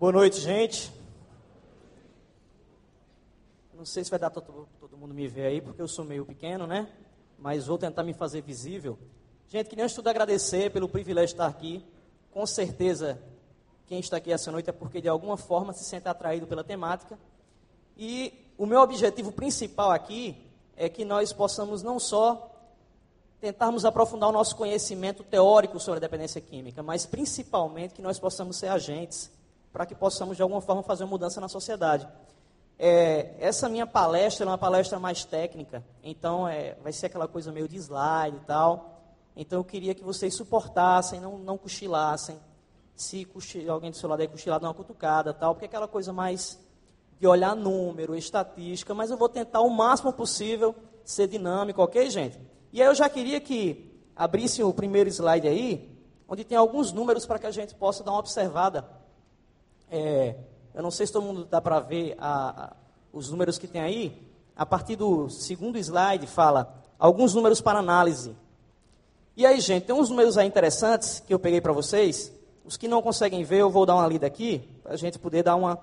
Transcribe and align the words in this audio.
Boa 0.00 0.12
noite, 0.12 0.40
gente. 0.40 0.90
Não 3.74 3.84
sei 3.84 4.02
se 4.02 4.08
vai 4.08 4.18
dar 4.18 4.30
todo, 4.30 4.66
todo 4.80 4.96
mundo 4.96 5.12
me 5.12 5.28
ver 5.28 5.44
aí, 5.44 5.60
porque 5.60 5.82
eu 5.82 5.86
sou 5.86 6.06
meio 6.06 6.24
pequeno, 6.24 6.66
né? 6.66 6.88
Mas 7.38 7.66
vou 7.66 7.76
tentar 7.76 8.02
me 8.02 8.14
fazer 8.14 8.40
visível. 8.40 8.98
Gente, 9.46 9.68
queria 9.68 9.84
antes 9.84 9.92
de 9.92 9.96
tudo 9.96 10.08
agradecer 10.08 10.70
pelo 10.70 10.88
privilégio 10.88 11.26
de 11.26 11.32
estar 11.34 11.46
aqui. 11.46 11.84
Com 12.30 12.46
certeza, 12.46 13.20
quem 13.86 14.00
está 14.00 14.16
aqui 14.16 14.32
essa 14.32 14.50
noite 14.50 14.70
é 14.70 14.72
porque 14.72 15.02
de 15.02 15.08
alguma 15.10 15.36
forma 15.36 15.74
se 15.74 15.84
sente 15.84 16.08
atraído 16.08 16.46
pela 16.46 16.64
temática. 16.64 17.18
E 17.94 18.32
o 18.56 18.64
meu 18.64 18.80
objetivo 18.80 19.30
principal 19.30 19.90
aqui 19.90 20.50
é 20.78 20.88
que 20.88 21.04
nós 21.04 21.30
possamos 21.30 21.82
não 21.82 21.98
só 21.98 22.50
tentarmos 23.38 23.84
aprofundar 23.84 24.30
o 24.30 24.32
nosso 24.32 24.56
conhecimento 24.56 25.22
teórico 25.22 25.78
sobre 25.78 25.98
a 25.98 26.00
dependência 26.00 26.40
química, 26.40 26.82
mas 26.82 27.04
principalmente 27.04 27.92
que 27.92 28.00
nós 28.00 28.18
possamos 28.18 28.56
ser 28.56 28.68
agentes 28.68 29.30
para 29.72 29.86
que 29.86 29.94
possamos 29.94 30.36
de 30.36 30.42
alguma 30.42 30.60
forma 30.60 30.82
fazer 30.82 31.04
uma 31.04 31.10
mudança 31.10 31.40
na 31.40 31.48
sociedade. 31.48 32.08
É, 32.78 33.34
essa 33.38 33.68
minha 33.68 33.86
palestra 33.86 34.46
é 34.46 34.48
uma 34.48 34.56
palestra 34.58 34.98
mais 34.98 35.24
técnica, 35.24 35.84
então 36.02 36.48
é, 36.48 36.74
vai 36.82 36.92
ser 36.92 37.06
aquela 37.06 37.28
coisa 37.28 37.52
meio 37.52 37.68
de 37.68 37.76
slide 37.76 38.38
e 38.38 38.46
tal. 38.46 39.02
Então 39.36 39.60
eu 39.60 39.64
queria 39.64 39.94
que 39.94 40.02
vocês 40.02 40.34
suportassem, 40.34 41.20
não, 41.20 41.38
não 41.38 41.58
cochilassem. 41.58 42.38
Se 42.94 43.24
cochil, 43.24 43.70
alguém 43.72 43.90
do 43.90 43.96
seu 43.96 44.08
lado 44.08 44.20
aí 44.20 44.28
cochilar, 44.28 44.58
dá 44.60 44.66
uma 44.66 44.74
cutucada 44.74 45.32
tal, 45.32 45.54
porque 45.54 45.66
é 45.66 45.68
aquela 45.68 45.88
coisa 45.88 46.12
mais 46.12 46.58
de 47.18 47.26
olhar 47.26 47.54
número, 47.54 48.16
estatística, 48.16 48.94
mas 48.94 49.10
eu 49.10 49.16
vou 49.16 49.28
tentar 49.28 49.60
o 49.60 49.68
máximo 49.68 50.12
possível 50.12 50.74
ser 51.04 51.28
dinâmico, 51.28 51.82
ok, 51.82 52.08
gente? 52.08 52.40
E 52.72 52.80
aí 52.80 52.88
eu 52.88 52.94
já 52.94 53.08
queria 53.10 53.40
que 53.40 53.90
abrisse 54.16 54.62
o 54.62 54.72
primeiro 54.72 55.08
slide 55.10 55.46
aí, 55.46 55.98
onde 56.26 56.44
tem 56.44 56.56
alguns 56.56 56.92
números 56.92 57.26
para 57.26 57.38
que 57.38 57.46
a 57.46 57.50
gente 57.50 57.74
possa 57.74 58.02
dar 58.02 58.12
uma 58.12 58.20
observada. 58.20 58.99
É, 59.90 60.36
eu 60.74 60.82
não 60.82 60.90
sei 60.90 61.06
se 61.06 61.12
todo 61.12 61.24
mundo 61.24 61.44
dá 61.44 61.60
para 61.60 61.80
ver 61.80 62.14
a, 62.18 62.64
a, 62.64 62.72
os 63.12 63.30
números 63.30 63.58
que 63.58 63.66
tem 63.66 63.80
aí. 63.80 64.30
A 64.54 64.64
partir 64.64 64.96
do 64.96 65.28
segundo 65.28 65.78
slide 65.78 66.26
fala 66.26 66.82
alguns 66.98 67.34
números 67.34 67.60
para 67.60 67.78
análise. 67.78 68.36
E 69.36 69.46
aí, 69.46 69.60
gente, 69.60 69.84
tem 69.84 69.94
uns 69.94 70.10
números 70.10 70.36
aí 70.38 70.46
interessantes 70.46 71.20
que 71.20 71.32
eu 71.32 71.38
peguei 71.38 71.60
para 71.60 71.72
vocês. 71.72 72.32
Os 72.64 72.76
que 72.76 72.86
não 72.86 73.02
conseguem 73.02 73.42
ver, 73.42 73.60
eu 73.60 73.70
vou 73.70 73.86
dar 73.86 73.94
uma 73.96 74.06
lida 74.06 74.26
aqui, 74.26 74.62
para 74.82 74.92
a 74.92 74.96
gente 74.96 75.18
poder 75.18 75.42
dar 75.42 75.56
uma, 75.56 75.78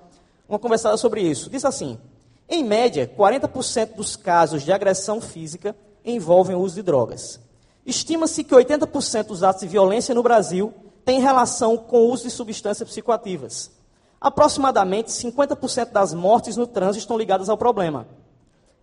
uma 0.48 0.59
conversada 0.59 0.96
sobre 0.96 1.22
isso. 1.22 1.50
Diz 1.50 1.66
assim: 1.66 2.00
em 2.48 2.64
média, 2.64 3.12
40% 3.18 3.96
dos 3.96 4.16
casos 4.16 4.64
de 4.64 4.72
agressão 4.72 5.20
física 5.20 5.76
envolvem 6.06 6.56
o 6.56 6.59
uso 6.59 6.76
de 6.76 6.84
drogas. 6.84 7.42
Estima-se 7.86 8.44
que 8.44 8.56
80% 8.56 9.26
dos 9.26 9.44
atos 9.44 9.62
de 9.62 9.68
violência 9.68 10.16
no 10.16 10.24
Brasil 10.24 10.74
têm 11.03 11.20
relação 11.20 11.78
com 11.78 12.00
o 12.00 12.12
uso 12.12 12.24
de 12.24 12.31
substâncias 12.31 12.88
psicoativas. 12.88 13.72
Aproximadamente 14.20 15.10
50% 15.12 15.92
das 15.92 16.14
mortes 16.14 16.58
no 16.58 16.66
trânsito 16.66 17.00
estão 17.00 17.18
ligadas 17.18 17.50
ao 17.50 17.58
problema. 17.58 18.08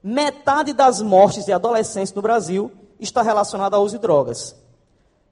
Metade 0.02 0.72
das 0.72 1.00
mortes 1.00 1.44
de 1.44 1.52
adolescentes 1.52 2.12
no 2.12 2.22
Brasil 2.22 2.70
está 3.00 3.22
relacionada 3.22 3.76
ao 3.76 3.82
uso 3.82 3.96
de 3.96 4.02
drogas. 4.02 4.54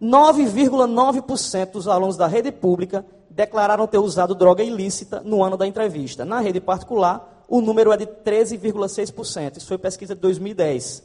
9,9% 0.00 1.70
dos 1.70 1.86
alunos 1.86 2.16
da 2.16 2.26
rede 2.26 2.50
pública 2.50 3.06
declararam 3.30 3.86
ter 3.86 3.98
usado 3.98 4.34
droga 4.34 4.64
ilícita 4.64 5.22
no 5.24 5.44
ano 5.44 5.56
da 5.56 5.66
entrevista. 5.66 6.24
Na 6.24 6.40
rede 6.40 6.60
particular, 6.60 7.44
o 7.48 7.60
número 7.60 7.92
é 7.92 7.96
de 7.96 8.06
13,6%. 8.06 9.58
Isso 9.58 9.68
foi 9.68 9.78
pesquisa 9.78 10.14
de 10.14 10.20
2010. 10.20 11.04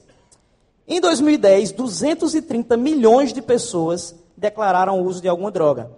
Em 0.88 1.00
2010, 1.00 1.74
230 1.74 2.76
milhões 2.78 3.34
de 3.34 3.42
pessoas 3.42 4.16
declararam 4.36 5.00
o 5.00 5.06
uso 5.06 5.22
de 5.22 5.28
alguma 5.28 5.52
droga. 5.52 5.92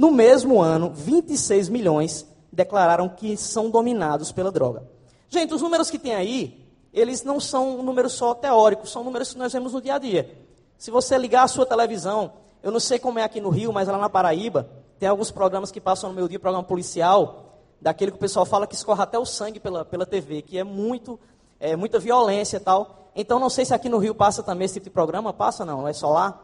No 0.00 0.10
mesmo 0.10 0.62
ano, 0.62 0.90
26 0.94 1.68
milhões 1.68 2.26
declararam 2.50 3.06
que 3.06 3.36
são 3.36 3.68
dominados 3.68 4.32
pela 4.32 4.50
droga. 4.50 4.82
Gente, 5.28 5.52
os 5.52 5.60
números 5.60 5.90
que 5.90 5.98
tem 5.98 6.14
aí, 6.14 6.66
eles 6.90 7.22
não 7.22 7.38
são 7.38 7.82
números 7.82 8.14
só 8.14 8.32
teóricos, 8.32 8.90
são 8.90 9.04
números 9.04 9.34
que 9.34 9.38
nós 9.38 9.52
vemos 9.52 9.74
no 9.74 9.80
dia 9.82 9.96
a 9.96 9.98
dia. 9.98 10.34
Se 10.78 10.90
você 10.90 11.18
ligar 11.18 11.42
a 11.42 11.48
sua 11.48 11.66
televisão, 11.66 12.32
eu 12.62 12.72
não 12.72 12.80
sei 12.80 12.98
como 12.98 13.18
é 13.18 13.24
aqui 13.24 13.42
no 13.42 13.50
Rio, 13.50 13.74
mas 13.74 13.88
lá 13.88 13.98
na 13.98 14.08
Paraíba, 14.08 14.70
tem 14.98 15.06
alguns 15.06 15.30
programas 15.30 15.70
que 15.70 15.82
passam 15.82 16.08
no 16.08 16.16
meu 16.16 16.26
dia, 16.26 16.40
programa 16.40 16.64
policial, 16.64 17.58
daquele 17.78 18.10
que 18.10 18.16
o 18.16 18.20
pessoal 18.20 18.46
fala 18.46 18.66
que 18.66 18.74
escorre 18.74 19.02
até 19.02 19.18
o 19.18 19.26
sangue 19.26 19.60
pela, 19.60 19.84
pela 19.84 20.06
TV, 20.06 20.40
que 20.40 20.56
é 20.56 20.64
muito, 20.64 21.20
é, 21.60 21.76
muita 21.76 21.98
violência 21.98 22.56
e 22.56 22.60
tal. 22.60 23.10
Então, 23.14 23.38
não 23.38 23.50
sei 23.50 23.66
se 23.66 23.74
aqui 23.74 23.90
no 23.90 23.98
Rio 23.98 24.14
passa 24.14 24.42
também 24.42 24.64
esse 24.64 24.72
tipo 24.72 24.84
de 24.84 24.90
programa. 24.90 25.30
Passa 25.30 25.62
não? 25.66 25.86
É 25.86 25.92
só 25.92 26.10
lá? 26.10 26.42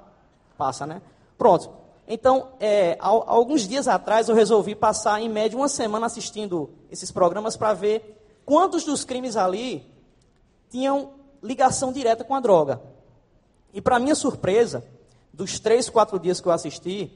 Passa, 0.59 0.87
né? 0.87 1.01
Pronto. 1.39 1.86
Então, 2.09 2.51
é, 2.61 2.97
alguns 3.01 3.67
dias 3.67 3.89
atrás 3.89 4.29
eu 4.29 4.35
resolvi 4.35 4.75
passar 4.75 5.21
em 5.21 5.29
média 5.29 5.59
uma 5.59 5.69
semana 5.69 6.07
assistindo 6.07 6.71
esses 6.91 7.11
programas 7.11 7.57
para 7.57 7.75
ver 7.75 8.41
quantos 8.45 8.85
dos 8.85 9.05
crimes 9.05 9.37
ali 9.37 9.85
tinham 10.71 11.11
ligação 11.43 11.93
direta 11.93 12.23
com 12.23 12.35
a 12.35 12.41
droga. 12.41 12.81
E 13.75 13.81
para 13.81 13.99
minha 13.99 14.15
surpresa, 14.15 14.85
dos 15.33 15.59
três, 15.59 15.91
quatro 15.91 16.19
dias 16.19 16.41
que 16.41 16.47
eu 16.47 16.53
assisti, 16.53 17.11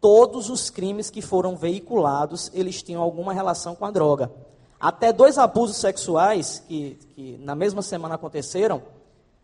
todos 0.00 0.50
os 0.50 0.68
crimes 0.68 1.08
que 1.08 1.22
foram 1.22 1.56
veiculados, 1.56 2.50
eles 2.52 2.82
tinham 2.82 3.02
alguma 3.02 3.32
relação 3.32 3.74
com 3.74 3.86
a 3.86 3.90
droga. 3.90 4.30
Até 4.78 5.12
dois 5.12 5.38
abusos 5.38 5.78
sexuais 5.78 6.62
que, 6.68 6.98
que 7.14 7.38
na 7.38 7.54
mesma 7.54 7.80
semana 7.80 8.16
aconteceram, 8.16 8.82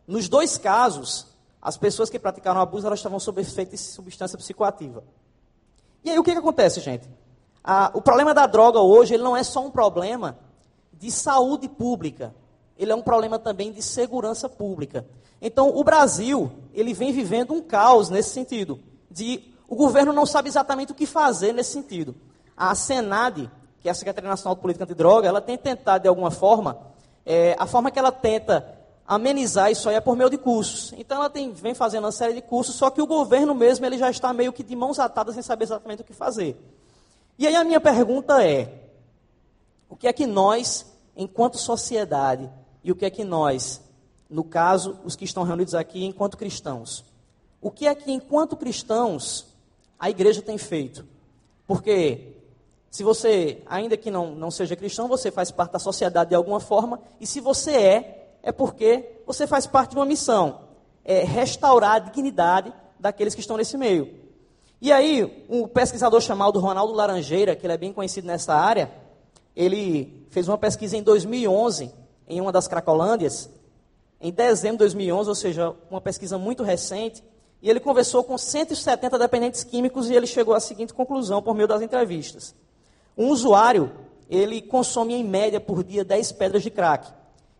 nos 0.06 0.28
dois 0.28 0.58
casos, 0.58 1.26
as 1.62 1.76
pessoas 1.76 2.10
que 2.10 2.18
praticaram 2.18 2.60
abuso 2.60 2.86
elas 2.86 2.98
estavam 2.98 3.20
sob 3.20 3.40
efeito 3.40 3.70
de 3.70 3.78
substância 3.78 4.36
psicoativa. 4.36 5.04
E 6.04 6.10
aí 6.10 6.18
o 6.18 6.24
que, 6.24 6.32
que 6.32 6.38
acontece, 6.38 6.80
gente? 6.80 7.08
o 7.94 8.02
problema 8.02 8.34
da 8.34 8.44
droga 8.44 8.80
hoje 8.80 9.14
ele 9.14 9.22
não 9.22 9.36
é 9.36 9.44
só 9.44 9.64
um 9.64 9.70
problema 9.70 10.36
de 10.92 11.12
saúde 11.12 11.68
pública, 11.68 12.34
ele 12.76 12.90
é 12.90 12.94
um 12.94 13.02
problema 13.02 13.38
também 13.38 13.70
de 13.70 13.80
segurança 13.80 14.48
pública. 14.48 15.06
Então, 15.40 15.68
o 15.68 15.84
Brasil 15.84 16.50
ele 16.74 16.92
vem 16.92 17.12
vivendo 17.12 17.52
um 17.52 17.62
caos 17.62 18.10
nesse 18.10 18.30
sentido, 18.30 18.80
de 19.08 19.52
o 19.68 19.76
governo 19.76 20.12
não 20.12 20.26
sabe 20.26 20.48
exatamente 20.48 20.90
o 20.90 20.94
que 20.94 21.06
fazer 21.06 21.52
nesse 21.52 21.72
sentido. 21.72 22.16
A 22.56 22.74
Senad, 22.74 23.48
que 23.80 23.88
é 23.88 23.90
a 23.90 23.94
Secretaria 23.94 24.28
Nacional 24.28 24.56
de 24.56 24.60
Política 24.60 24.84
Antidroga, 24.84 25.28
ela 25.28 25.40
tem 25.40 25.56
tentado, 25.56 26.02
de 26.02 26.08
alguma 26.08 26.30
forma, 26.30 26.78
é, 27.24 27.56
a 27.58 27.66
forma 27.66 27.90
que 27.90 27.98
ela 27.98 28.12
tenta 28.12 28.81
amenizar 29.14 29.70
isso 29.70 29.88
aí 29.88 29.96
é 29.96 30.00
por 30.00 30.16
meio 30.16 30.30
de 30.30 30.38
cursos. 30.38 30.92
Então 30.96 31.18
ela 31.18 31.30
tem, 31.30 31.52
vem 31.52 31.74
fazendo 31.74 32.04
uma 32.04 32.12
série 32.12 32.34
de 32.34 32.42
cursos, 32.42 32.74
só 32.74 32.90
que 32.90 33.00
o 33.00 33.06
governo 33.06 33.54
mesmo 33.54 33.84
ele 33.84 33.98
já 33.98 34.10
está 34.10 34.32
meio 34.32 34.52
que 34.52 34.62
de 34.62 34.74
mãos 34.74 34.98
atadas 34.98 35.34
sem 35.34 35.42
saber 35.42 35.64
exatamente 35.64 36.02
o 36.02 36.04
que 36.04 36.12
fazer. 36.12 36.56
E 37.38 37.46
aí 37.46 37.54
a 37.56 37.64
minha 37.64 37.80
pergunta 37.80 38.44
é: 38.44 38.88
o 39.88 39.96
que 39.96 40.06
é 40.06 40.12
que 40.12 40.26
nós, 40.26 40.86
enquanto 41.16 41.58
sociedade, 41.58 42.50
e 42.82 42.90
o 42.90 42.96
que 42.96 43.04
é 43.04 43.10
que 43.10 43.24
nós, 43.24 43.80
no 44.28 44.44
caso, 44.44 44.98
os 45.04 45.14
que 45.14 45.24
estão 45.24 45.42
reunidos 45.42 45.74
aqui, 45.74 46.04
enquanto 46.04 46.36
cristãos, 46.36 47.04
o 47.60 47.70
que 47.70 47.86
é 47.86 47.94
que, 47.94 48.10
enquanto 48.10 48.56
cristãos, 48.56 49.46
a 49.98 50.10
igreja 50.10 50.42
tem 50.42 50.58
feito? 50.58 51.06
Porque 51.66 52.36
se 52.90 53.02
você, 53.02 53.62
ainda 53.66 53.96
que 53.96 54.10
não, 54.10 54.34
não 54.34 54.50
seja 54.50 54.76
cristão, 54.76 55.08
você 55.08 55.30
faz 55.30 55.50
parte 55.50 55.72
da 55.72 55.78
sociedade 55.78 56.30
de 56.30 56.34
alguma 56.34 56.60
forma, 56.60 57.00
e 57.20 57.26
se 57.26 57.40
você 57.40 57.72
é, 57.72 58.21
é 58.42 58.50
porque 58.50 59.22
você 59.26 59.46
faz 59.46 59.66
parte 59.66 59.90
de 59.90 59.96
uma 59.96 60.04
missão, 60.04 60.60
é 61.04 61.22
restaurar 61.22 61.96
a 61.96 61.98
dignidade 61.98 62.72
daqueles 62.98 63.34
que 63.34 63.40
estão 63.40 63.56
nesse 63.56 63.76
meio. 63.76 64.22
E 64.80 64.90
aí, 64.90 65.46
um 65.48 65.68
pesquisador 65.68 66.20
chamado 66.20 66.58
Ronaldo 66.58 66.92
Laranjeira, 66.92 67.54
que 67.54 67.64
ele 67.64 67.72
é 67.72 67.78
bem 67.78 67.92
conhecido 67.92 68.26
nessa 68.26 68.54
área, 68.54 68.90
ele 69.54 70.26
fez 70.30 70.48
uma 70.48 70.58
pesquisa 70.58 70.96
em 70.96 71.02
2011, 71.02 71.92
em 72.26 72.40
uma 72.40 72.50
das 72.50 72.66
Cracolândias, 72.66 73.48
em 74.20 74.32
dezembro 74.32 74.78
de 74.78 74.94
2011, 74.94 75.28
ou 75.28 75.34
seja, 75.34 75.74
uma 75.90 76.00
pesquisa 76.00 76.36
muito 76.36 76.62
recente, 76.62 77.22
e 77.60 77.70
ele 77.70 77.78
conversou 77.78 78.24
com 78.24 78.36
170 78.36 79.18
dependentes 79.18 79.62
químicos 79.62 80.10
e 80.10 80.14
ele 80.14 80.26
chegou 80.26 80.52
à 80.52 80.58
seguinte 80.58 80.92
conclusão 80.92 81.40
por 81.40 81.54
meio 81.54 81.68
das 81.68 81.80
entrevistas. 81.80 82.54
Um 83.16 83.28
usuário, 83.28 83.92
ele 84.28 84.60
consome 84.60 85.14
em 85.14 85.22
média 85.22 85.60
por 85.60 85.84
dia 85.84 86.04
10 86.04 86.32
pedras 86.32 86.62
de 86.62 86.70
crack. 86.70 87.12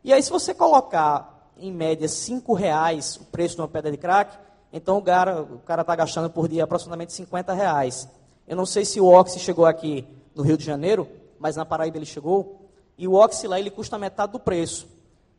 E 0.04 0.12
aí, 0.12 0.22
se 0.22 0.30
você 0.30 0.52
colocar 0.52 1.52
em 1.56 1.72
média 1.72 2.08
5 2.08 2.52
reais 2.54 3.16
o 3.16 3.24
preço 3.26 3.54
de 3.56 3.60
uma 3.60 3.68
pedra 3.68 3.90
de 3.90 3.96
crack, 3.96 4.36
então 4.72 4.98
o 4.98 5.02
cara 5.02 5.46
está 5.80 5.94
gastando 5.94 6.28
por 6.28 6.48
dia 6.48 6.64
aproximadamente 6.64 7.12
50 7.12 7.52
reais. 7.52 8.08
Eu 8.48 8.56
não 8.56 8.66
sei 8.66 8.84
se 8.84 9.00
o 9.00 9.06
Oxy 9.06 9.38
chegou 9.38 9.64
aqui 9.64 10.06
no 10.34 10.42
Rio 10.42 10.56
de 10.56 10.64
Janeiro, 10.64 11.08
mas 11.38 11.56
na 11.56 11.64
Paraíba 11.64 11.98
ele 11.98 12.06
chegou. 12.06 12.68
E 12.98 13.06
o 13.06 13.14
Oxy 13.14 13.46
lá 13.46 13.60
ele 13.60 13.70
custa 13.70 13.98
metade 13.98 14.32
do 14.32 14.40
preço. 14.40 14.88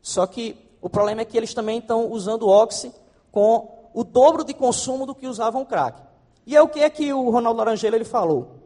Só 0.01 0.25
que 0.25 0.55
o 0.81 0.89
problema 0.89 1.21
é 1.21 1.25
que 1.25 1.35
eles 1.37 1.53
também 1.53 1.79
estão 1.79 2.11
usando 2.11 2.43
o 2.43 2.49
Oxy 2.49 2.93
com 3.31 3.89
o 3.93 4.03
dobro 4.03 4.43
de 4.43 4.53
consumo 4.53 5.05
do 5.05 5.15
que 5.15 5.27
usavam 5.27 5.65
crack. 5.65 6.01
E 6.45 6.55
é 6.55 6.61
o 6.61 6.67
que 6.67 6.79
é 6.79 6.89
que 6.89 7.11
o 7.13 7.29
Ronaldo 7.29 7.57
Laranjeira 7.59 7.95
ele 7.95 8.05
falou? 8.05 8.59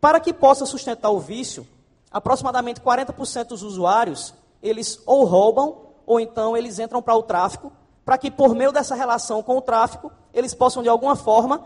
Para 0.00 0.20
que 0.20 0.32
possa 0.32 0.66
sustentar 0.66 1.10
o 1.10 1.20
vício, 1.20 1.66
aproximadamente 2.10 2.80
40% 2.80 3.48
dos 3.48 3.62
usuários, 3.62 4.34
eles 4.64 4.98
ou 5.04 5.24
roubam, 5.24 5.76
ou 6.06 6.18
então 6.18 6.56
eles 6.56 6.78
entram 6.78 7.02
para 7.02 7.14
o 7.14 7.22
tráfico, 7.22 7.70
para 8.02 8.16
que 8.16 8.30
por 8.30 8.54
meio 8.54 8.72
dessa 8.72 8.94
relação 8.94 9.42
com 9.42 9.58
o 9.58 9.60
tráfico, 9.60 10.10
eles 10.32 10.54
possam 10.54 10.82
de 10.82 10.88
alguma 10.88 11.14
forma 11.14 11.62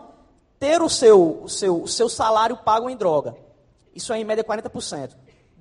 ter 0.59 0.81
o 0.81 0.89
seu, 0.89 1.41
o 1.41 1.47
seu, 1.49 1.81
o 1.81 1.87
seu 1.87 2.09
salário 2.09 2.57
pago 2.57 2.89
em 2.89 2.97
droga. 2.97 3.35
Isso 3.95 4.11
é 4.11 4.19
em 4.19 4.25
média 4.25 4.43
40%. 4.43 5.15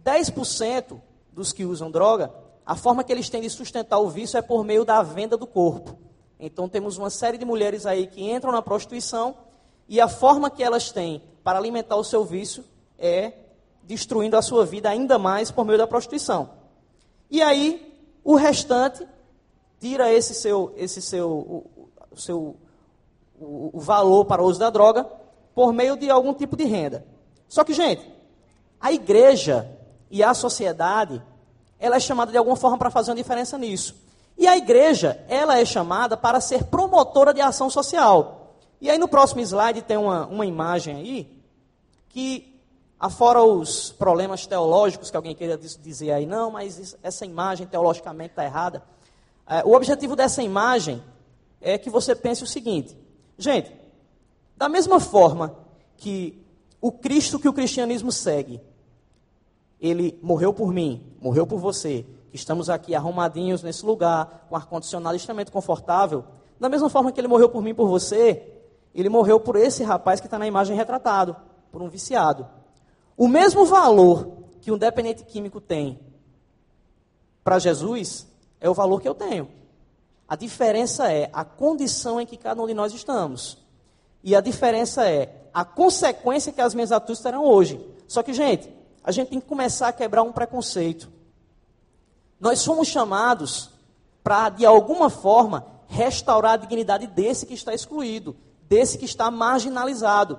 10% 0.04 1.00
dos 1.32 1.52
que 1.52 1.64
usam 1.64 1.90
droga, 1.90 2.32
a 2.66 2.74
forma 2.74 3.04
que 3.04 3.12
eles 3.12 3.30
têm 3.30 3.40
de 3.40 3.50
sustentar 3.50 3.98
o 3.98 4.08
vício 4.08 4.36
é 4.36 4.42
por 4.42 4.64
meio 4.64 4.84
da 4.84 5.00
venda 5.00 5.36
do 5.36 5.46
corpo. 5.46 5.96
Então 6.40 6.68
temos 6.68 6.98
uma 6.98 7.10
série 7.10 7.38
de 7.38 7.44
mulheres 7.44 7.86
aí 7.86 8.06
que 8.08 8.28
entram 8.28 8.50
na 8.50 8.62
prostituição 8.62 9.36
e 9.88 10.00
a 10.00 10.08
forma 10.08 10.50
que 10.50 10.62
elas 10.62 10.90
têm 10.90 11.22
para 11.44 11.58
alimentar 11.58 11.96
o 11.96 12.04
seu 12.04 12.24
vício 12.24 12.64
é 12.98 13.32
destruindo 13.84 14.36
a 14.36 14.42
sua 14.42 14.66
vida 14.66 14.88
ainda 14.88 15.18
mais 15.18 15.50
por 15.50 15.64
meio 15.64 15.78
da 15.78 15.86
prostituição. 15.86 16.57
E 17.30 17.42
aí, 17.42 18.00
o 18.24 18.34
restante 18.34 19.06
tira 19.80 20.12
esse 20.12 20.34
seu, 20.34 20.72
esse 20.76 21.00
seu, 21.00 21.30
o, 21.30 21.90
o 22.10 22.16
seu 22.16 22.56
o, 23.40 23.70
o 23.72 23.80
valor 23.80 24.24
para 24.24 24.42
o 24.42 24.46
uso 24.46 24.58
da 24.58 24.70
droga 24.70 25.04
por 25.54 25.72
meio 25.72 25.96
de 25.96 26.10
algum 26.10 26.34
tipo 26.34 26.56
de 26.56 26.64
renda. 26.64 27.04
Só 27.48 27.64
que, 27.64 27.72
gente, 27.72 28.02
a 28.80 28.92
igreja 28.92 29.68
e 30.10 30.22
a 30.22 30.34
sociedade, 30.34 31.22
ela 31.78 31.96
é 31.96 32.00
chamada 32.00 32.30
de 32.30 32.38
alguma 32.38 32.56
forma 32.56 32.78
para 32.78 32.90
fazer 32.90 33.10
uma 33.10 33.16
diferença 33.16 33.58
nisso. 33.58 33.94
E 34.36 34.46
a 34.46 34.56
igreja, 34.56 35.24
ela 35.28 35.58
é 35.58 35.64
chamada 35.64 36.16
para 36.16 36.40
ser 36.40 36.64
promotora 36.64 37.34
de 37.34 37.40
ação 37.40 37.68
social. 37.68 38.54
E 38.80 38.88
aí 38.88 38.98
no 38.98 39.08
próximo 39.08 39.40
slide 39.40 39.82
tem 39.82 39.96
uma, 39.96 40.26
uma 40.26 40.46
imagem 40.46 40.94
aí, 40.94 41.42
que 42.08 42.57
afora 42.98 43.42
os 43.42 43.92
problemas 43.92 44.46
teológicos 44.46 45.10
que 45.10 45.16
alguém 45.16 45.34
queira 45.34 45.56
dizer 45.56 46.10
aí, 46.10 46.26
não, 46.26 46.50
mas 46.50 46.96
essa 47.02 47.24
imagem 47.24 47.66
teologicamente 47.66 48.30
está 48.30 48.44
errada. 48.44 48.82
É, 49.46 49.62
o 49.64 49.74
objetivo 49.74 50.16
dessa 50.16 50.42
imagem 50.42 51.02
é 51.60 51.78
que 51.78 51.88
você 51.88 52.14
pense 52.14 52.42
o 52.42 52.46
seguinte, 52.46 52.96
gente, 53.36 53.72
da 54.56 54.68
mesma 54.68 54.98
forma 54.98 55.54
que 55.96 56.44
o 56.80 56.92
Cristo 56.92 57.38
que 57.38 57.48
o 57.48 57.52
cristianismo 57.52 58.10
segue, 58.10 58.60
ele 59.80 60.18
morreu 60.22 60.52
por 60.52 60.72
mim, 60.72 61.16
morreu 61.20 61.46
por 61.46 61.58
você, 61.58 62.04
que 62.30 62.36
estamos 62.36 62.68
aqui 62.68 62.94
arrumadinhos 62.94 63.62
nesse 63.62 63.86
lugar, 63.86 64.46
com 64.48 64.56
ar-condicionado 64.56 65.16
extremamente 65.16 65.52
confortável, 65.52 66.24
da 66.58 66.68
mesma 66.68 66.90
forma 66.90 67.12
que 67.12 67.20
ele 67.20 67.28
morreu 67.28 67.48
por 67.48 67.62
mim 67.62 67.74
por 67.74 67.88
você, 67.88 68.42
ele 68.94 69.08
morreu 69.08 69.38
por 69.38 69.54
esse 69.56 69.84
rapaz 69.84 70.20
que 70.20 70.26
está 70.26 70.38
na 70.38 70.46
imagem 70.46 70.76
retratado, 70.76 71.36
por 71.70 71.80
um 71.80 71.88
viciado. 71.88 72.46
O 73.18 73.26
mesmo 73.26 73.66
valor 73.66 74.44
que 74.60 74.70
um 74.70 74.78
dependente 74.78 75.24
químico 75.24 75.60
tem 75.60 75.98
para 77.42 77.58
Jesus 77.58 78.28
é 78.60 78.70
o 78.70 78.74
valor 78.74 79.00
que 79.00 79.08
eu 79.08 79.14
tenho. 79.14 79.50
A 80.28 80.36
diferença 80.36 81.12
é 81.12 81.28
a 81.32 81.44
condição 81.44 82.20
em 82.20 82.26
que 82.26 82.36
cada 82.36 82.62
um 82.62 82.66
de 82.68 82.74
nós 82.74 82.94
estamos. 82.94 83.58
E 84.22 84.36
a 84.36 84.40
diferença 84.40 85.04
é 85.04 85.48
a 85.52 85.64
consequência 85.64 86.52
que 86.52 86.60
as 86.60 86.74
minhas 86.74 86.92
atitudes 86.92 87.20
terão 87.20 87.44
hoje. 87.44 87.84
Só 88.06 88.22
que, 88.22 88.32
gente, 88.32 88.72
a 89.02 89.10
gente 89.10 89.30
tem 89.30 89.40
que 89.40 89.48
começar 89.48 89.88
a 89.88 89.92
quebrar 89.92 90.22
um 90.22 90.30
preconceito. 90.30 91.10
Nós 92.38 92.60
somos 92.60 92.86
chamados 92.86 93.70
para, 94.22 94.50
de 94.50 94.64
alguma 94.64 95.10
forma, 95.10 95.66
restaurar 95.88 96.52
a 96.52 96.56
dignidade 96.58 97.08
desse 97.08 97.46
que 97.46 97.54
está 97.54 97.74
excluído, 97.74 98.36
desse 98.68 98.96
que 98.96 99.06
está 99.06 99.28
marginalizado. 99.28 100.38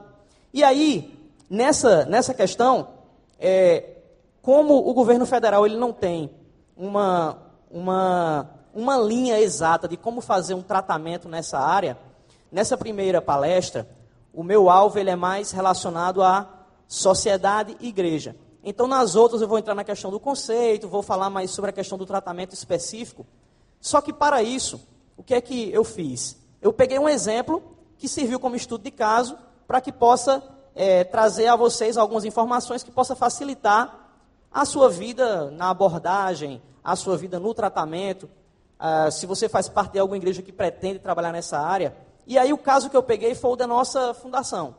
E 0.54 0.64
aí, 0.64 1.19
nessa, 1.50 2.06
nessa 2.06 2.34
questão, 2.34 2.90
é, 3.40 3.98
como 4.42 4.78
o 4.78 4.94
governo 4.94 5.26
federal 5.26 5.66
ele 5.66 5.78
não 5.78 5.92
tem 5.92 6.30
uma, 6.76 7.38
uma, 7.70 8.50
uma 8.74 8.98
linha 8.98 9.40
exata 9.40 9.88
de 9.88 9.98
como 9.98 10.22
fazer 10.22 10.54
um 10.54 10.62
tratamento 10.62 11.28
nessa 11.28 11.60
área, 11.60 11.98
nessa 12.52 12.78
primeira 12.78 13.22
palestra, 13.22 13.88
o 14.34 14.44
meu 14.44 14.70
alvo 14.70 15.00
ele 15.00 15.10
é 15.10 15.16
mais 15.16 15.52
relacionado 15.52 16.22
à 16.22 16.48
sociedade 16.88 17.76
e 17.80 17.88
igreja. 17.88 18.36
Então, 18.64 18.88
nas 18.88 19.16
outras, 19.16 19.42
eu 19.42 19.48
vou 19.48 19.58
entrar 19.58 19.74
na 19.74 19.84
questão 19.84 20.12
do 20.12 20.20
conceito, 20.20 20.88
vou 20.88 21.02
falar 21.02 21.30
mais 21.30 21.52
sobre 21.52 21.70
a 21.70 21.74
questão 21.74 21.98
do 21.98 22.06
tratamento 22.06 22.54
específico. 22.54 23.26
Só 23.80 24.02
que, 24.02 24.12
para 24.12 24.44
isso, 24.44 24.86
o 25.16 25.24
que 25.24 25.34
é 25.34 25.42
que 25.42 25.72
eu 25.72 25.84
fiz? 25.84 26.38
Eu 26.62 26.74
peguei 26.74 27.00
um 27.00 27.08
exemplo 27.08 27.64
que 27.98 28.08
serviu 28.08 28.40
como 28.40 28.56
estudo 28.56 28.84
de 28.84 28.92
caso 28.92 29.38
para 29.66 29.80
que 29.80 29.92
possa 29.92 30.44
é, 30.76 31.04
trazer 31.04 31.48
a 31.48 31.56
vocês 31.56 31.98
algumas 31.98 32.26
informações 32.26 32.84
que 32.84 32.92
possa 32.92 33.16
facilitar 33.16 34.08
a 34.52 34.66
sua 34.66 34.90
vida 34.90 35.52
na 35.52 35.70
abordagem, 35.70 36.62
a 36.84 36.96
sua 36.96 37.18
vida 37.18 37.40
no 37.40 37.54
tratamento. 37.54 38.30
Ah, 38.80 39.12
se 39.12 39.26
você 39.26 39.50
faz 39.50 39.68
parte 39.68 39.94
de 39.94 40.00
alguma 40.00 40.18
igreja 40.18 40.42
que 40.42 40.54
pretende 40.54 41.00
trabalhar 41.00 41.34
nessa 41.34 41.60
área. 41.60 41.96
E 42.26 42.38
aí, 42.38 42.54
o 42.54 42.58
caso 42.58 42.90
que 42.90 42.96
eu 42.96 43.04
peguei 43.04 43.36
foi 43.36 43.52
o 43.52 43.56
da 43.56 43.68
nossa 43.68 44.14
fundação. 44.14 44.76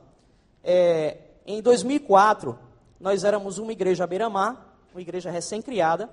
É, 0.64 1.19
em 1.46 1.60
2004 1.60 2.58
nós 2.98 3.25
éramos 3.25 3.58
uma 3.58 3.72
igreja 3.72 4.04
à 4.04 4.06
beira-mar, 4.06 4.76
uma 4.92 5.00
igreja 5.00 5.31
recém-criada, 5.31 6.10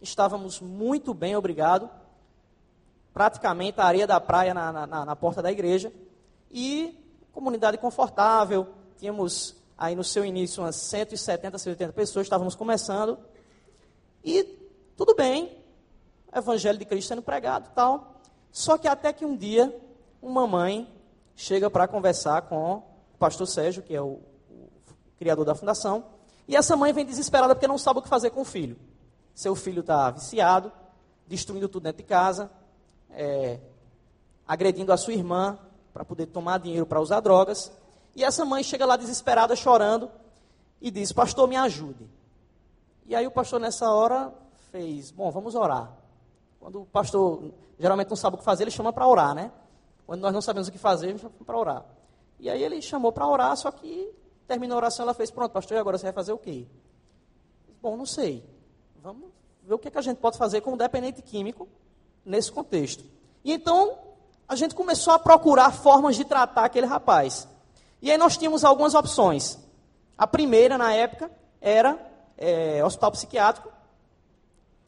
estávamos 0.00 0.60
muito 0.60 1.12
bem, 1.12 1.34
obrigado, 1.34 1.90
praticamente 3.12 3.80
a 3.80 3.84
areia 3.84 4.06
da 4.06 4.20
praia 4.20 4.54
na, 4.54 4.86
na, 4.86 5.04
na 5.04 5.16
porta 5.16 5.42
da 5.42 5.50
igreja, 5.50 5.92
e 6.50 6.96
comunidade 7.32 7.76
confortável, 7.78 8.68
tínhamos 8.98 9.54
aí 9.76 9.94
no 9.94 10.02
seu 10.02 10.24
início 10.24 10.62
umas 10.62 10.76
170, 10.76 11.56
180 11.56 11.92
pessoas, 11.92 12.26
estávamos 12.26 12.54
começando, 12.54 13.16
e 14.24 14.42
tudo 14.96 15.14
bem, 15.14 15.56
evangelho 16.34 16.78
de 16.78 16.84
Cristo 16.84 17.08
sendo 17.08 17.22
pregado 17.22 17.70
tal, 17.74 18.20
só 18.50 18.76
que 18.76 18.88
até 18.88 19.12
que 19.12 19.24
um 19.24 19.36
dia, 19.36 19.74
uma 20.20 20.46
mãe 20.46 20.92
chega 21.36 21.70
para 21.70 21.86
conversar 21.86 22.42
com 22.42 22.78
o 23.14 23.18
pastor 23.18 23.46
Sérgio, 23.46 23.82
que 23.82 23.94
é 23.94 24.02
o, 24.02 24.18
o 24.50 24.68
criador 25.16 25.44
da 25.44 25.54
fundação, 25.54 26.04
e 26.48 26.56
essa 26.56 26.76
mãe 26.76 26.92
vem 26.92 27.06
desesperada 27.06 27.54
porque 27.54 27.68
não 27.68 27.78
sabe 27.78 28.00
o 28.00 28.02
que 28.02 28.08
fazer 28.08 28.30
com 28.30 28.40
o 28.40 28.44
filho. 28.44 28.76
Seu 29.34 29.54
filho 29.54 29.80
está 29.80 30.10
viciado, 30.10 30.72
destruindo 31.28 31.68
tudo 31.68 31.84
dentro 31.84 32.02
de 32.02 32.08
casa, 32.08 32.50
é, 33.10 33.60
agredindo 34.46 34.92
a 34.92 34.96
sua 34.96 35.12
irmã 35.12 35.58
para 35.92 36.04
poder 36.04 36.26
tomar 36.26 36.58
dinheiro 36.58 36.86
para 36.86 37.00
usar 37.00 37.20
drogas. 37.20 37.70
E 38.18 38.24
essa 38.24 38.44
mãe 38.44 38.62
chega 38.62 38.84
lá 38.84 38.96
desesperada, 38.96 39.54
chorando, 39.56 40.10
e 40.80 40.90
diz: 40.90 41.12
Pastor, 41.12 41.48
me 41.48 41.56
ajude. 41.56 42.06
E 43.06 43.14
aí 43.14 43.26
o 43.26 43.30
pastor, 43.30 43.60
nessa 43.60 43.90
hora, 43.90 44.32
fez: 44.70 45.10
Bom, 45.10 45.30
vamos 45.30 45.54
orar. 45.54 45.92
Quando 46.60 46.82
o 46.82 46.86
pastor 46.86 47.52
geralmente 47.78 48.08
não 48.08 48.16
sabe 48.16 48.36
o 48.36 48.38
que 48.38 48.44
fazer, 48.44 48.64
ele 48.64 48.70
chama 48.70 48.92
para 48.92 49.06
orar, 49.06 49.34
né? 49.34 49.52
Quando 50.06 50.20
nós 50.20 50.32
não 50.32 50.42
sabemos 50.42 50.68
o 50.68 50.72
que 50.72 50.78
fazer, 50.78 51.10
ele 51.10 51.18
chama 51.18 51.32
para 51.46 51.56
orar. 51.56 51.84
E 52.38 52.50
aí 52.50 52.62
ele 52.62 52.82
chamou 52.82 53.12
para 53.12 53.26
orar, 53.26 53.56
só 53.56 53.70
que 53.70 54.12
Terminou 54.48 54.76
a 54.76 54.78
oração, 54.78 55.02
ela 55.02 55.12
fez, 55.12 55.30
pronto, 55.30 55.52
pastor, 55.52 55.76
e 55.76 55.80
agora 55.80 55.98
você 55.98 56.04
vai 56.04 56.12
fazer 56.14 56.32
o 56.32 56.38
quê? 56.38 56.66
Bom, 57.82 57.98
não 57.98 58.06
sei. 58.06 58.42
Vamos 59.02 59.28
ver 59.62 59.74
o 59.74 59.78
que, 59.78 59.88
é 59.88 59.90
que 59.90 59.98
a 59.98 60.02
gente 60.02 60.16
pode 60.16 60.38
fazer 60.38 60.62
como 60.62 60.74
dependente 60.74 61.20
químico 61.20 61.68
nesse 62.24 62.50
contexto. 62.50 63.04
E 63.44 63.52
então, 63.52 63.98
a 64.48 64.56
gente 64.56 64.74
começou 64.74 65.12
a 65.12 65.18
procurar 65.18 65.70
formas 65.70 66.16
de 66.16 66.24
tratar 66.24 66.64
aquele 66.64 66.86
rapaz. 66.86 67.46
E 68.00 68.10
aí 68.10 68.18
nós 68.18 68.36
tínhamos 68.36 68.64
algumas 68.64 68.94
opções. 68.94 69.58
A 70.16 70.26
primeira, 70.26 70.78
na 70.78 70.92
época, 70.92 71.30
era 71.60 71.98
é, 72.36 72.84
hospital 72.84 73.12
psiquiátrico. 73.12 73.70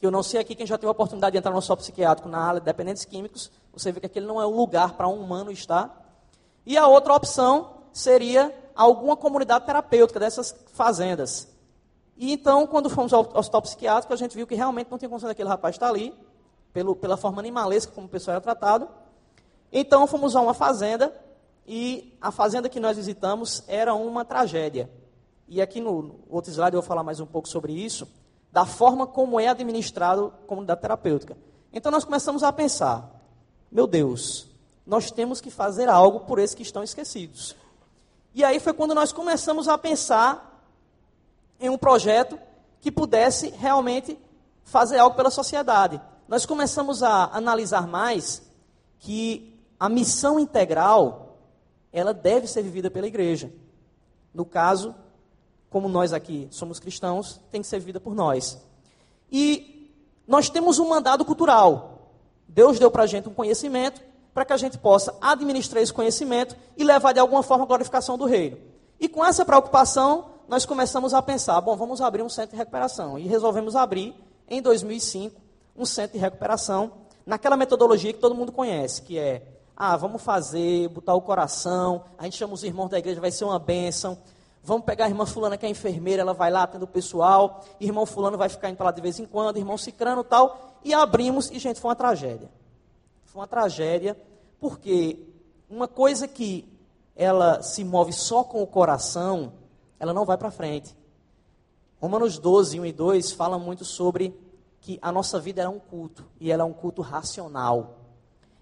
Eu 0.00 0.10
não 0.10 0.22
sei 0.22 0.40
aqui 0.40 0.54
quem 0.54 0.66
já 0.66 0.78
teve 0.78 0.88
a 0.88 0.92
oportunidade 0.92 1.32
de 1.32 1.38
entrar 1.38 1.50
no 1.50 1.58
hospital 1.58 1.76
psiquiátrico 1.76 2.28
na 2.28 2.38
área 2.38 2.60
de 2.60 2.66
dependentes 2.66 3.04
químicos. 3.04 3.50
Você 3.72 3.92
vê 3.92 4.00
que 4.00 4.06
aquele 4.06 4.26
não 4.26 4.40
é 4.40 4.46
o 4.46 4.50
lugar 4.50 4.94
para 4.94 5.06
um 5.08 5.20
humano 5.20 5.50
estar. 5.50 6.00
E 6.64 6.78
a 6.78 6.86
outra 6.86 7.14
opção 7.14 7.82
seria 7.92 8.54
alguma 8.74 9.16
comunidade 9.16 9.66
terapêutica 9.66 10.18
dessas 10.18 10.54
fazendas. 10.72 11.48
E 12.16 12.32
então, 12.32 12.66
quando 12.66 12.88
fomos 12.88 13.12
ao 13.12 13.30
hospital 13.34 13.62
psiquiátrico, 13.62 14.12
a 14.12 14.16
gente 14.16 14.34
viu 14.34 14.46
que 14.46 14.54
realmente 14.54 14.90
não 14.90 14.98
tinha 14.98 15.08
condição 15.08 15.28
daquele 15.28 15.48
rapaz 15.48 15.74
estar 15.74 15.88
ali, 15.88 16.14
pelo, 16.72 16.94
pela 16.94 17.16
forma 17.16 17.40
animalesca 17.40 17.92
como 17.92 18.06
o 18.06 18.10
pessoal 18.10 18.34
era 18.34 18.40
tratado. 18.40 18.88
Então, 19.72 20.06
fomos 20.06 20.34
a 20.36 20.40
uma 20.40 20.54
fazenda, 20.54 21.14
e 21.72 22.18
a 22.20 22.32
fazenda 22.32 22.68
que 22.68 22.80
nós 22.80 22.96
visitamos 22.96 23.62
era 23.68 23.94
uma 23.94 24.24
tragédia. 24.24 24.90
E 25.46 25.62
aqui 25.62 25.80
no 25.80 26.18
outro 26.28 26.50
slide 26.50 26.74
eu 26.74 26.82
vou 26.82 26.88
falar 26.88 27.04
mais 27.04 27.20
um 27.20 27.26
pouco 27.26 27.48
sobre 27.48 27.72
isso, 27.72 28.08
da 28.50 28.66
forma 28.66 29.06
como 29.06 29.38
é 29.38 29.46
administrado 29.46 30.34
a 30.42 30.46
comunidade 30.48 30.80
terapêutica. 30.80 31.38
Então, 31.72 31.92
nós 31.92 32.04
começamos 32.04 32.42
a 32.42 32.52
pensar, 32.52 33.08
meu 33.70 33.86
Deus, 33.86 34.48
nós 34.84 35.12
temos 35.12 35.40
que 35.40 35.48
fazer 35.48 35.88
algo 35.88 36.18
por 36.26 36.40
esses 36.40 36.56
que 36.56 36.64
estão 36.64 36.82
esquecidos. 36.82 37.54
E 38.34 38.42
aí 38.42 38.58
foi 38.58 38.72
quando 38.72 38.92
nós 38.92 39.12
começamos 39.12 39.68
a 39.68 39.78
pensar 39.78 40.66
em 41.60 41.70
um 41.70 41.78
projeto 41.78 42.36
que 42.80 42.90
pudesse 42.90 43.50
realmente 43.50 44.18
fazer 44.64 44.98
algo 44.98 45.14
pela 45.14 45.30
sociedade. 45.30 46.00
Nós 46.26 46.44
começamos 46.44 47.04
a 47.04 47.30
analisar 47.32 47.86
mais 47.86 48.42
que 48.98 49.56
a 49.78 49.88
missão 49.88 50.36
integral 50.36 51.29
ela 51.92 52.12
deve 52.14 52.46
ser 52.46 52.62
vivida 52.62 52.90
pela 52.90 53.06
igreja. 53.06 53.50
No 54.32 54.44
caso, 54.44 54.94
como 55.68 55.88
nós 55.88 56.12
aqui 56.12 56.48
somos 56.50 56.78
cristãos, 56.78 57.40
tem 57.50 57.60
que 57.60 57.66
ser 57.66 57.78
vivida 57.78 58.00
por 58.00 58.14
nós. 58.14 58.58
E 59.30 59.90
nós 60.26 60.48
temos 60.48 60.78
um 60.78 60.88
mandado 60.88 61.24
cultural. 61.24 62.12
Deus 62.48 62.78
deu 62.78 62.90
para 62.90 63.04
a 63.04 63.06
gente 63.06 63.28
um 63.28 63.34
conhecimento 63.34 64.02
para 64.32 64.44
que 64.44 64.52
a 64.52 64.56
gente 64.56 64.78
possa 64.78 65.16
administrar 65.20 65.82
esse 65.82 65.92
conhecimento 65.92 66.56
e 66.76 66.84
levar 66.84 67.12
de 67.12 67.20
alguma 67.20 67.42
forma 67.42 67.64
a 67.64 67.66
glorificação 67.66 68.16
do 68.16 68.24
reino. 68.24 68.58
E 68.98 69.08
com 69.08 69.24
essa 69.24 69.44
preocupação, 69.44 70.30
nós 70.48 70.64
começamos 70.66 71.14
a 71.14 71.22
pensar, 71.22 71.60
bom, 71.60 71.76
vamos 71.76 72.00
abrir 72.00 72.22
um 72.22 72.28
centro 72.28 72.52
de 72.52 72.56
recuperação. 72.56 73.18
E 73.18 73.26
resolvemos 73.26 73.74
abrir, 73.74 74.14
em 74.48 74.60
2005, 74.60 75.40
um 75.76 75.84
centro 75.84 76.12
de 76.12 76.18
recuperação, 76.18 76.92
naquela 77.24 77.56
metodologia 77.56 78.12
que 78.12 78.18
todo 78.18 78.34
mundo 78.34 78.52
conhece, 78.52 79.02
que 79.02 79.18
é, 79.18 79.42
ah, 79.82 79.96
vamos 79.96 80.20
fazer, 80.20 80.88
botar 80.88 81.14
o 81.14 81.22
coração, 81.22 82.04
a 82.18 82.24
gente 82.24 82.36
chama 82.36 82.52
os 82.52 82.62
irmãos 82.62 82.90
da 82.90 82.98
igreja, 82.98 83.18
vai 83.18 83.30
ser 83.30 83.46
uma 83.46 83.58
bênção. 83.58 84.18
Vamos 84.62 84.84
pegar 84.84 85.06
a 85.06 85.08
irmã 85.08 85.24
fulana 85.24 85.56
que 85.56 85.64
é 85.64 85.70
enfermeira, 85.70 86.20
ela 86.20 86.34
vai 86.34 86.50
lá 86.50 86.64
atendo 86.64 86.84
o 86.84 86.86
pessoal, 86.86 87.64
irmão 87.80 88.04
fulano 88.04 88.36
vai 88.36 88.50
ficar 88.50 88.68
indo 88.68 88.76
para 88.76 88.84
lá 88.84 88.92
de 88.92 89.00
vez 89.00 89.18
em 89.18 89.24
quando, 89.24 89.56
irmão 89.56 89.78
cicrano 89.78 90.22
tal, 90.22 90.76
e 90.84 90.92
abrimos, 90.92 91.50
e 91.50 91.58
gente, 91.58 91.80
foi 91.80 91.88
uma 91.88 91.96
tragédia. 91.96 92.50
Foi 93.24 93.40
uma 93.40 93.48
tragédia, 93.48 94.14
porque 94.60 95.26
uma 95.70 95.88
coisa 95.88 96.28
que 96.28 96.68
ela 97.16 97.62
se 97.62 97.82
move 97.82 98.12
só 98.12 98.44
com 98.44 98.62
o 98.62 98.66
coração, 98.66 99.54
ela 99.98 100.12
não 100.12 100.26
vai 100.26 100.36
para 100.36 100.50
frente. 100.50 100.94
Romanos 101.98 102.38
12, 102.38 102.78
1 102.78 102.84
e 102.84 102.92
2 102.92 103.32
fala 103.32 103.58
muito 103.58 103.86
sobre 103.86 104.38
que 104.78 104.98
a 105.00 105.10
nossa 105.10 105.40
vida 105.40 105.62
é 105.62 105.68
um 105.70 105.78
culto, 105.78 106.26
e 106.38 106.52
ela 106.52 106.64
é 106.64 106.66
um 106.66 106.74
culto 106.74 107.00
racional. 107.00 107.96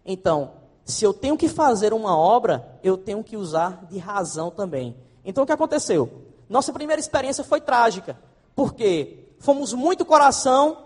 Então, 0.06 0.52
se 0.88 1.04
eu 1.04 1.12
tenho 1.12 1.36
que 1.36 1.48
fazer 1.50 1.92
uma 1.92 2.16
obra, 2.16 2.66
eu 2.82 2.96
tenho 2.96 3.22
que 3.22 3.36
usar 3.36 3.84
de 3.90 3.98
razão 3.98 4.50
também. 4.50 4.96
Então, 5.22 5.44
o 5.44 5.46
que 5.46 5.52
aconteceu? 5.52 6.10
Nossa 6.48 6.72
primeira 6.72 6.98
experiência 6.98 7.44
foi 7.44 7.60
trágica, 7.60 8.18
porque 8.56 9.28
fomos 9.38 9.74
muito 9.74 10.06
coração, 10.06 10.78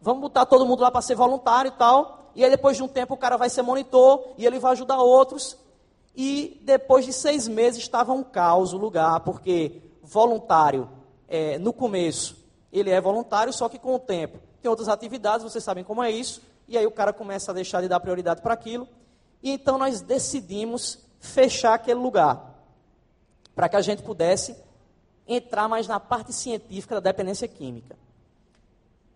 vamos 0.00 0.22
botar 0.22 0.46
todo 0.46 0.64
mundo 0.64 0.80
lá 0.80 0.90
para 0.90 1.02
ser 1.02 1.14
voluntário 1.14 1.68
e 1.68 1.72
tal, 1.72 2.30
e 2.34 2.42
aí 2.42 2.50
depois 2.50 2.78
de 2.78 2.82
um 2.82 2.88
tempo 2.88 3.12
o 3.12 3.18
cara 3.18 3.36
vai 3.36 3.50
ser 3.50 3.60
monitor, 3.60 4.28
e 4.38 4.46
ele 4.46 4.58
vai 4.58 4.72
ajudar 4.72 4.96
outros, 4.96 5.58
e 6.16 6.58
depois 6.64 7.04
de 7.04 7.12
seis 7.12 7.46
meses 7.46 7.82
estava 7.82 8.14
um 8.14 8.22
caos 8.22 8.72
o 8.72 8.78
lugar, 8.78 9.20
porque 9.20 9.82
voluntário, 10.02 10.88
é, 11.28 11.58
no 11.58 11.74
começo, 11.74 12.34
ele 12.72 12.88
é 12.88 12.98
voluntário, 12.98 13.52
só 13.52 13.68
que 13.68 13.78
com 13.78 13.94
o 13.94 13.98
tempo 13.98 14.38
tem 14.62 14.70
outras 14.70 14.88
atividades, 14.88 15.44
vocês 15.44 15.62
sabem 15.62 15.84
como 15.84 16.02
é 16.02 16.10
isso, 16.10 16.40
e 16.66 16.78
aí 16.78 16.86
o 16.86 16.90
cara 16.90 17.12
começa 17.12 17.50
a 17.50 17.54
deixar 17.54 17.82
de 17.82 17.88
dar 17.88 18.00
prioridade 18.00 18.40
para 18.40 18.54
aquilo, 18.54 18.88
e 19.42 19.50
então 19.50 19.78
nós 19.78 20.00
decidimos 20.00 20.98
fechar 21.18 21.74
aquele 21.74 22.00
lugar, 22.00 22.54
para 23.54 23.68
que 23.68 23.76
a 23.76 23.80
gente 23.80 24.02
pudesse 24.02 24.56
entrar 25.26 25.68
mais 25.68 25.86
na 25.86 26.00
parte 26.00 26.32
científica 26.32 26.96
da 26.96 27.10
dependência 27.10 27.46
química. 27.46 27.96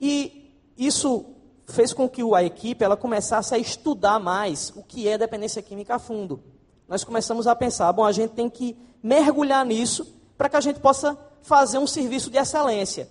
E 0.00 0.52
isso 0.76 1.26
fez 1.66 1.93
com 1.93 2.09
que 2.09 2.23
a 2.35 2.43
equipe 2.43 2.85
ela 2.85 2.97
começasse 2.97 3.54
a 3.54 3.59
estudar 3.59 4.19
mais 4.19 4.73
o 4.76 4.83
que 4.83 5.09
é 5.09 5.16
dependência 5.16 5.62
química 5.62 5.97
a 5.97 5.99
fundo. 5.99 6.43
Nós 6.87 7.02
começamos 7.02 7.47
a 7.47 7.57
pensar, 7.57 7.90
bom, 7.93 8.04
a 8.04 8.12
gente 8.12 8.33
tem 8.33 8.50
que 8.50 8.76
mergulhar 9.02 9.64
nisso 9.64 10.14
para 10.37 10.49
que 10.49 10.57
a 10.57 10.61
gente 10.61 10.81
possa 10.81 11.19
fazer 11.43 11.78
um 11.78 11.87
serviço 11.87 12.31
de 12.31 12.38
excelência. 12.38 13.09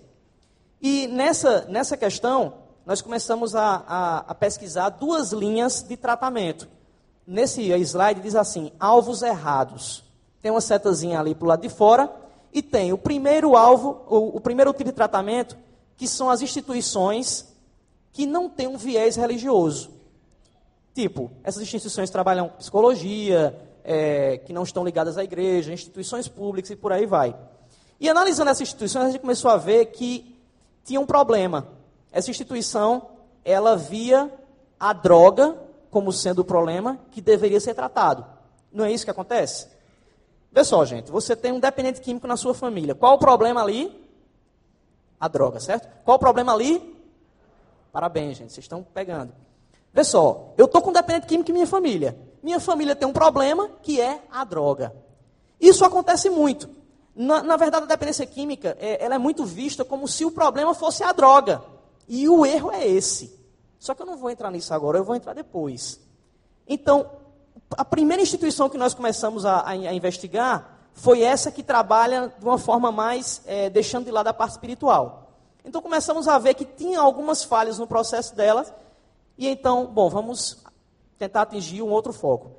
E 0.82 1.08
nessa, 1.08 1.66
nessa 1.66 1.98
questão, 1.98 2.56
nós 2.86 3.02
começamos 3.02 3.56
a, 3.56 3.84
a, 3.88 4.18
a 4.20 4.36
pesquisar 4.36 4.90
duas 4.90 5.32
linhas 5.32 5.82
de 5.82 5.96
tratamento. 5.96 6.68
Nesse 7.26 7.72
slide 7.72 8.22
diz 8.22 8.36
assim: 8.36 8.72
alvos 8.80 9.22
errados. 9.22 10.04
Tem 10.42 10.52
uma 10.52 10.62
setazinha 10.62 11.20
ali 11.20 11.34
para 11.34 11.46
o 11.46 11.48
lado 11.48 11.62
de 11.62 11.70
fora, 11.70 12.12
e 12.52 12.62
tem 12.62 12.92
o 12.92 12.98
primeiro 12.98 13.56
alvo, 13.56 14.02
o, 14.08 14.38
o 14.38 14.42
primeiro 14.42 14.72
tipo 14.74 14.86
de 14.86 14.92
tratamento, 14.92 15.58
que 15.96 16.08
são 16.08 16.30
as 16.30 16.42
instituições 16.42 17.54
que 18.12 18.26
não 18.26 18.50
têm 18.50 18.68
um 18.68 18.78
viés 18.78 19.16
religioso. 19.16 19.90
Tipo, 20.94 21.32
essas 21.44 21.64
instituições 21.64 22.12
trabalham 22.12 22.50
psicologia, 22.50 23.58
é, 23.84 24.38
que 24.38 24.54
não 24.54 24.64
estão 24.64 24.86
ligadas 24.86 25.18
à 25.18 25.24
igreja, 25.24 25.74
instituições 25.74 26.28
públicas 26.28 26.70
e 26.70 26.76
por 26.76 26.92
aí 26.92 27.06
vai. 27.06 27.36
E 28.00 28.08
analisando 28.08 28.52
essas 28.52 28.62
instituições, 28.62 29.06
a 29.06 29.12
gente 29.12 29.22
começou 29.22 29.50
a 29.50 29.58
ver 29.58 29.88
que 29.88 30.38
tinha 30.84 31.00
um 31.00 31.06
problema. 31.06 31.68
Essa 32.12 32.30
instituição, 32.30 33.08
ela 33.44 33.76
via 33.76 34.32
a 34.80 34.94
droga 34.94 35.58
como 35.94 36.12
sendo 36.12 36.40
o 36.40 36.44
problema 36.44 37.00
que 37.12 37.22
deveria 37.22 37.60
ser 37.60 37.76
tratado. 37.76 38.26
Não 38.72 38.84
é 38.84 38.92
isso 38.92 39.06
que 39.06 39.12
acontece? 39.12 39.68
Vê 40.52 40.64
só, 40.64 40.84
gente, 40.84 41.12
você 41.12 41.36
tem 41.36 41.52
um 41.52 41.60
dependente 41.60 42.02
químico 42.02 42.26
na 42.26 42.36
sua 42.36 42.56
família. 42.56 42.96
Qual 42.96 43.14
o 43.14 43.20
problema 43.20 43.62
ali? 43.62 44.04
A 45.20 45.28
droga, 45.28 45.60
certo? 45.60 45.88
Qual 46.04 46.18
o 46.18 46.20
problema 46.20 46.52
ali? 46.52 46.98
Parabéns, 47.92 48.38
gente, 48.38 48.52
vocês 48.52 48.64
estão 48.64 48.82
pegando. 48.82 49.32
Vê 49.94 50.04
só, 50.04 50.52
eu 50.58 50.66
estou 50.66 50.82
com 50.82 50.90
um 50.90 50.94
dependente 50.94 51.28
químico 51.28 51.52
em 51.52 51.54
minha 51.54 51.68
família. 51.68 52.18
Minha 52.42 52.60
família 52.60 52.96
tem 52.96 53.08
um 53.08 53.14
problema 53.14 53.70
que 53.84 54.02
é 54.02 54.24
a 54.32 54.44
droga. 54.44 54.94
Isso 55.62 55.86
acontece 55.86 56.28
muito. 56.28 56.68
Na, 57.16 57.44
na 57.44 57.56
verdade, 57.56 57.86
a 57.86 57.88
dependência 57.88 58.26
química 58.26 58.76
é, 58.80 59.04
ela 59.06 59.14
é 59.14 59.20
muito 59.20 59.46
vista 59.46 59.86
como 59.86 60.08
se 60.08 60.26
o 60.26 60.32
problema 60.32 60.74
fosse 60.74 61.04
a 61.04 61.12
droga. 61.12 61.64
E 62.08 62.28
o 62.28 62.44
erro 62.44 62.72
é 62.72 62.88
esse. 62.88 63.43
Só 63.84 63.94
que 63.94 64.02
eu 64.02 64.06
não 64.06 64.16
vou 64.16 64.30
entrar 64.30 64.50
nisso 64.50 64.74
agora, 64.74 64.98
eu 64.98 65.04
vou 65.04 65.14
entrar 65.14 65.34
depois. 65.34 66.00
Então, 66.66 67.06
a 67.72 67.84
primeira 67.84 68.24
instituição 68.24 68.70
que 68.70 68.78
nós 68.78 68.94
começamos 68.94 69.46
a, 69.46 69.68
a, 69.68 69.76
investigar 69.76 70.80
foi 70.94 71.22
essa 71.22 71.52
que 71.52 71.62
trabalha 71.62 72.34
de 72.40 72.46
uma 72.46 72.58
forma 72.58 72.94
mais 72.94 73.42
é, 73.46 73.70
deixando 73.70 74.06
de 74.06 74.12
lado 74.12 74.28
a 74.28 74.34
parte 74.34 74.52
espiritual. 74.52 75.34
Então 75.66 75.82
começamos 75.82 76.30
a 76.30 76.40
ver 76.40 76.54
que 76.54 76.64
tinha 76.64 76.98
algumas 76.98 77.44
falhas 77.44 77.78
no 77.78 77.86
processo 77.86 78.34
delas 78.34 78.74
e 79.38 79.50
então, 79.50 79.86
bom, 79.88 80.10
vamos 80.10 80.64
tentar 81.20 81.42
atingir 81.42 81.82
um 81.82 81.90
outro 81.90 82.14
foco. 82.14 82.52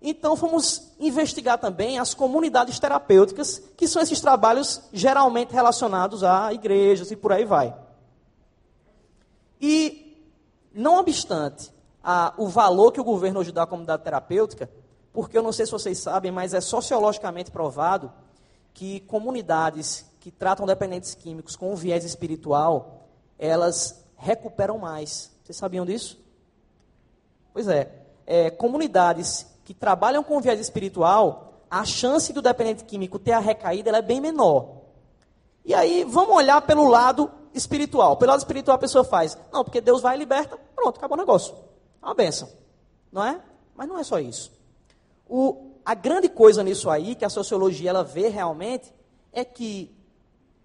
Então, 0.00 0.36
fomos 0.36 0.92
investigar 1.00 1.58
também 1.58 1.98
as 1.98 2.14
comunidades 2.14 2.78
terapêuticas, 2.78 3.60
que 3.76 3.88
são 3.88 4.00
esses 4.00 4.20
trabalhos 4.20 4.80
geralmente 4.92 5.52
relacionados 5.52 6.22
a 6.22 6.52
igrejas 6.52 7.10
e 7.10 7.16
por 7.16 7.32
aí 7.32 7.44
vai. 7.44 7.74
E, 9.60 10.07
não 10.78 10.98
obstante 10.98 11.72
a, 12.02 12.32
o 12.36 12.46
valor 12.46 12.92
que 12.92 13.00
o 13.00 13.04
governo 13.04 13.40
hoje 13.40 13.50
dá 13.50 13.64
à 13.64 13.66
comunidade 13.66 14.04
terapêutica, 14.04 14.70
porque 15.12 15.36
eu 15.36 15.42
não 15.42 15.52
sei 15.52 15.66
se 15.66 15.72
vocês 15.72 15.98
sabem, 15.98 16.30
mas 16.30 16.54
é 16.54 16.60
sociologicamente 16.60 17.50
provado 17.50 18.12
que 18.72 19.00
comunidades 19.00 20.08
que 20.20 20.30
tratam 20.30 20.66
dependentes 20.66 21.14
químicos 21.14 21.56
com 21.56 21.72
um 21.72 21.74
viés 21.74 22.04
espiritual, 22.04 23.08
elas 23.38 24.04
recuperam 24.16 24.78
mais. 24.78 25.32
Vocês 25.42 25.56
sabiam 25.56 25.84
disso? 25.84 26.18
Pois 27.52 27.66
é, 27.66 27.90
é, 28.24 28.50
comunidades 28.50 29.46
que 29.64 29.74
trabalham 29.74 30.22
com 30.22 30.40
viés 30.40 30.60
espiritual, 30.60 31.64
a 31.68 31.84
chance 31.84 32.32
do 32.32 32.40
dependente 32.40 32.84
químico 32.84 33.18
ter 33.18 33.32
a 33.32 33.40
recaída 33.40 33.90
é 33.90 34.02
bem 34.02 34.20
menor. 34.20 34.76
E 35.64 35.74
aí, 35.74 36.04
vamos 36.04 36.36
olhar 36.36 36.62
pelo 36.62 36.88
lado 36.88 37.30
espiritual. 37.58 38.16
Pelo 38.16 38.30
lado 38.30 38.40
espiritual, 38.40 38.76
a 38.76 38.78
pessoa 38.78 39.04
faz, 39.04 39.36
não, 39.52 39.64
porque 39.64 39.80
Deus 39.80 40.00
vai 40.00 40.16
e 40.16 40.18
liberta, 40.18 40.58
pronto, 40.74 40.96
acabou 40.96 41.16
o 41.16 41.20
negócio. 41.20 41.54
É 42.02 42.06
uma 42.06 42.14
benção. 42.14 42.48
Não 43.12 43.24
é? 43.24 43.40
Mas 43.74 43.88
não 43.88 43.98
é 43.98 44.04
só 44.04 44.18
isso. 44.18 44.52
O, 45.28 45.72
a 45.84 45.94
grande 45.94 46.28
coisa 46.28 46.62
nisso 46.62 46.88
aí, 46.88 47.14
que 47.14 47.24
a 47.24 47.30
sociologia 47.30 47.90
ela 47.90 48.04
vê 48.04 48.28
realmente, 48.28 48.92
é 49.32 49.44
que 49.44 49.94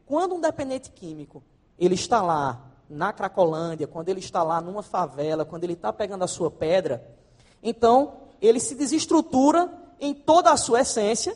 quando 0.05 0.35
um 0.35 0.41
dependente 0.41 0.89
químico 0.89 1.43
ele 1.77 1.95
está 1.95 2.21
lá 2.21 2.61
na 2.89 3.11
Cracolândia, 3.11 3.87
quando 3.87 4.09
ele 4.09 4.19
está 4.19 4.43
lá 4.43 4.61
numa 4.61 4.83
favela, 4.83 5.45
quando 5.45 5.63
ele 5.63 5.73
está 5.73 5.91
pegando 5.91 6.23
a 6.23 6.27
sua 6.27 6.51
pedra, 6.51 7.05
então 7.61 8.13
ele 8.41 8.59
se 8.59 8.75
desestrutura 8.75 9.71
em 9.99 10.13
toda 10.13 10.51
a 10.51 10.57
sua 10.57 10.81
essência, 10.81 11.35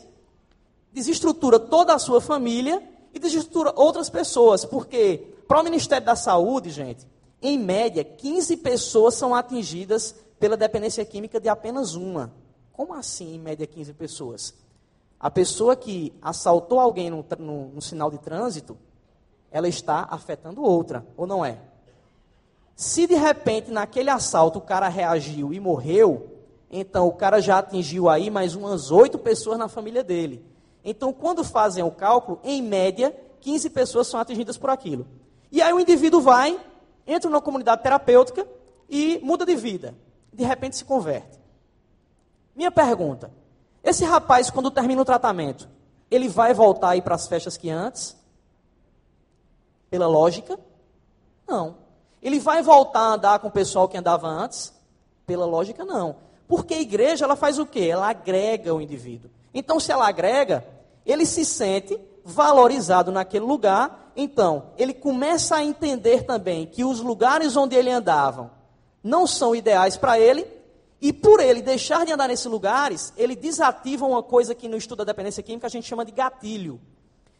desestrutura 0.92 1.58
toda 1.58 1.94
a 1.94 1.98
sua 1.98 2.20
família 2.20 2.82
e 3.12 3.18
desestrutura 3.18 3.72
outras 3.76 4.10
pessoas, 4.10 4.64
porque 4.64 5.34
para 5.48 5.60
o 5.60 5.64
Ministério 5.64 6.04
da 6.04 6.14
Saúde, 6.14 6.68
gente, 6.68 7.06
em 7.40 7.58
média, 7.58 8.04
15 8.04 8.58
pessoas 8.58 9.14
são 9.14 9.34
atingidas 9.34 10.14
pela 10.38 10.58
dependência 10.58 11.02
química 11.06 11.40
de 11.40 11.48
apenas 11.48 11.94
uma. 11.94 12.32
Como 12.70 12.92
assim, 12.92 13.34
em 13.34 13.38
média, 13.38 13.66
15 13.66 13.94
pessoas? 13.94 14.54
A 15.18 15.30
pessoa 15.30 15.74
que 15.74 16.12
assaltou 16.20 16.78
alguém 16.78 17.08
no, 17.08 17.24
no, 17.38 17.68
no 17.70 17.80
sinal 17.80 18.10
de 18.10 18.18
trânsito, 18.18 18.76
ela 19.50 19.66
está 19.66 20.06
afetando 20.10 20.62
outra, 20.62 21.04
ou 21.16 21.26
não 21.26 21.42
é? 21.42 21.58
Se 22.76 23.06
de 23.06 23.14
repente 23.14 23.70
naquele 23.70 24.10
assalto 24.10 24.58
o 24.58 24.62
cara 24.62 24.86
reagiu 24.88 25.52
e 25.52 25.58
morreu, 25.58 26.28
então 26.70 27.08
o 27.08 27.12
cara 27.12 27.40
já 27.40 27.58
atingiu 27.58 28.08
aí 28.08 28.30
mais 28.30 28.54
umas 28.54 28.90
oito 28.90 29.18
pessoas 29.18 29.58
na 29.58 29.66
família 29.66 30.04
dele. 30.04 30.44
Então, 30.84 31.12
quando 31.12 31.42
fazem 31.42 31.82
o 31.82 31.90
cálculo, 31.90 32.38
em 32.44 32.62
média, 32.62 33.16
15 33.40 33.70
pessoas 33.70 34.06
são 34.06 34.20
atingidas 34.20 34.56
por 34.56 34.70
aquilo. 34.70 35.06
E 35.50 35.62
aí 35.62 35.72
o 35.72 35.80
indivíduo 35.80 36.20
vai, 36.20 36.58
entra 37.06 37.30
numa 37.30 37.40
comunidade 37.40 37.82
terapêutica 37.82 38.46
e 38.88 39.18
muda 39.22 39.44
de 39.44 39.54
vida. 39.54 39.94
De 40.32 40.44
repente 40.44 40.76
se 40.76 40.84
converte. 40.84 41.38
Minha 42.54 42.70
pergunta: 42.70 43.30
esse 43.82 44.04
rapaz, 44.04 44.50
quando 44.50 44.70
termina 44.70 45.00
o 45.00 45.04
tratamento, 45.04 45.68
ele 46.10 46.28
vai 46.28 46.52
voltar 46.52 46.90
a 46.90 46.96
ir 46.96 47.02
para 47.02 47.14
as 47.14 47.26
festas 47.26 47.56
que 47.56 47.70
antes? 47.70 48.16
Pela 49.90 50.06
lógica? 50.06 50.58
Não. 51.46 51.76
Ele 52.22 52.38
vai 52.38 52.62
voltar 52.62 53.00
a 53.00 53.14
andar 53.14 53.38
com 53.38 53.48
o 53.48 53.52
pessoal 53.52 53.88
que 53.88 53.96
andava 53.96 54.26
antes? 54.26 54.74
Pela 55.26 55.46
lógica, 55.46 55.84
não. 55.84 56.16
Porque 56.46 56.74
a 56.74 56.80
igreja, 56.80 57.24
ela 57.24 57.36
faz 57.36 57.58
o 57.58 57.66
quê? 57.66 57.88
Ela 57.90 58.08
agrega 58.08 58.74
o 58.74 58.80
indivíduo. 58.80 59.30
Então, 59.52 59.78
se 59.78 59.92
ela 59.92 60.08
agrega, 60.08 60.66
ele 61.06 61.24
se 61.24 61.44
sente 61.44 61.98
valorizado 62.28 63.10
naquele 63.10 63.44
lugar, 63.44 64.12
então 64.14 64.70
ele 64.76 64.92
começa 64.92 65.56
a 65.56 65.64
entender 65.64 66.24
também 66.24 66.66
que 66.66 66.84
os 66.84 67.00
lugares 67.00 67.56
onde 67.56 67.74
ele 67.74 67.90
andava 67.90 68.52
não 69.02 69.26
são 69.26 69.56
ideais 69.56 69.96
para 69.96 70.20
ele, 70.20 70.46
e 71.00 71.12
por 71.12 71.40
ele 71.40 71.62
deixar 71.62 72.04
de 72.04 72.12
andar 72.12 72.28
nesses 72.28 72.46
lugares, 72.46 73.12
ele 73.16 73.36
desativa 73.36 74.04
uma 74.04 74.22
coisa 74.22 74.54
que 74.54 74.68
no 74.68 74.76
estudo 74.76 74.98
da 74.98 75.12
dependência 75.12 75.42
química 75.42 75.66
a 75.66 75.70
gente 75.70 75.86
chama 75.86 76.04
de 76.04 76.12
gatilho. 76.12 76.80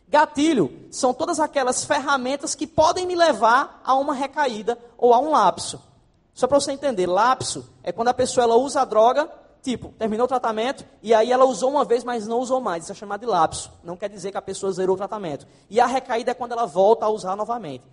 Gatilho 0.09 0.87
são 0.91 1.13
todas 1.13 1.39
aquelas 1.41 1.85
ferramentas 1.85 2.55
que 2.55 2.67
podem 2.67 3.07
me 3.07 3.15
levar 3.15 3.83
a 3.85 3.95
uma 3.95 4.15
recaída 4.15 4.79
ou 4.97 5.13
a 5.13 5.19
um 5.19 5.31
lapso. 5.31 5.83
Só 6.33 6.47
para 6.47 6.61
você 6.61 6.73
entender, 6.73 7.07
lapso 7.07 7.69
é 7.83 7.91
quando 7.91 8.09
a 8.09 8.15
pessoa 8.15 8.45
ela 8.45 8.57
usa 8.57 8.81
a 8.81 8.85
droga, 8.85 9.29
tipo, 9.63 9.89
terminou 9.99 10.25
o 10.25 10.29
tratamento 10.29 10.85
e 11.03 11.13
aí 11.13 11.33
ela 11.33 11.45
usou 11.45 11.71
uma 11.71 11.85
vez, 11.85 12.05
mas 12.05 12.27
não 12.27 12.39
usou 12.39 12.61
mais. 12.61 12.85
Isso 12.85 12.93
é 12.93 12.95
chamado 12.95 13.21
de 13.21 13.27
lapso. 13.27 13.71
Não 13.83 13.97
quer 13.97 14.09
dizer 14.09 14.31
que 14.31 14.39
a 14.39 14.43
pessoa 14.43 14.73
zerou 14.73 14.95
o 14.95 14.99
tratamento. 14.99 15.47
E 15.69 15.81
a 15.81 15.87
recaída 15.87 16.31
é 16.31 16.35
quando 16.35 16.53
ela 16.53 16.67
volta 16.67 17.07
a 17.07 17.09
usar 17.09 17.37
novamente. 17.37 17.85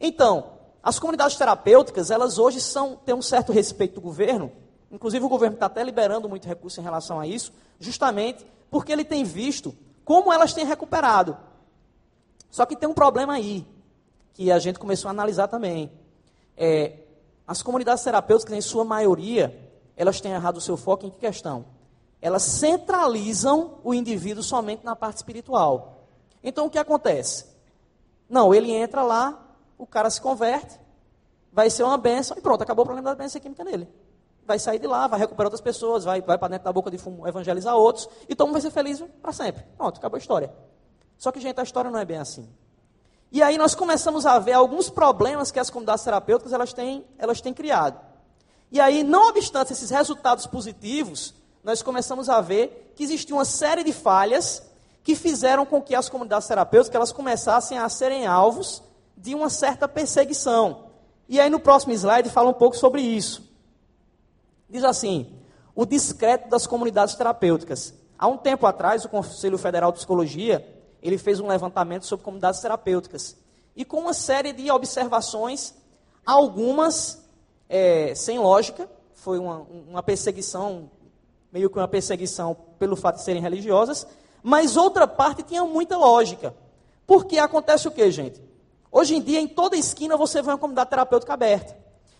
Então, 0.00 0.52
as 0.82 0.98
comunidades 0.98 1.36
terapêuticas, 1.36 2.10
elas 2.10 2.38
hoje 2.38 2.60
são, 2.60 2.96
têm 2.96 3.14
um 3.14 3.22
certo 3.22 3.52
respeito 3.52 3.94
do 3.94 4.00
governo, 4.00 4.52
inclusive 4.90 5.24
o 5.24 5.28
governo 5.28 5.54
está 5.54 5.66
até 5.66 5.82
liberando 5.82 6.28
muito 6.28 6.46
recurso 6.46 6.78
em 6.78 6.84
relação 6.84 7.18
a 7.18 7.26
isso, 7.26 7.52
justamente 7.80 8.44
porque 8.70 8.92
ele 8.92 9.04
tem 9.04 9.24
visto 9.24 9.74
como 10.04 10.32
elas 10.32 10.52
têm 10.52 10.66
recuperado. 10.66 11.36
Só 12.50 12.66
que 12.66 12.76
tem 12.76 12.88
um 12.88 12.94
problema 12.94 13.32
aí, 13.32 13.66
que 14.34 14.52
a 14.52 14.58
gente 14.58 14.78
começou 14.78 15.08
a 15.08 15.12
analisar 15.12 15.48
também. 15.48 15.90
É, 16.56 16.98
as 17.46 17.62
comunidades 17.62 18.04
terapêuticas, 18.04 18.56
em 18.56 18.60
sua 18.60 18.84
maioria, 18.84 19.63
elas 19.96 20.20
têm 20.20 20.32
errado 20.32 20.56
o 20.56 20.60
seu 20.60 20.76
foco 20.76 21.06
em 21.06 21.10
que 21.10 21.18
questão? 21.18 21.64
Elas 22.20 22.42
centralizam 22.42 23.78
o 23.84 23.92
indivíduo 23.92 24.42
somente 24.42 24.84
na 24.84 24.96
parte 24.96 25.16
espiritual. 25.16 26.06
Então 26.42 26.66
o 26.66 26.70
que 26.70 26.78
acontece? 26.78 27.46
Não, 28.28 28.54
ele 28.54 28.72
entra 28.72 29.02
lá, 29.02 29.56
o 29.76 29.86
cara 29.86 30.08
se 30.10 30.20
converte, 30.20 30.78
vai 31.52 31.70
ser 31.70 31.82
uma 31.82 31.98
benção 31.98 32.36
e 32.36 32.40
pronto, 32.40 32.62
acabou 32.62 32.82
o 32.82 32.86
problema 32.86 33.10
da 33.10 33.14
doença 33.14 33.38
química 33.38 33.62
nele. 33.62 33.88
Vai 34.46 34.58
sair 34.58 34.78
de 34.78 34.86
lá, 34.86 35.06
vai 35.06 35.18
recuperar 35.18 35.46
outras 35.46 35.60
pessoas, 35.60 36.04
vai, 36.04 36.20
vai 36.20 36.36
para 36.36 36.48
dentro 36.48 36.64
da 36.64 36.72
boca 36.72 36.90
de 36.90 36.98
fumo 36.98 37.26
evangelizar 37.26 37.74
outros, 37.74 38.08
e 38.28 38.34
todo 38.34 38.48
mundo 38.48 38.54
vai 38.54 38.62
ser 38.62 38.70
feliz 38.70 39.02
para 39.22 39.32
sempre. 39.32 39.64
Pronto, 39.76 39.98
acabou 39.98 40.16
a 40.16 40.18
história. 40.18 40.52
Só 41.16 41.32
que, 41.32 41.40
gente, 41.40 41.58
a 41.58 41.62
história 41.62 41.90
não 41.90 41.98
é 41.98 42.04
bem 42.04 42.18
assim. 42.18 42.48
E 43.32 43.42
aí 43.42 43.56
nós 43.56 43.74
começamos 43.74 44.26
a 44.26 44.38
ver 44.38 44.52
alguns 44.52 44.90
problemas 44.90 45.50
que 45.50 45.58
as 45.58 45.70
comunidades 45.70 46.04
terapêuticas 46.04 46.52
elas 46.52 46.72
têm, 46.72 47.04
elas 47.18 47.40
têm 47.40 47.54
criado. 47.54 47.98
E 48.70 48.80
aí, 48.80 49.02
não 49.02 49.28
obstante 49.28 49.72
esses 49.72 49.90
resultados 49.90 50.46
positivos, 50.46 51.34
nós 51.62 51.82
começamos 51.82 52.28
a 52.28 52.40
ver 52.40 52.92
que 52.96 53.04
existia 53.04 53.34
uma 53.34 53.44
série 53.44 53.84
de 53.84 53.92
falhas 53.92 54.62
que 55.02 55.14
fizeram 55.14 55.66
com 55.66 55.82
que 55.82 55.94
as 55.94 56.08
comunidades 56.08 56.48
terapêuticas 56.48 56.94
elas 56.94 57.12
começassem 57.12 57.78
a 57.78 57.88
serem 57.88 58.26
alvos 58.26 58.82
de 59.16 59.34
uma 59.34 59.50
certa 59.50 59.86
perseguição. 59.86 60.86
E 61.28 61.40
aí 61.40 61.48
no 61.48 61.60
próximo 61.60 61.92
slide 61.92 62.30
fala 62.30 62.50
um 62.50 62.54
pouco 62.54 62.76
sobre 62.76 63.02
isso. 63.02 63.48
Diz 64.68 64.84
assim: 64.84 65.38
o 65.74 65.84
discreto 65.84 66.48
das 66.48 66.66
comunidades 66.66 67.14
terapêuticas. 67.14 67.94
Há 68.18 68.28
um 68.28 68.38
tempo 68.38 68.66
atrás, 68.66 69.04
o 69.04 69.08
Conselho 69.08 69.58
Federal 69.58 69.90
de 69.90 69.98
Psicologia 69.98 70.66
ele 71.02 71.18
fez 71.18 71.38
um 71.38 71.46
levantamento 71.46 72.06
sobre 72.06 72.24
comunidades 72.24 72.60
terapêuticas. 72.60 73.36
E 73.76 73.84
com 73.84 73.98
uma 73.98 74.14
série 74.14 74.52
de 74.54 74.70
observações, 74.70 75.74
algumas 76.24 77.23
é, 77.68 78.14
sem 78.14 78.38
lógica, 78.38 78.88
foi 79.12 79.38
uma, 79.38 79.66
uma 79.88 80.02
perseguição, 80.02 80.90
meio 81.52 81.70
que 81.70 81.78
uma 81.78 81.88
perseguição 81.88 82.56
pelo 82.78 82.96
fato 82.96 83.16
de 83.16 83.22
serem 83.22 83.42
religiosas, 83.42 84.06
mas 84.42 84.76
outra 84.76 85.06
parte 85.06 85.42
tinha 85.42 85.64
muita 85.64 85.96
lógica. 85.96 86.54
Porque 87.06 87.38
acontece 87.38 87.88
o 87.88 87.90
que, 87.90 88.10
gente? 88.10 88.42
Hoje 88.90 89.16
em 89.16 89.20
dia, 89.20 89.40
em 89.40 89.48
toda 89.48 89.76
esquina, 89.76 90.16
você 90.16 90.40
vê 90.40 90.50
uma 90.50 90.58
comunidade 90.58 90.90
terapêutica 90.90 91.32
aberta. 91.32 91.76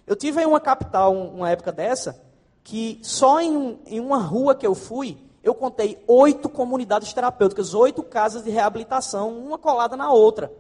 Eu 0.07 0.17
tive 0.17 0.43
em 0.43 0.47
uma 0.47 0.61
capital, 0.61 1.13
uma 1.13 1.51
época 1.51 1.73
dessa, 1.73 2.21
que 2.63 2.99
só 3.03 3.41
em, 3.41 3.79
em 3.87 4.01
uma 4.01 4.19
rua 4.19 4.55
que 4.55 4.67
eu 4.67 4.75
fui, 4.75 5.19
eu 5.43 5.55
contei 5.55 6.03
oito 6.09 6.49
comunidades 6.49 7.13
terapêuticas, 7.13 7.75
oito 7.75 8.03
casas 8.03 8.43
de 8.43 8.51
reabilitação, 8.51 9.37
uma 9.39 9.59
colada 9.59 9.97
na 9.97 10.11
outra. 10.11 10.51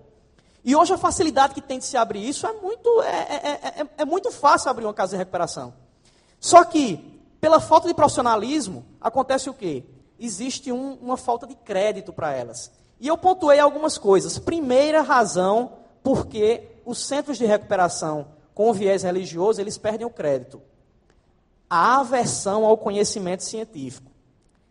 E 0.64 0.74
hoje 0.74 0.94
a 0.94 0.98
facilidade 0.98 1.52
que 1.52 1.60
tem 1.60 1.78
de 1.78 1.84
se 1.84 1.96
abrir 1.96 2.26
isso 2.26 2.46
é 2.46 2.52
muito, 2.54 3.02
é, 3.02 3.08
é, 3.08 3.82
é, 3.82 3.86
é 3.98 4.04
muito 4.04 4.30
fácil 4.32 4.70
abrir 4.70 4.86
uma 4.86 4.94
casa 4.94 5.10
de 5.10 5.18
recuperação. 5.18 5.74
Só 6.40 6.64
que, 6.64 7.20
pela 7.38 7.60
falta 7.60 7.86
de 7.86 7.92
profissionalismo, 7.92 8.84
acontece 8.98 9.50
o 9.50 9.54
quê? 9.54 9.84
Existe 10.18 10.72
um, 10.72 10.94
uma 10.94 11.18
falta 11.18 11.46
de 11.46 11.54
crédito 11.54 12.12
para 12.12 12.32
elas. 12.32 12.72
E 12.98 13.06
eu 13.06 13.18
pontuei 13.18 13.58
algumas 13.58 13.98
coisas. 13.98 14.38
Primeira 14.38 15.02
razão, 15.02 15.72
porque 16.02 16.80
os 16.86 16.98
centros 16.98 17.36
de 17.36 17.44
recuperação 17.44 18.28
com 18.54 18.72
viés 18.72 19.02
religioso, 19.02 19.60
eles 19.60 19.76
perdem 19.76 20.06
o 20.06 20.10
crédito. 20.10 20.62
A 21.68 22.00
aversão 22.00 22.64
ao 22.64 22.78
conhecimento 22.78 23.42
científico. 23.42 24.10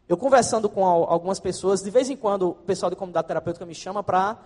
Eu 0.08 0.18
conversando 0.18 0.70
com 0.70 0.86
algumas 0.86 1.40
pessoas, 1.40 1.82
de 1.82 1.90
vez 1.92 2.10
em 2.10 2.16
quando 2.16 2.50
o 2.50 2.54
pessoal 2.54 2.90
de 2.90 2.96
comunidade 2.96 3.28
terapêutica 3.28 3.66
me 3.66 3.76
chama 3.76 4.02
para 4.04 4.38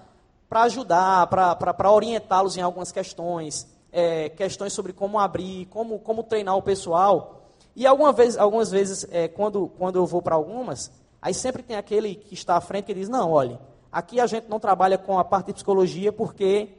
ajudar, 0.49 1.27
para 1.27 1.91
orientá-los 1.91 2.57
em 2.57 2.61
algumas 2.61 2.91
questões, 2.91 3.67
é, 3.91 4.29
questões 4.29 4.73
sobre 4.73 4.93
como 4.93 5.19
abrir, 5.19 5.65
como, 5.67 5.99
como 5.99 6.23
treinar 6.23 6.55
o 6.55 6.61
pessoal. 6.61 7.51
E 7.75 7.85
alguma 7.85 8.11
vez, 8.11 8.37
algumas 8.37 8.71
vezes, 8.71 9.05
é, 9.11 9.27
quando, 9.27 9.67
quando 9.77 9.97
eu 9.97 10.05
vou 10.05 10.21
para 10.21 10.35
algumas, 10.35 10.91
aí 11.21 11.33
sempre 11.33 11.61
tem 11.61 11.75
aquele 11.75 12.15
que 12.15 12.33
está 12.33 12.55
à 12.55 12.61
frente 12.61 12.85
que 12.85 12.93
diz, 12.93 13.09
não, 13.09 13.31
olha, 13.31 13.59
aqui 13.91 14.19
a 14.19 14.27
gente 14.27 14.47
não 14.49 14.59
trabalha 14.59 14.97
com 14.97 15.19
a 15.19 15.23
parte 15.23 15.47
de 15.47 15.53
psicologia 15.53 16.11
porque 16.11 16.69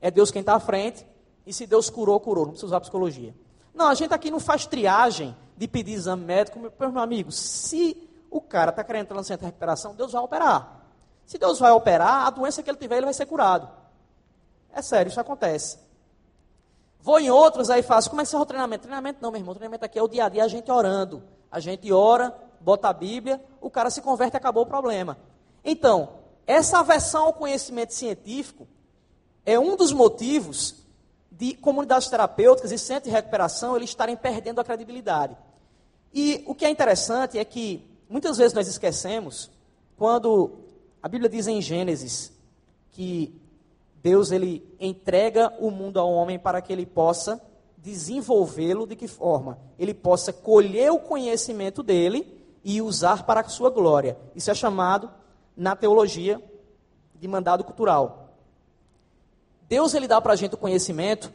é 0.00 0.10
Deus 0.10 0.30
quem 0.30 0.40
está 0.40 0.54
à 0.54 0.60
frente, 0.60 1.06
e 1.46 1.52
se 1.52 1.66
Deus 1.66 1.88
curou, 1.88 2.18
curou, 2.20 2.44
não 2.44 2.52
precisa 2.52 2.66
usar 2.66 2.80
psicologia. 2.80 3.34
Não, 3.74 3.88
a 3.88 3.94
gente 3.94 4.12
aqui 4.12 4.30
não 4.30 4.40
faz 4.40 4.66
triagem 4.66 5.34
de 5.56 5.66
pedir 5.66 5.92
exame 5.92 6.24
médico, 6.24 6.58
meu 6.58 6.98
amigo, 6.98 7.32
se 7.32 8.08
o 8.30 8.40
cara 8.40 8.70
está 8.70 8.82
querendo 8.82 9.02
entrar 9.02 9.16
no 9.16 9.24
centro 9.24 9.40
de 9.40 9.46
recuperação, 9.46 9.94
Deus 9.94 10.12
vai 10.12 10.22
operar. 10.22 10.81
Se 11.32 11.38
Deus 11.38 11.58
vai 11.58 11.72
operar, 11.72 12.26
a 12.26 12.30
doença 12.30 12.62
que 12.62 12.68
ele 12.68 12.76
tiver, 12.76 12.96
ele 12.96 13.06
vai 13.06 13.14
ser 13.14 13.24
curado. 13.24 13.66
É 14.70 14.82
sério, 14.82 15.08
isso 15.08 15.18
acontece. 15.18 15.78
Vou 17.00 17.18
em 17.18 17.30
outros, 17.30 17.70
aí 17.70 17.82
faço, 17.82 18.10
como 18.10 18.20
é 18.20 18.26
que 18.26 18.36
é 18.36 18.38
o 18.38 18.44
treinamento? 18.44 18.82
Treinamento 18.82 19.18
não, 19.22 19.30
meu 19.30 19.40
irmão, 19.40 19.54
treinamento 19.54 19.82
aqui 19.82 19.98
é 19.98 20.02
o 20.02 20.08
dia 20.08 20.26
a 20.26 20.28
dia, 20.28 20.44
a 20.44 20.48
gente 20.48 20.70
orando. 20.70 21.22
A 21.50 21.58
gente 21.58 21.90
ora, 21.90 22.36
bota 22.60 22.90
a 22.90 22.92
Bíblia, 22.92 23.42
o 23.62 23.70
cara 23.70 23.88
se 23.88 24.02
converte 24.02 24.36
e 24.36 24.38
acabou 24.38 24.64
o 24.64 24.66
problema. 24.66 25.16
Então, 25.64 26.18
essa 26.46 26.80
aversão 26.80 27.24
ao 27.24 27.32
conhecimento 27.32 27.94
científico 27.94 28.68
é 29.46 29.58
um 29.58 29.74
dos 29.74 29.90
motivos 29.90 30.84
de 31.30 31.54
comunidades 31.54 32.10
terapêuticas 32.10 32.72
e 32.72 32.78
centros 32.78 33.04
de 33.04 33.16
recuperação 33.16 33.74
eles 33.74 33.88
estarem 33.88 34.16
perdendo 34.18 34.60
a 34.60 34.64
credibilidade. 34.64 35.34
E 36.12 36.44
o 36.46 36.54
que 36.54 36.66
é 36.66 36.68
interessante 36.68 37.38
é 37.38 37.44
que 37.44 37.90
Muitas 38.12 38.36
vezes 38.36 38.52
nós 38.52 38.68
esquecemos 38.68 39.50
quando 39.96 40.50
a 41.02 41.08
Bíblia 41.08 41.28
diz 41.28 41.48
em 41.48 41.60
Gênesis 41.60 42.32
que 42.92 43.34
Deus 44.00 44.30
ele 44.30 44.64
entrega 44.78 45.52
o 45.58 45.68
mundo 45.70 45.98
ao 45.98 46.12
homem 46.12 46.38
para 46.38 46.62
que 46.62 46.72
ele 46.72 46.86
possa 46.86 47.42
desenvolvê-lo 47.76 48.86
de 48.86 48.94
que 48.94 49.08
forma? 49.08 49.58
Ele 49.76 49.92
possa 49.92 50.32
colher 50.32 50.92
o 50.92 51.00
conhecimento 51.00 51.82
dele 51.82 52.40
e 52.62 52.80
usar 52.80 53.24
para 53.24 53.40
a 53.40 53.48
sua 53.48 53.68
glória. 53.68 54.16
Isso 54.36 54.50
é 54.50 54.54
chamado 54.54 55.10
na 55.56 55.74
teologia 55.74 56.40
de 57.16 57.26
mandado 57.26 57.64
cultural. 57.64 58.36
Deus 59.68 59.94
ele 59.94 60.06
dá 60.06 60.20
para 60.20 60.34
a 60.34 60.36
gente 60.36 60.54
o 60.54 60.58
conhecimento 60.58 61.32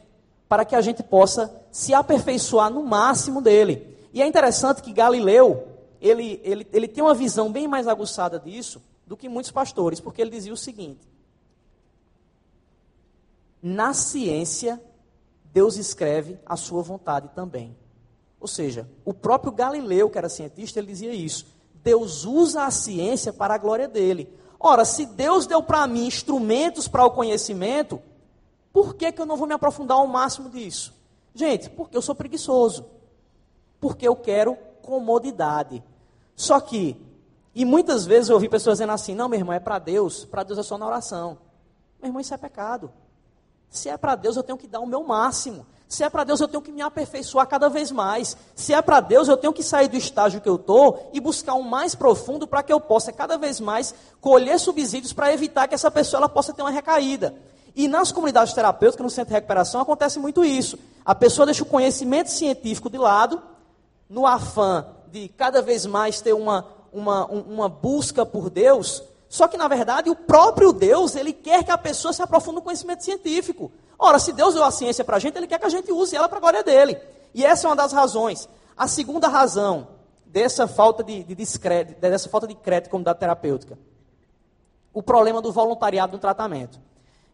para 0.48 0.64
que 0.64 0.76
a 0.76 0.82
gente 0.82 1.04
possa 1.04 1.54
se 1.72 1.94
aperfeiçoar 1.94 2.70
no 2.70 2.84
máximo 2.84 3.42
dele. 3.42 3.98
E 4.14 4.22
é 4.22 4.26
interessante 4.26 4.82
que 4.82 4.94
Galileu, 4.94 5.68
ele, 6.00 6.40
ele, 6.42 6.66
ele 6.72 6.88
tem 6.88 7.04
uma 7.04 7.14
visão 7.14 7.52
bem 7.52 7.68
mais 7.68 7.86
aguçada 7.86 8.40
disso 8.40 8.82
do 9.08 9.16
que 9.16 9.30
muitos 9.30 9.52
pastores, 9.52 10.00
porque 10.00 10.22
ele 10.22 10.30
dizia 10.30 10.54
o 10.54 10.58
seguinte: 10.58 11.08
na 13.62 13.94
ciência, 13.94 14.82
Deus 15.52 15.78
escreve 15.78 16.38
a 16.46 16.56
sua 16.56 16.84
vontade 16.84 17.30
também. 17.34 17.76
Ou 18.40 18.48
seja, 18.48 18.88
o 19.04 19.14
próprio 19.14 19.52
Galileu, 19.52 20.10
que 20.10 20.18
era 20.18 20.30
cientista, 20.30 20.80
ele 20.80 20.88
dizia 20.88 21.14
isso. 21.14 21.48
Deus 21.84 22.26
usa 22.26 22.66
a 22.66 22.72
ciência 22.72 23.34
para 23.34 23.56
a 23.56 23.58
glória 23.58 23.88
dele. 23.88 24.32
Ora, 24.60 24.86
se 24.86 25.06
Deus 25.06 25.48
deu 25.48 25.64
para 25.64 25.88
mim 25.88 26.06
instrumentos 26.06 26.88
para 26.88 27.06
o 27.06 27.12
conhecimento, 27.12 28.02
por 28.74 28.94
que, 28.94 29.12
que 29.12 29.22
eu 29.22 29.26
não 29.26 29.38
vou 29.38 29.48
me 29.48 29.54
aprofundar 29.54 29.98
ao 29.98 30.06
máximo 30.06 30.50
disso? 30.50 30.94
Gente, 31.34 31.70
porque 31.70 31.96
eu 31.96 32.02
sou 32.02 32.14
preguiçoso. 32.14 32.86
Porque 33.80 34.08
eu 34.08 34.16
quero 34.16 34.56
comodidade. 34.82 35.84
Só 36.36 36.60
que, 36.60 36.96
e 37.58 37.66
muitas 37.66 38.06
vezes 38.06 38.30
eu 38.30 38.36
ouvi 38.36 38.48
pessoas 38.48 38.78
dizendo 38.78 38.94
assim: 38.94 39.16
não, 39.16 39.28
meu 39.28 39.40
irmão, 39.40 39.52
é 39.52 39.60
para 39.60 39.80
Deus, 39.80 40.24
para 40.24 40.44
Deus 40.44 40.60
é 40.60 40.64
só 40.64 40.78
na 40.78 40.86
oração. 40.86 41.40
Meu 42.00 42.10
irmão, 42.10 42.22
isso 42.22 42.32
é 42.32 42.38
pecado. 42.38 42.92
Se 43.68 43.90
é 43.90 43.98
para 43.98 44.14
Deus, 44.14 44.38
eu 44.38 44.44
tenho 44.44 44.60
que 44.60 44.68
dar 44.68 44.80
o 44.80 44.86
meu 44.86 45.04
máximo. 45.04 45.66
Se 45.88 46.04
é 46.04 46.10
para 46.10 46.24
Deus, 46.24 46.40
eu 46.40 46.48
tenho 46.48 46.62
que 46.62 46.72
me 46.72 46.84
aperfeiçoar 46.84 47.48
cada 47.48 47.68
vez 47.68 47.92
mais. 47.92 48.38
Se 48.54 48.76
é 48.76 48.82
para 48.84 49.00
Deus, 49.00 49.28
eu 49.28 49.36
tenho 49.36 49.52
que 49.52 49.64
sair 49.64 49.88
do 49.88 49.98
estágio 49.98 50.40
que 50.40 50.48
eu 50.48 50.58
estou 50.58 51.10
e 51.12 51.20
buscar 51.20 51.56
um 51.56 51.64
mais 51.64 51.96
profundo 51.96 52.46
para 52.46 52.62
que 52.62 52.72
eu 52.72 52.80
possa 52.80 53.12
cada 53.12 53.40
vez 53.40 53.60
mais 53.60 53.92
colher 54.22 54.60
subsídios 54.60 55.12
para 55.12 55.34
evitar 55.34 55.68
que 55.68 55.74
essa 55.74 55.90
pessoa 55.90 56.20
ela 56.20 56.30
possa 56.30 56.54
ter 56.54 56.62
uma 56.62 56.70
recaída. 56.70 57.34
E 57.76 57.88
nas 57.88 58.12
comunidades 58.12 58.54
terapêuticas, 58.54 59.04
no 59.04 59.10
centro 59.10 59.30
de 59.30 59.34
recuperação, 59.34 59.82
acontece 59.82 60.20
muito 60.20 60.46
isso. 60.46 60.78
A 61.04 61.16
pessoa 61.16 61.48
deixa 61.48 61.64
o 61.64 61.66
conhecimento 61.66 62.30
científico 62.30 62.88
de 62.88 63.00
lado, 63.00 63.42
no 64.08 64.28
afã 64.28 64.86
de 65.12 65.30
cada 65.30 65.62
vez 65.62 65.86
mais 65.86 66.22
ter 66.22 66.34
uma, 66.34 66.66
uma, 66.92 67.26
uma 67.26 67.70
busca 67.70 68.26
por 68.26 68.50
Deus, 68.50 69.04
só 69.30 69.48
que, 69.48 69.58
na 69.58 69.68
verdade, 69.68 70.10
o 70.10 70.16
próprio 70.16 70.72
Deus, 70.72 71.16
ele 71.16 71.34
quer 71.34 71.64
que 71.64 71.72
a 71.72 71.78
pessoa 71.78 72.14
se 72.14 72.22
aprofunde 72.22 72.56
no 72.56 72.62
conhecimento 72.62 73.04
científico. 73.04 73.72
Ora, 74.00 74.20
se 74.20 74.32
Deus 74.32 74.54
deu 74.54 74.64
a 74.64 74.72
ciência 74.72 75.04
para 75.04 75.18
a 75.18 75.20
gente, 75.20 75.38
ele 75.38 75.48
quer 75.48 75.60
que 75.60 75.66
a 75.66 75.70
gente 75.70 75.92
use 75.92 76.16
ela 76.16 76.30
para 76.30 76.38
a 76.38 76.42
glória 76.42 76.64
dele. 76.64 76.98
E 77.34 77.46
essa 77.46 77.68
é 77.68 77.70
uma 77.70 77.76
das 77.76 77.92
razões. 77.92 78.48
A 78.76 78.88
segunda 78.88 79.28
razão 79.28 79.88
dessa 80.26 80.68
falta 80.68 81.04
de, 81.04 81.24
de 81.24 81.36
descrédito, 81.36 82.00
dessa 82.00 82.30
falta 82.30 82.48
de 82.48 82.56
crédito 82.56 82.90
como 82.90 83.04
da 83.04 83.14
terapêutica, 83.14 83.78
o 84.94 85.02
problema 85.02 85.42
do 85.42 85.52
voluntariado 85.52 86.14
no 86.14 86.20
tratamento. 86.20 86.80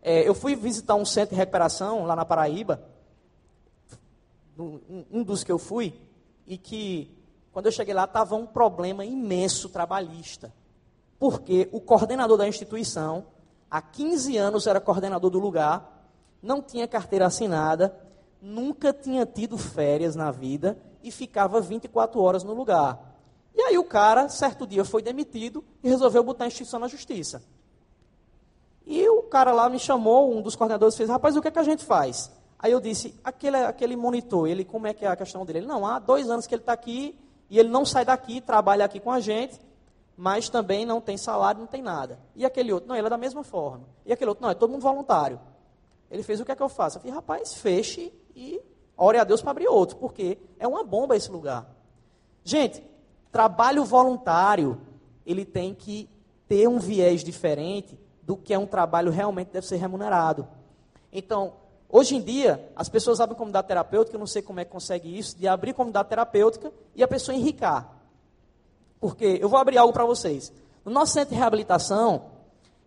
É, 0.02 0.28
eu 0.28 0.34
fui 0.34 0.56
visitar 0.56 0.96
um 0.96 1.06
centro 1.06 1.36
de 1.36 1.39
recuperação 1.39 2.06
lá 2.06 2.16
na 2.16 2.26
Paraíba, 2.26 2.82
um, 4.58 5.06
um 5.12 5.24
dos 5.24 5.44
que 5.44 5.52
eu 5.52 5.58
fui, 5.58 5.94
e 6.46 6.58
que, 6.58 7.10
quando 7.54 7.68
eu 7.68 7.72
cheguei 7.72 7.94
lá, 7.94 8.04
estava 8.04 8.36
um 8.36 8.46
problema 8.46 9.06
imenso 9.06 9.70
trabalhista 9.70 10.52
porque 11.24 11.70
o 11.72 11.80
coordenador 11.80 12.38
da 12.38 12.46
instituição, 12.46 13.28
há 13.72 13.82
15 13.82 14.36
anos 14.36 14.68
era 14.68 14.82
coordenador 14.82 15.30
do 15.30 15.39
lugar, 15.39 16.06
não 16.42 16.62
tinha 16.62 16.86
carteira 16.86 17.28
assinada, 17.28 17.98
nunca 18.42 18.92
tinha 18.92 19.26
tido 19.26 19.58
férias 19.58 20.18
na 20.18 20.32
vida 20.32 20.78
e 21.02 21.12
ficava 21.12 21.62
24 21.62 22.20
horas 22.20 22.44
no 22.44 22.54
lugar. 22.54 23.16
E 23.56 23.62
aí 23.62 23.78
o 23.78 23.86
cara, 23.86 24.28
certo 24.28 24.68
dia, 24.68 24.84
foi 24.84 25.02
demitido 25.02 25.63
e 25.82 25.88
resolveu 25.88 26.22
botar 26.26 26.44
a 26.44 26.48
instituição 26.48 26.78
na 26.78 26.89
justiça. 26.89 27.42
E 28.86 29.08
o 29.08 29.22
cara 29.22 29.54
lá 29.54 29.70
me 29.70 29.80
chamou, 29.80 30.30
um 30.30 30.42
dos 30.42 30.58
coordenadores 30.58 30.98
fez, 30.98 31.08
rapaz, 31.08 31.38
o 31.38 31.42
que 31.42 31.48
é 31.48 31.52
que 31.52 31.60
a 31.60 31.63
gente 31.63 31.86
faz? 31.86 32.30
Aí 32.60 32.74
eu 32.74 32.82
disse, 32.82 33.18
aquele, 33.24 33.56
aquele 33.56 33.96
monitor, 33.96 34.50
ele, 34.50 34.66
como 34.66 34.88
é 34.88 34.94
que 34.94 35.06
é 35.06 35.08
a 35.08 35.16
questão 35.16 35.46
dele? 35.46 35.60
Ele, 35.60 35.68
não, 35.68 35.88
há 35.88 36.00
dois 36.00 36.30
anos 36.30 36.46
que 36.46 36.54
ele 36.54 36.63
está 36.63 36.74
aqui 36.74 37.18
e 37.54 37.60
ele 37.60 37.70
não 37.70 37.86
sai 37.86 38.04
daqui, 38.04 38.42
trabalha 38.42 38.84
aqui 38.84 39.00
com 39.00 39.12
a 39.12 39.20
gente, 39.20 39.62
mas 40.18 40.50
também 40.50 40.88
não 40.88 41.00
tem 41.00 41.18
salário, 41.18 41.60
não 41.60 41.68
tem 41.68 41.84
nada. 41.84 42.18
E 42.36 42.44
aquele 42.44 42.74
outro, 42.74 42.89
não, 42.89 42.96
ele 42.96 43.06
é 43.06 43.10
da 43.12 43.18
mesma 43.18 43.44
forma. 43.44 43.86
E 44.04 44.12
aquele 44.12 44.30
outro, 44.30 44.42
não, 44.42 44.50
é 44.50 44.56
todo 44.56 44.72
mundo 44.72 44.82
voluntário. 44.82 45.39
Ele 46.10 46.24
fez 46.24 46.42
o 46.42 46.46
que 46.46 46.52
é 46.52 46.56
que 46.56 46.63
eu 46.63 46.68
faço? 46.68 46.98
Eu 46.98 47.02
falei, 47.02 47.16
rapaz, 47.16 47.54
feche 47.54 48.12
e 48.36 48.60
ore 48.98 49.20
a 49.20 49.24
Deus 49.24 49.39
para 49.39 49.52
abrir 49.52 49.68
outro, 49.68 49.98
porque 49.98 50.39
é 50.58 50.68
uma 50.68 50.84
bomba 50.84 51.16
esse 51.16 51.30
lugar. 51.30 51.70
Gente, 52.44 52.84
trabalho 53.32 53.86
voluntário, 53.86 54.82
ele 55.24 55.46
tem 55.46 55.76
que 55.76 56.10
ter 56.48 56.68
um 56.68 56.80
viés 56.80 57.24
diferente 57.24 58.00
do 58.24 58.36
que 58.36 58.52
é 58.52 58.58
um 58.58 58.66
trabalho 58.66 59.12
realmente 59.12 59.52
deve 59.52 59.68
ser 59.68 59.76
remunerado. 59.76 60.48
Então, 61.12 61.54
hoje 61.89 62.15
em 62.15 62.22
dia, 62.22 62.72
as 62.76 62.89
pessoas 62.89 63.19
abrem 63.19 63.38
comunidade 63.38 63.67
terapêutica, 63.67 64.15
eu 64.15 64.19
não 64.19 64.28
sei 64.28 64.41
como 64.41 64.60
é 64.60 64.65
que 64.65 64.72
consegue 64.72 65.17
isso, 65.17 65.38
de 65.38 65.48
abrir 65.48 65.74
comunidade 65.74 66.10
terapêutica 66.10 66.72
e 66.96 67.04
a 67.04 67.08
pessoa 67.08 67.36
enricar. 67.36 67.89
Porque 69.00 69.38
eu 69.41 69.50
vou 69.50 69.60
abrir 69.60 69.78
algo 69.78 69.93
para 69.93 70.06
vocês. 70.06 70.52
No 70.86 70.91
nosso 70.91 71.13
centro 71.13 71.34
de 71.34 71.39
reabilitação, 71.39 72.26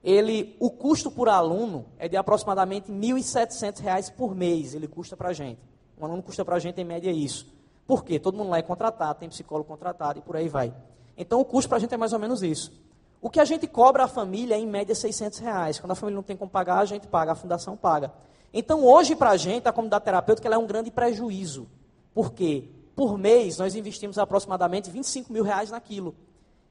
ele, 0.02 0.56
o 0.61 0.70
custo 0.70 1.11
por 1.11 1.28
aluno 1.28 1.87
é 1.98 2.09
de 2.09 2.16
aproximadamente 2.16 2.92
R$ 2.92 2.98
1.700 2.98 4.12
por 4.12 4.35
mês. 4.35 4.74
Ele 4.74 4.87
custa 4.87 5.16
para 5.16 5.30
a 5.30 5.32
gente. 5.32 5.61
Um 5.98 6.04
aluno 6.04 6.22
custa 6.22 6.44
para 6.44 6.56
a 6.56 6.59
gente 6.59 6.80
em 6.80 6.85
média 6.85 7.11
isso. 7.11 7.46
Por 7.87 8.04
quê? 8.04 8.18
Todo 8.18 8.37
mundo 8.37 8.50
lá 8.50 8.59
é 8.59 8.62
contratado, 8.62 9.18
tem 9.18 9.28
psicólogo 9.28 9.68
contratado 9.68 10.18
e 10.18 10.22
por 10.22 10.37
aí 10.37 10.48
vai. 10.48 10.74
Então 11.16 11.40
o 11.40 11.44
custo 11.44 11.68
para 11.68 11.78
a 11.78 11.80
gente 11.80 11.94
é 11.94 11.96
mais 11.96 12.12
ou 12.12 12.18
menos 12.18 12.42
isso. 12.42 12.72
O 13.20 13.30
que 13.30 13.40
a 13.40 13.44
gente 13.44 13.66
cobra 13.66 14.04
à 14.04 14.09
família 14.09 14.54
é 14.54 14.59
em 14.59 14.66
média 14.66 14.94
600 14.94 15.38
reais. 15.38 15.80
Quando 15.80 15.92
a 15.92 15.94
família 15.94 16.16
não 16.16 16.22
tem 16.22 16.37
como 16.37 16.50
pagar, 16.50 16.78
a 16.78 16.85
gente 16.85 17.06
paga, 17.06 17.32
a 17.32 17.35
fundação 17.35 17.76
paga. 17.76 18.12
Então 18.57 18.85
hoje 18.85 19.14
para 19.14 19.31
a 19.31 19.37
gente, 19.37 19.69
a 19.69 19.73
comunidade 19.73 20.05
terapêutica 20.05 20.49
é 20.49 20.59
um 20.59 20.66
grande 20.66 20.90
prejuízo. 20.90 21.69
Por 22.12 22.33
quê? 22.33 22.64
por 22.97 23.19
mês, 23.19 23.59
nós 23.59 23.75
investimos 23.77 24.16
aproximadamente 24.16 24.90
25 24.90 25.31
mil 25.31 25.45
reais 25.45 25.71
naquilo. 25.71 26.16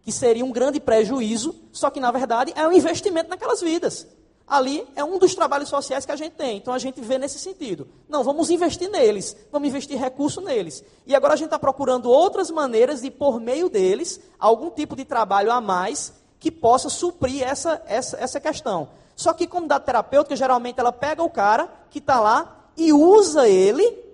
Que 0.01 0.11
seria 0.11 0.43
um 0.43 0.51
grande 0.51 0.79
prejuízo, 0.79 1.55
só 1.71 1.91
que 1.91 1.99
na 1.99 2.11
verdade 2.11 2.51
é 2.55 2.67
um 2.67 2.71
investimento 2.71 3.29
naquelas 3.29 3.61
vidas. 3.61 4.07
Ali 4.47 4.85
é 4.95 5.03
um 5.03 5.17
dos 5.17 5.33
trabalhos 5.33 5.69
sociais 5.69 6.05
que 6.05 6.11
a 6.11 6.15
gente 6.15 6.33
tem. 6.33 6.57
Então 6.57 6.73
a 6.73 6.79
gente 6.79 6.99
vê 6.99 7.17
nesse 7.19 7.37
sentido. 7.39 7.87
Não, 8.09 8.23
vamos 8.23 8.49
investir 8.49 8.89
neles, 8.89 9.35
vamos 9.51 9.69
investir 9.69 9.99
recurso 9.99 10.41
neles. 10.41 10.83
E 11.05 11.15
agora 11.15 11.33
a 11.33 11.37
gente 11.37 11.47
está 11.47 11.59
procurando 11.59 12.09
outras 12.09 12.49
maneiras 12.49 13.01
de, 13.01 13.11
por 13.11 13.39
meio 13.39 13.69
deles, 13.69 14.19
algum 14.39 14.71
tipo 14.71 14.95
de 14.95 15.05
trabalho 15.05 15.51
a 15.51 15.61
mais 15.61 16.11
que 16.39 16.51
possa 16.51 16.89
suprir 16.89 17.43
essa, 17.43 17.81
essa, 17.87 18.17
essa 18.17 18.39
questão. 18.39 18.89
Só 19.15 19.33
que, 19.33 19.47
como 19.47 19.67
da 19.67 19.79
terapêutica, 19.79 20.35
geralmente 20.35 20.79
ela 20.79 20.91
pega 20.91 21.23
o 21.23 21.29
cara 21.29 21.69
que 21.89 21.99
está 21.99 22.19
lá 22.19 22.69
e 22.75 22.91
usa 22.91 23.47
ele 23.47 24.05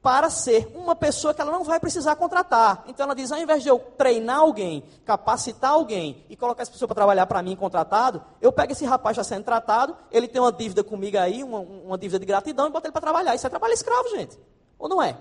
para 0.00 0.30
ser 0.30 0.70
uma 0.74 0.94
pessoa 0.94 1.34
que 1.34 1.40
ela 1.40 1.50
não 1.50 1.64
vai 1.64 1.78
precisar 1.78 2.16
contratar. 2.16 2.84
Então 2.86 3.04
ela 3.04 3.14
diz, 3.14 3.30
ao 3.30 3.38
invés 3.38 3.62
de 3.62 3.68
eu 3.68 3.78
treinar 3.78 4.38
alguém, 4.38 4.82
capacitar 5.04 5.72
alguém 5.72 6.24
e 6.30 6.36
colocar 6.36 6.62
essa 6.62 6.70
pessoa 6.70 6.86
para 6.86 6.94
trabalhar 6.94 7.26
para 7.26 7.42
mim 7.42 7.56
contratado, 7.56 8.22
eu 8.40 8.52
pego 8.52 8.72
esse 8.72 8.86
rapaz 8.86 9.16
já 9.16 9.24
sendo 9.24 9.44
tratado, 9.44 9.96
ele 10.10 10.28
tem 10.28 10.40
uma 10.40 10.52
dívida 10.52 10.84
comigo 10.84 11.18
aí, 11.18 11.42
uma, 11.42 11.58
uma 11.58 11.98
dívida 11.98 12.20
de 12.20 12.26
gratidão, 12.26 12.68
e 12.68 12.70
boto 12.70 12.86
ele 12.86 12.92
para 12.92 13.02
trabalhar. 13.02 13.34
Isso 13.34 13.46
é 13.46 13.50
trabalho 13.50 13.74
escravo, 13.74 14.08
gente. 14.10 14.38
Ou 14.78 14.88
não 14.88 15.02
é? 15.02 15.18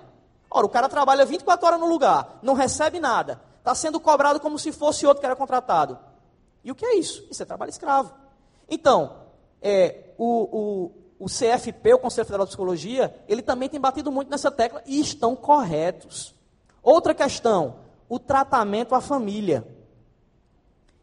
Ora, 0.49 0.65
o 0.65 0.69
cara 0.69 0.87
trabalha 0.87 1.25
24 1.25 1.67
horas 1.67 1.79
no 1.79 1.87
lugar, 1.87 2.39
não 2.41 2.53
recebe 2.53 2.99
nada, 2.99 3.41
está 3.57 3.75
sendo 3.75 3.99
cobrado 3.99 4.39
como 4.39 4.57
se 4.57 4.71
fosse 4.71 5.05
outro 5.05 5.19
que 5.19 5.25
era 5.25 5.35
contratado. 5.35 5.99
E 6.63 6.71
o 6.71 6.75
que 6.75 6.85
é 6.85 6.95
isso? 6.95 7.27
Isso 7.29 7.43
é 7.43 7.45
trabalho 7.45 7.69
escravo. 7.69 8.13
Então, 8.69 9.15
é, 9.61 10.13
o, 10.17 10.25
o 10.25 10.91
o 11.19 11.25
CFP, 11.25 11.93
o 11.93 11.99
Conselho 11.99 12.25
Federal 12.25 12.45
de 12.45 12.51
Psicologia, 12.51 13.15
ele 13.27 13.41
também 13.41 13.67
tem 13.67 13.79
batido 13.79 14.11
muito 14.11 14.29
nessa 14.29 14.51
tecla 14.51 14.83
e 14.85 14.99
estão 14.99 15.35
corretos. 15.35 16.35
Outra 16.83 17.13
questão, 17.13 17.77
o 18.07 18.19
tratamento 18.19 18.93
à 18.93 19.01
família. 19.01 19.67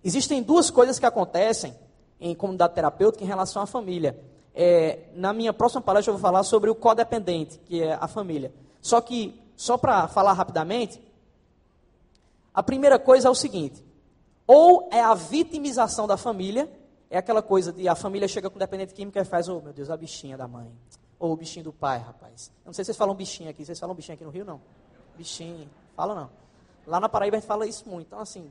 Existem 0.03 0.43
duas 0.43 0.71
coisas 0.71 0.99
que 0.99 1.07
acontecem 1.07 1.75
em 2.21 2.35
comunidade 2.35 2.75
terapêutica 2.75 3.25
em 3.25 3.27
relação 3.27 3.63
à 3.63 3.67
família. 3.67 4.19
É, 4.55 5.09
na 5.15 5.33
minha 5.33 5.53
próxima 5.53 5.83
palestra 5.83 6.11
eu 6.11 6.17
vou 6.17 6.23
falar 6.23 6.45
sobre 6.45 6.71
o 6.71 6.75
codependente, 6.75 7.59
que 7.65 7.83
é 7.83 7.95
a 8.01 8.07
família. 8.07 8.53
Só 8.81 9.01
que, 9.01 9.43
só 9.57 9.77
para 9.77 10.07
falar 10.07 10.33
rapidamente, 10.33 11.03
a 12.53 12.63
primeira 12.63 13.01
coisa 13.01 13.27
é 13.27 13.31
o 13.31 13.35
seguinte: 13.35 13.83
ou 14.47 14.89
é 14.93 15.01
a 15.01 15.15
vitimização 15.15 16.07
da 16.07 16.17
família, 16.17 16.71
é 17.15 17.19
aquela 17.19 17.43
coisa 17.43 17.73
de 17.73 17.89
a 17.89 17.95
família 17.95 18.27
chega 18.27 18.51
com 18.51 18.59
dependente 18.59 18.93
químico 18.93 19.17
e 19.17 19.25
faz, 19.25 19.49
oh 19.49 19.61
meu 19.61 19.73
Deus, 19.73 19.89
a 19.89 19.97
bichinha 19.97 20.37
da 20.37 20.49
mãe. 20.49 20.69
Ou 21.17 21.33
o 21.33 21.37
bichinho 21.37 21.65
do 21.65 21.73
pai, 21.73 21.99
rapaz. 21.99 22.51
Eu 22.65 22.67
não 22.67 22.73
sei 22.73 22.85
se 22.85 22.87
vocês 22.87 22.97
falam 22.97 23.15
bichinho 23.15 23.49
aqui. 23.49 23.65
Vocês 23.65 23.79
falam 23.79 23.95
bichinho 23.95 24.17
aqui 24.17 24.25
no 24.25 24.31
Rio, 24.31 24.45
não? 24.45 24.61
Bichinho. 25.17 25.71
Fala 25.95 26.15
não. 26.15 26.31
Lá 26.85 26.99
na 26.99 27.09
Paraíba 27.09 27.37
a 27.37 27.41
gente 27.41 27.47
fala 27.47 27.67
isso 27.67 27.89
muito. 27.89 28.09
Então, 28.09 28.19
assim, 28.19 28.51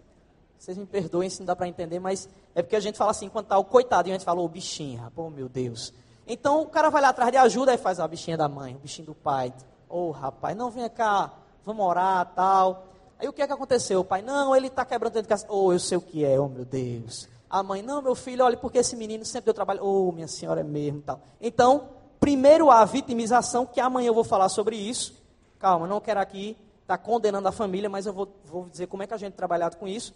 vocês 0.57 0.77
me 0.77 0.85
perdoem 0.85 1.29
se 1.29 1.39
não 1.39 1.45
dá 1.45 1.57
para 1.57 1.67
entender, 1.67 1.99
mas 1.99 2.29
é 2.55 2.61
porque 2.61 2.77
a 2.77 2.79
gente 2.79 2.97
fala 2.97 3.11
assim, 3.11 3.25
enquanto 3.25 3.47
tá 3.47 3.57
o 3.57 3.65
coitado, 3.65 4.07
e 4.07 4.11
a 4.11 4.15
gente 4.15 4.23
fala, 4.23 4.39
ô 4.39 4.45
oh, 4.45 4.47
bichinho, 4.47 5.01
rapaz, 5.01 5.27
oh 5.27 5.29
meu 5.29 5.49
Deus. 5.49 5.93
Então 6.25 6.61
o 6.61 6.67
cara 6.67 6.89
vai 6.89 7.01
lá 7.01 7.09
atrás 7.09 7.31
de 7.31 7.37
ajuda 7.37 7.73
e 7.73 7.77
faz 7.77 7.99
a 7.99 8.07
bichinha 8.07 8.37
da 8.37 8.47
mãe, 8.47 8.75
o 8.75 8.79
bichinho 8.79 9.07
do 9.07 9.13
pai. 9.13 9.53
Ô 9.89 10.07
oh, 10.07 10.11
rapaz, 10.11 10.55
não 10.55 10.71
vem 10.71 10.89
cá, 10.89 11.33
vamos 11.65 11.85
orar, 11.85 12.31
tal. 12.33 12.87
Aí 13.19 13.27
o 13.27 13.33
que 13.33 13.41
é 13.41 13.47
que 13.47 13.51
aconteceu? 13.51 13.99
O 13.99 14.05
pai, 14.05 14.21
não, 14.21 14.55
ele 14.55 14.67
está 14.67 14.85
quebrando 14.85 15.13
dentro 15.13 15.23
de 15.23 15.29
casa. 15.29 15.45
Ô, 15.49 15.65
oh, 15.65 15.73
eu 15.73 15.79
sei 15.79 15.97
o 15.97 16.01
que 16.01 16.23
é, 16.23 16.39
oh 16.39 16.47
meu 16.47 16.63
Deus. 16.63 17.32
A 17.53 17.61
mãe, 17.61 17.83
não, 17.83 18.01
meu 18.01 18.15
filho, 18.15 18.43
olha, 18.43 18.57
porque 18.57 18.79
esse 18.79 18.95
menino 18.95 19.23
sempre 19.23 19.45
deu 19.45 19.53
trabalho. 19.53 19.79
Oh, 19.83 20.11
minha 20.11 20.27
senhora, 20.27 20.61
é 20.61 20.63
mesmo 20.63 21.03
tal. 21.03 21.21
Então, 21.39 21.89
primeiro 22.19 22.71
a 22.71 22.83
vitimização, 22.83 23.63
que 23.63 23.79
amanhã 23.79 24.07
eu 24.07 24.13
vou 24.15 24.23
falar 24.23 24.49
sobre 24.49 24.75
isso. 24.75 25.21
Calma, 25.59 25.85
não 25.85 26.01
quero 26.01 26.19
aqui 26.19 26.57
estar 26.81 26.97
tá 26.97 27.03
condenando 27.03 27.47
a 27.47 27.51
família, 27.51 27.87
mas 27.87 28.07
eu 28.07 28.13
vou, 28.13 28.27
vou 28.43 28.67
dizer 28.67 28.87
como 28.87 29.03
é 29.03 29.07
que 29.07 29.13
a 29.13 29.17
gente 29.17 29.33
trabalhado 29.33 29.77
com 29.77 29.87
isso. 29.87 30.15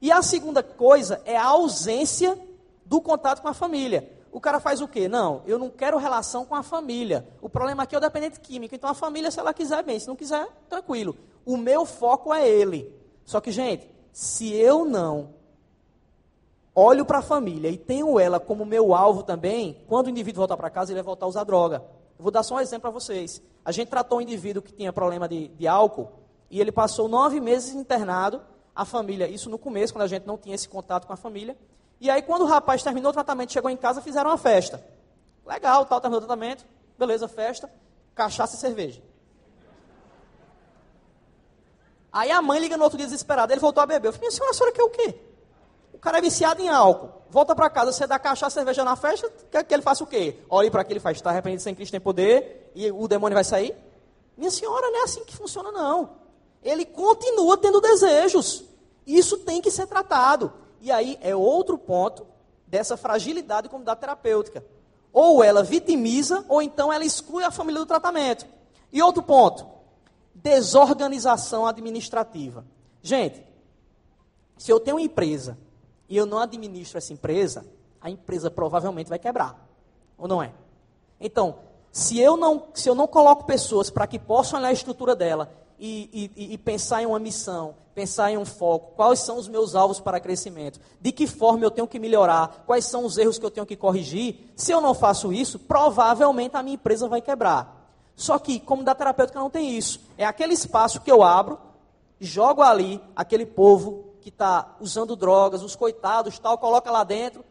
E 0.00 0.10
a 0.10 0.22
segunda 0.22 0.62
coisa 0.62 1.20
é 1.26 1.36
a 1.36 1.44
ausência 1.44 2.38
do 2.86 3.02
contato 3.02 3.42
com 3.42 3.48
a 3.48 3.54
família. 3.54 4.10
O 4.32 4.40
cara 4.40 4.58
faz 4.58 4.80
o 4.80 4.88
quê? 4.88 5.10
Não, 5.10 5.42
eu 5.44 5.58
não 5.58 5.68
quero 5.68 5.98
relação 5.98 6.46
com 6.46 6.54
a 6.54 6.62
família. 6.62 7.28
O 7.42 7.50
problema 7.50 7.82
aqui 7.82 7.96
é 7.96 7.98
o 7.98 8.00
dependente 8.00 8.40
químico. 8.40 8.74
Então 8.74 8.88
a 8.88 8.94
família, 8.94 9.30
se 9.30 9.38
ela 9.38 9.52
quiser, 9.52 9.82
bem. 9.82 10.00
Se 10.00 10.08
não 10.08 10.16
quiser, 10.16 10.48
tranquilo. 10.70 11.14
O 11.44 11.58
meu 11.58 11.84
foco 11.84 12.32
é 12.32 12.48
ele. 12.48 12.90
Só 13.26 13.42
que, 13.42 13.52
gente, 13.52 13.90
se 14.10 14.54
eu 14.54 14.86
não 14.86 15.36
olho 16.78 17.04
para 17.04 17.18
a 17.18 17.22
família 17.22 17.68
e 17.68 17.76
tenho 17.76 18.18
ela 18.18 18.38
como 18.38 18.64
meu 18.64 18.94
alvo 18.94 19.22
também, 19.22 19.82
quando 19.88 20.06
o 20.06 20.10
indivíduo 20.10 20.40
voltar 20.40 20.56
para 20.56 20.70
casa, 20.70 20.92
ele 20.92 21.00
vai 21.00 21.04
voltar 21.04 21.26
a 21.26 21.28
usar 21.28 21.44
droga. 21.44 21.82
Eu 22.18 22.22
vou 22.22 22.30
dar 22.30 22.42
só 22.42 22.56
um 22.56 22.60
exemplo 22.60 22.82
para 22.82 22.90
vocês. 22.90 23.42
A 23.64 23.72
gente 23.72 23.88
tratou 23.88 24.18
um 24.18 24.20
indivíduo 24.20 24.62
que 24.62 24.72
tinha 24.72 24.92
problema 24.92 25.28
de, 25.28 25.48
de 25.48 25.66
álcool 25.66 26.08
e 26.50 26.60
ele 26.60 26.72
passou 26.72 27.08
nove 27.08 27.40
meses 27.40 27.74
internado, 27.74 28.40
a 28.74 28.84
família, 28.84 29.28
isso 29.28 29.50
no 29.50 29.58
começo, 29.58 29.92
quando 29.92 30.04
a 30.04 30.08
gente 30.08 30.24
não 30.26 30.38
tinha 30.38 30.54
esse 30.54 30.68
contato 30.68 31.06
com 31.06 31.12
a 31.12 31.16
família. 31.16 31.56
E 32.00 32.08
aí, 32.08 32.22
quando 32.22 32.42
o 32.42 32.46
rapaz 32.46 32.82
terminou 32.82 33.10
o 33.10 33.12
tratamento, 33.12 33.52
chegou 33.52 33.70
em 33.70 33.76
casa, 33.76 34.00
fizeram 34.00 34.30
uma 34.30 34.38
festa. 34.38 34.82
Legal, 35.44 35.84
tal, 35.84 36.00
terminou 36.00 36.22
o 36.22 36.26
tratamento, 36.26 36.64
beleza, 36.96 37.26
festa. 37.26 37.68
cachaça 38.14 38.54
e 38.56 38.58
cerveja. 38.58 39.02
Aí 42.12 42.30
a 42.30 42.40
mãe 42.40 42.60
liga 42.60 42.76
no 42.76 42.84
outro 42.84 42.96
dia 42.96 43.06
desesperada, 43.06 43.52
ele 43.52 43.60
voltou 43.60 43.82
a 43.82 43.86
beber. 43.86 44.08
Eu 44.08 44.12
falei, 44.12 44.28
minha 44.28 44.36
senhora, 44.36 44.50
a 44.50 44.54
senhora 44.54 44.74
quer 44.74 44.82
o 44.82 44.90
quê? 44.90 45.27
O 45.98 46.00
cara 46.00 46.18
é 46.18 46.20
viciado 46.20 46.62
em 46.62 46.68
álcool. 46.68 47.10
Volta 47.28 47.56
para 47.56 47.68
casa, 47.68 47.90
você 47.90 48.06
dá 48.06 48.20
cachaça, 48.20 48.54
cerveja 48.54 48.84
na 48.84 48.94
festa, 48.94 49.30
quer 49.50 49.64
que 49.64 49.74
ele 49.74 49.82
faça 49.82 50.04
o 50.04 50.06
quê? 50.06 50.38
Olhe 50.48 50.70
para 50.70 50.82
aquele 50.82 50.98
e 50.98 51.02
faz, 51.02 51.16
está 51.16 51.30
arrependido 51.30 51.60
sem 51.60 51.74
Cristo 51.74 51.90
tem 51.90 52.00
poder 52.00 52.70
e 52.72 52.88
o 52.90 53.08
demônio 53.08 53.34
vai 53.34 53.42
sair? 53.42 53.74
Minha 54.36 54.50
senhora, 54.50 54.88
não 54.92 55.00
é 55.00 55.02
assim 55.02 55.24
que 55.24 55.36
funciona, 55.36 55.72
não. 55.72 56.10
Ele 56.62 56.86
continua 56.86 57.58
tendo 57.58 57.80
desejos. 57.80 58.64
Isso 59.04 59.38
tem 59.38 59.60
que 59.60 59.72
ser 59.72 59.88
tratado. 59.88 60.52
E 60.80 60.92
aí 60.92 61.18
é 61.20 61.34
outro 61.34 61.76
ponto 61.76 62.24
dessa 62.64 62.96
fragilidade 62.96 63.68
como 63.68 63.84
da 63.84 63.96
terapêutica. 63.96 64.64
Ou 65.12 65.42
ela 65.42 65.64
vitimiza, 65.64 66.44
ou 66.48 66.62
então 66.62 66.92
ela 66.92 67.04
exclui 67.04 67.42
a 67.42 67.50
família 67.50 67.80
do 67.80 67.86
tratamento. 67.86 68.46
E 68.92 69.02
outro 69.02 69.22
ponto, 69.22 69.66
desorganização 70.32 71.66
administrativa. 71.66 72.64
Gente, 73.02 73.44
se 74.56 74.70
eu 74.70 74.78
tenho 74.78 74.96
uma 74.96 75.02
empresa 75.02 75.58
e 76.08 76.16
eu 76.16 76.24
não 76.24 76.38
administro 76.38 76.98
essa 76.98 77.12
empresa, 77.12 77.66
a 78.00 78.10
empresa 78.10 78.50
provavelmente 78.50 79.08
vai 79.08 79.18
quebrar. 79.18 79.68
Ou 80.16 80.26
não 80.26 80.42
é? 80.42 80.52
Então, 81.20 81.56
se 81.92 82.18
eu 82.18 82.36
não, 82.36 82.68
se 82.74 82.88
eu 82.88 82.94
não 82.94 83.06
coloco 83.06 83.44
pessoas 83.44 83.90
para 83.90 84.06
que 84.06 84.18
possam 84.18 84.58
olhar 84.58 84.68
a 84.68 84.72
estrutura 84.72 85.14
dela 85.14 85.50
e, 85.78 86.32
e, 86.36 86.54
e, 86.54 86.58
pensar 86.58 87.02
em 87.02 87.06
uma 87.06 87.18
missão, 87.18 87.74
pensar 87.94 88.30
em 88.30 88.36
um 88.38 88.44
foco, 88.44 88.94
quais 88.96 89.20
são 89.20 89.36
os 89.36 89.48
meus 89.48 89.74
alvos 89.74 90.00
para 90.00 90.20
crescimento, 90.20 90.80
de 91.00 91.12
que 91.12 91.26
forma 91.26 91.64
eu 91.64 91.70
tenho 91.70 91.86
que 91.86 91.98
melhorar, 91.98 92.64
quais 92.66 92.84
são 92.84 93.04
os 93.04 93.16
erros 93.16 93.38
que 93.38 93.46
eu 93.46 93.50
tenho 93.50 93.66
que 93.66 93.76
corrigir, 93.76 94.52
se 94.56 94.72
eu 94.72 94.80
não 94.80 94.94
faço 94.94 95.32
isso, 95.32 95.58
provavelmente 95.58 96.56
a 96.56 96.62
minha 96.62 96.74
empresa 96.74 97.08
vai 97.08 97.20
quebrar. 97.20 97.76
Só 98.16 98.38
que, 98.38 98.58
como 98.58 98.82
da 98.82 98.94
terapêutica, 98.94 99.38
não 99.38 99.48
tem 99.48 99.76
isso. 99.76 100.00
É 100.16 100.24
aquele 100.24 100.52
espaço 100.52 101.00
que 101.00 101.10
eu 101.10 101.22
abro, 101.22 101.58
jogo 102.20 102.62
ali 102.62 103.00
aquele 103.14 103.46
povo 103.46 104.07
que 104.28 104.34
está 104.34 104.76
usando 104.78 105.16
drogas, 105.16 105.62
os 105.62 105.74
coitados, 105.74 106.38
tal, 106.38 106.58
coloca 106.58 106.90
lá 106.90 107.02
dentro, 107.02 107.42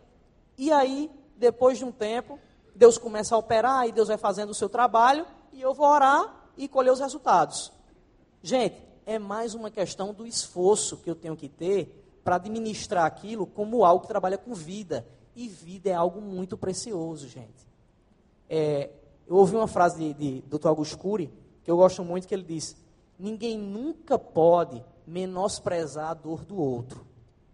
e 0.56 0.72
aí, 0.72 1.10
depois 1.36 1.80
de 1.80 1.86
um 1.86 1.92
tempo, 1.92 2.40
Deus 2.76 3.00
começa 3.00 3.34
a 3.34 3.38
operar 3.38 3.88
e 3.88 3.92
Deus 3.92 4.10
vai 4.10 4.18
fazendo 4.18 4.52
o 4.52 4.54
seu 4.54 4.70
trabalho, 4.70 5.26
e 5.52 5.60
eu 5.60 5.74
vou 5.74 5.88
orar 5.88 6.52
e 6.56 6.68
colher 6.68 6.94
os 6.94 7.00
resultados. 7.00 7.72
Gente, 8.44 8.80
é 9.08 9.18
mais 9.18 9.56
uma 9.56 9.72
questão 9.72 10.14
do 10.14 10.24
esforço 10.24 10.98
que 10.98 11.10
eu 11.10 11.16
tenho 11.16 11.36
que 11.36 11.50
ter 11.50 12.20
para 12.24 12.36
administrar 12.36 13.06
aquilo 13.06 13.48
como 13.48 13.84
algo 13.84 14.02
que 14.02 14.08
trabalha 14.08 14.38
com 14.38 14.54
vida. 14.54 15.04
E 15.36 15.48
vida 15.48 15.90
é 15.90 15.94
algo 15.94 16.22
muito 16.22 16.56
precioso, 16.56 17.28
gente. 17.28 17.68
É, 18.48 18.92
eu 19.26 19.36
ouvi 19.36 19.56
uma 19.56 19.68
frase 19.68 20.14
de, 20.14 20.14
de 20.14 20.42
Dr. 20.42 20.68
Augusto 20.68 20.98
Cury, 20.98 21.34
que 21.64 21.72
eu 21.72 21.78
gosto 21.78 22.04
muito, 22.04 22.28
que 22.28 22.36
ele 22.36 22.44
disse: 22.44 22.76
Ninguém 23.18 23.58
nunca 23.58 24.20
pode 24.20 24.84
menosprezar 25.08 26.10
a 26.12 26.14
dor 26.14 26.44
do 26.44 26.60
outro. 26.60 27.08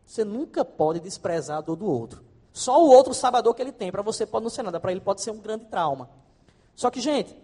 Você 0.05 0.25
nunca 0.25 0.65
pode 0.65 0.99
desprezar 0.99 1.59
a 1.59 1.61
dor 1.61 1.75
do 1.75 1.85
outro. 1.85 2.23
Só 2.51 2.83
o 2.83 2.89
outro 2.89 3.13
sabe 3.13 3.37
a 3.37 3.41
dor 3.41 3.53
que 3.53 3.61
ele 3.61 3.71
tem. 3.71 3.91
Para 3.91 4.01
você 4.01 4.25
pode 4.25 4.43
não 4.43 4.49
ser 4.49 4.63
nada, 4.63 4.79
para 4.79 4.91
ele 4.91 4.99
pode 5.01 5.21
ser 5.21 5.31
um 5.31 5.39
grande 5.39 5.65
trauma. 5.65 6.09
Só 6.75 6.89
que, 6.89 6.99
gente, 6.99 7.35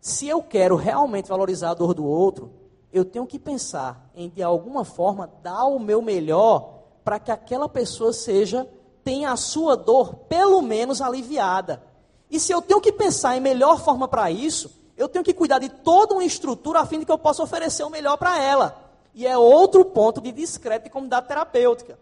se 0.00 0.28
eu 0.28 0.42
quero 0.42 0.76
realmente 0.76 1.28
valorizar 1.28 1.70
a 1.70 1.74
dor 1.74 1.94
do 1.94 2.04
outro, 2.04 2.50
eu 2.92 3.04
tenho 3.04 3.26
que 3.26 3.38
pensar 3.38 4.10
em, 4.14 4.28
de 4.28 4.42
alguma 4.42 4.84
forma, 4.84 5.30
dar 5.42 5.64
o 5.64 5.78
meu 5.78 6.02
melhor 6.02 6.80
para 7.04 7.18
que 7.18 7.30
aquela 7.30 7.68
pessoa 7.68 8.12
seja, 8.12 8.68
tenha 9.02 9.32
a 9.32 9.36
sua 9.36 9.76
dor 9.76 10.14
pelo 10.28 10.60
menos 10.60 11.00
aliviada. 11.00 11.82
E 12.30 12.38
se 12.38 12.52
eu 12.52 12.60
tenho 12.60 12.80
que 12.80 12.92
pensar 12.92 13.36
em 13.36 13.40
melhor 13.40 13.80
forma 13.80 14.06
para 14.06 14.30
isso, 14.30 14.70
eu 14.96 15.08
tenho 15.08 15.24
que 15.24 15.34
cuidar 15.34 15.58
de 15.58 15.68
toda 15.68 16.14
uma 16.14 16.24
estrutura 16.24 16.80
a 16.80 16.86
fim 16.86 16.98
de 17.00 17.06
que 17.06 17.12
eu 17.12 17.18
possa 17.18 17.42
oferecer 17.42 17.82
o 17.84 17.90
melhor 17.90 18.16
para 18.16 18.40
ela. 18.40 18.89
E 19.14 19.26
é 19.26 19.36
outro 19.36 19.84
ponto 19.84 20.20
de 20.20 20.32
discreto 20.32 20.84
de 20.84 20.90
comunidade 20.90 21.28
terapêutica. 21.28 21.98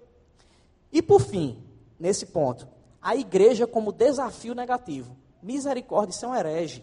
E 0.92 1.02
por 1.02 1.20
fim, 1.20 1.62
nesse 1.98 2.26
ponto, 2.26 2.68
a 3.00 3.16
igreja 3.16 3.66
como 3.66 3.92
desafio 3.92 4.54
negativo. 4.54 5.16
Misericórdia, 5.42 6.12
isso 6.12 6.24
é 6.24 6.28
um 6.28 6.34
herege. 6.34 6.80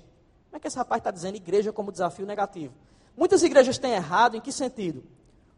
Como 0.50 0.58
é 0.58 0.60
que 0.60 0.68
esse 0.68 0.78
rapaz 0.78 1.00
está 1.00 1.12
dizendo 1.12 1.36
igreja 1.36 1.72
como 1.74 1.92
desafio 1.92 2.26
negativo? 2.26 2.74
Muitas 3.16 3.44
igrejas 3.44 3.78
têm 3.78 3.92
errado, 3.92 4.36
em 4.36 4.42
que 4.42 4.52
sentido? 4.52 5.04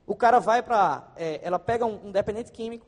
O 0.06 0.16
cara 0.16 0.40
vai 0.40 0.62
para. 0.62 1.08
É, 1.16 1.40
ela 1.44 1.60
pega 1.60 1.86
um, 1.86 2.08
um, 2.08 2.12
dependente 2.12 2.52
químico 2.52 2.86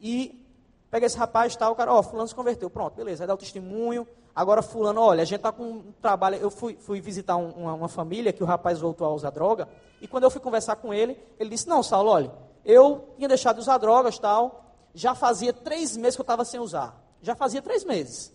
e 0.00 0.44
pega 0.90 1.06
esse 1.06 1.16
rapaz 1.18 1.54
tal, 1.54 1.72
o 1.72 1.76
cara, 1.76 1.92
ó, 1.92 2.02
fulano 2.02 2.28
se 2.28 2.34
converteu, 2.34 2.70
pronto, 2.70 2.94
beleza, 2.94 3.18
vai 3.18 3.26
dar 3.26 3.34
o 3.34 3.38
testemunho. 3.38 4.06
Agora, 4.40 4.62
fulano, 4.62 5.00
olha, 5.00 5.22
a 5.22 5.24
gente 5.24 5.38
está 5.38 5.52
com 5.52 5.64
um 5.64 5.92
trabalho. 6.00 6.36
Eu 6.36 6.50
fui, 6.50 6.76
fui 6.80 7.00
visitar 7.00 7.36
um, 7.36 7.50
uma, 7.50 7.74
uma, 7.74 7.88
família 7.88 8.32
que 8.32 8.42
o 8.42 8.46
rapaz 8.46 8.78
voltou 8.78 9.06
a 9.06 9.12
usar 9.12 9.30
droga. 9.30 9.68
E 10.00 10.06
quando 10.06 10.24
eu 10.24 10.30
fui 10.30 10.40
conversar 10.40 10.76
com 10.76 10.92
ele, 10.92 11.18
ele 11.38 11.50
disse: 11.50 11.68
Não, 11.68 11.82
Saulo, 11.82 12.10
olha, 12.10 12.32
eu 12.64 13.14
tinha 13.16 13.28
deixado 13.28 13.56
de 13.56 13.62
usar 13.62 13.78
drogas 13.78 14.18
tal. 14.18 14.64
Já 14.94 15.14
fazia 15.14 15.52
três 15.52 15.96
meses 15.96 16.16
que 16.16 16.20
eu 16.20 16.24
estava 16.24 16.44
sem 16.44 16.60
usar. 16.60 16.96
Já 17.22 17.34
fazia 17.34 17.62
três 17.62 17.84
meses. 17.84 18.32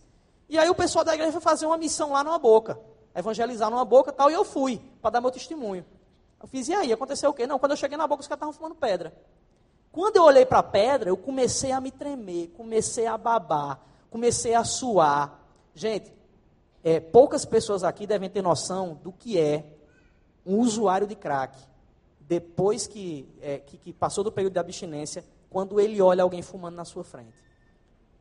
E 0.50 0.58
aí 0.58 0.70
o 0.70 0.76
pessoal 0.76 1.04
da 1.04 1.14
igreja 1.14 1.32
foi 1.32 1.42
fazer 1.42 1.66
uma 1.66 1.78
missão 1.78 2.12
lá 2.12 2.24
numa 2.24 2.38
boca 2.38 2.78
evangelizar 3.16 3.70
numa 3.70 3.86
boca 3.86 4.12
tal, 4.12 4.30
e 4.30 4.34
eu 4.34 4.44
fui 4.44 4.82
para 5.02 5.12
dar 5.12 5.22
meu 5.22 5.32
testemunho. 5.32 5.86
Eu 6.42 6.48
fiz, 6.48 6.68
e 6.68 6.74
aí, 6.74 6.92
aconteceu 6.92 7.30
o 7.30 7.34
quê? 7.34 7.48
Não, 7.48 7.60
quando 7.60 7.72
eu 7.72 7.78
cheguei 7.78 7.98
na 7.98 8.08
boca, 8.08 8.22
os 8.22 8.28
caras 8.28 8.40
estavam 8.40 8.54
fumando 8.54 8.76
pedra. 8.76 9.14
Quando 9.92 10.18
eu 10.18 10.24
olhei 10.24 10.46
para 10.46 10.60
a 10.60 10.64
pedra, 10.64 11.10
eu 11.10 11.16
comecei 11.16 11.72
a 11.72 11.80
me 11.80 11.92
tremer, 11.92 12.48
comecei 12.58 13.06
a 13.06 13.18
babar, 13.18 13.80
comecei 14.10 14.54
a 14.56 14.64
suar. 14.64 15.40
Gente, 15.74 16.14
é, 16.84 17.00
poucas 17.00 17.46
pessoas 17.46 17.84
aqui 17.84 18.06
devem 18.06 18.30
ter 18.30 18.42
noção 18.42 19.00
do 19.04 19.12
que 19.12 19.40
é 19.40 19.66
um 20.46 20.60
usuário 20.60 21.08
de 21.08 21.16
crack. 21.16 21.58
Depois 22.20 22.88
que, 22.88 23.30
é, 23.42 23.60
que, 23.60 23.78
que 23.78 23.94
passou 23.94 24.24
do 24.24 24.32
período 24.32 24.54
de 24.54 24.60
abstinência, 24.60 25.26
quando 25.50 25.80
ele 25.80 26.02
olha 26.02 26.24
alguém 26.24 26.42
fumando 26.42 26.76
na 26.76 26.86
sua 26.86 27.04
frente. 27.04 27.34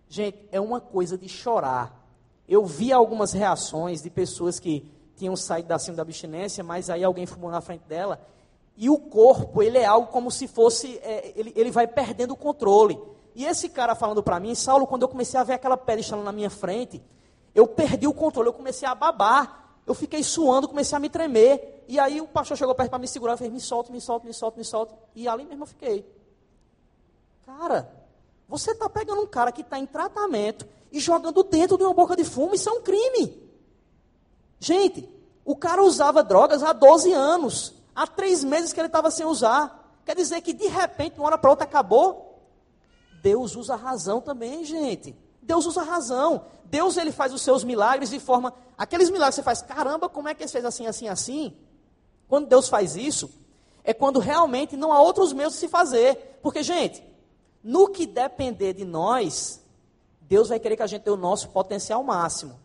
Gente, 0.09 0.47
é 0.51 0.61
uma 0.61 0.81
coisa 0.81 1.17
de 1.17 1.29
chorar 1.29 2.03
eu 2.49 2.67
vi 2.67 2.93
algumas 2.93 3.33
reações 3.33 4.03
de 4.03 4.11
pessoas 4.11 4.59
que 4.59 4.91
tinham 5.17 5.37
saído 5.37 5.69
da 5.69 5.79
cima 5.79 5.97
da 5.97 6.03
abstinência, 6.03 6.63
mas 6.65 6.91
aí 6.91 7.05
alguém 7.05 7.25
fumou 7.27 7.51
na 7.51 7.61
frente 7.61 7.85
dela. 7.85 8.21
E 8.77 8.91
o 8.91 8.99
corpo, 8.99 9.63
ele 9.63 9.79
é 9.79 9.85
algo 9.85 10.09
como 10.09 10.31
se 10.31 10.49
fosse, 10.49 10.99
é, 10.99 11.33
ele, 11.37 11.53
ele 11.55 11.71
vai 11.71 11.87
perdendo 11.87 12.33
o 12.33 12.37
controle. 12.37 12.99
E 13.35 13.45
esse 13.45 13.69
cara 13.69 13.95
falando 13.95 14.23
para 14.23 14.41
mim, 14.41 14.55
Saulo, 14.55 14.87
quando 14.87 15.03
eu 15.03 15.09
comecei 15.09 15.39
a 15.39 15.45
ver 15.45 15.55
aquela 15.55 15.77
pedra 15.77 16.01
estando 16.01 16.23
na 16.23 16.33
minha 16.33 16.51
frente, 16.51 17.03
eu 17.55 17.67
perdi 17.67 18.07
o 18.07 18.15
controle, 18.15 18.49
eu 18.49 18.53
comecei 18.53 18.87
a 18.89 18.95
babar, 18.95 19.77
eu 19.87 19.95
fiquei 19.95 20.23
suando, 20.23 20.69
comecei 20.69 20.97
a 20.97 21.01
me 21.01 21.09
tremer. 21.09 21.85
E 21.89 21.99
aí 21.99 22.21
o 22.21 22.29
pastor 22.29 22.57
chegou 22.57 22.75
perto 22.75 22.91
para 22.91 22.99
me 22.99 23.09
segurar 23.09 23.35
e 23.35 23.39
fez, 23.39 23.53
me 23.53 23.61
solta, 23.61 23.93
me 23.93 24.01
solta, 24.01 24.27
me 24.27 24.33
solta, 24.33 24.59
me 24.59 24.65
solta. 24.65 24.95
E 25.15 25.29
ali 25.29 25.45
mesmo 25.45 25.65
eu 25.65 25.69
fiquei. 25.69 26.07
Cara, 27.45 27.93
você 28.49 28.71
está 28.71 28.89
pegando 28.89 29.23
um 29.23 29.27
cara 29.27 29.51
que 29.51 29.63
está 29.63 29.79
em 29.79 29.87
tratamento, 29.87 30.67
e 30.93 31.01
jogando 31.01 31.43
dentro 31.43 31.79
de 31.79 31.83
uma 31.83 31.95
boca 31.95 32.15
de 32.15 32.23
fumo. 32.23 32.55
Isso 32.55 32.69
é 32.69 32.73
um 32.73 32.83
crime. 32.83 33.51
Gente, 34.61 35.09
o 35.45 35.57
cara 35.57 35.83
usava 35.83 36.23
drogas 36.23 36.63
há 36.63 36.73
12 36.73 37.13
anos. 37.13 37.75
Há 37.95 38.07
três 38.07 38.45
meses 38.45 38.73
que 38.73 38.79
ele 38.79 38.87
estava 38.87 39.11
sem 39.11 39.25
usar. 39.25 39.99
Quer 40.05 40.15
dizer 40.15 40.43
que 40.43 40.53
de 40.53 40.67
repente, 40.67 41.15
de 41.15 41.21
uma 41.21 41.29
hora 41.29 41.39
para 41.39 41.51
outra, 41.51 41.65
acabou? 41.65 42.41
Deus 43.23 43.57
usa 43.57 43.75
a 43.75 43.77
razão 43.77 44.21
também, 44.21 44.65
gente. 44.65 45.17
Deus 45.43 45.67
usa 45.67 45.81
a 45.81 45.85
razão. 45.85 46.47
Deus 46.65 46.97
ele 46.97 47.13
faz 47.13 47.35
os 47.35 47.43
seus 47.43 47.65
milagres 47.65 48.11
de 48.11 48.21
forma. 48.21 48.55
Aqueles 48.79 49.11
milagres 49.11 49.35
que 49.35 49.41
você 49.41 49.45
faz, 49.45 49.61
caramba, 49.61 50.09
como 50.09 50.29
é 50.29 50.35
que 50.35 50.43
ele 50.43 50.51
fez 50.51 50.65
assim, 50.65 50.87
assim, 50.87 51.09
assim? 51.09 51.57
Quando 52.29 52.47
Deus 52.49 52.69
faz 52.69 52.97
isso, 52.97 53.31
é 53.85 53.93
quando 53.93 54.19
realmente 54.21 54.77
não 54.77 54.93
há 54.93 55.01
outros 55.01 55.33
meios 55.33 55.55
de 55.55 55.59
se 55.59 55.69
fazer. 55.69 56.39
Porque, 56.41 56.63
gente, 56.63 57.05
no 57.63 57.89
que 57.89 58.07
depender 58.07 58.73
de 58.73 58.85
nós, 58.85 59.63
Deus 60.23 60.49
vai 60.49 60.59
querer 60.59 60.77
que 60.77 60.83
a 60.83 60.87
gente 60.87 61.03
dê 61.03 61.11
o 61.11 61.17
nosso 61.17 61.51
potencial 61.51 62.03
máximo. 62.03 62.59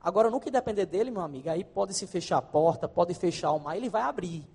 Agora, 0.00 0.30
no 0.30 0.38
que 0.38 0.50
depender 0.50 0.84
dele, 0.84 1.10
meu 1.10 1.22
amigo, 1.22 1.48
aí 1.48 1.64
pode 1.64 1.94
se 1.94 2.06
fechar 2.06 2.36
a 2.36 2.42
porta, 2.42 2.86
pode 2.86 3.14
fechar 3.14 3.52
o 3.52 3.58
mar, 3.58 3.74
ele 3.74 3.88
vai 3.88 4.02
abrir. 4.02 4.46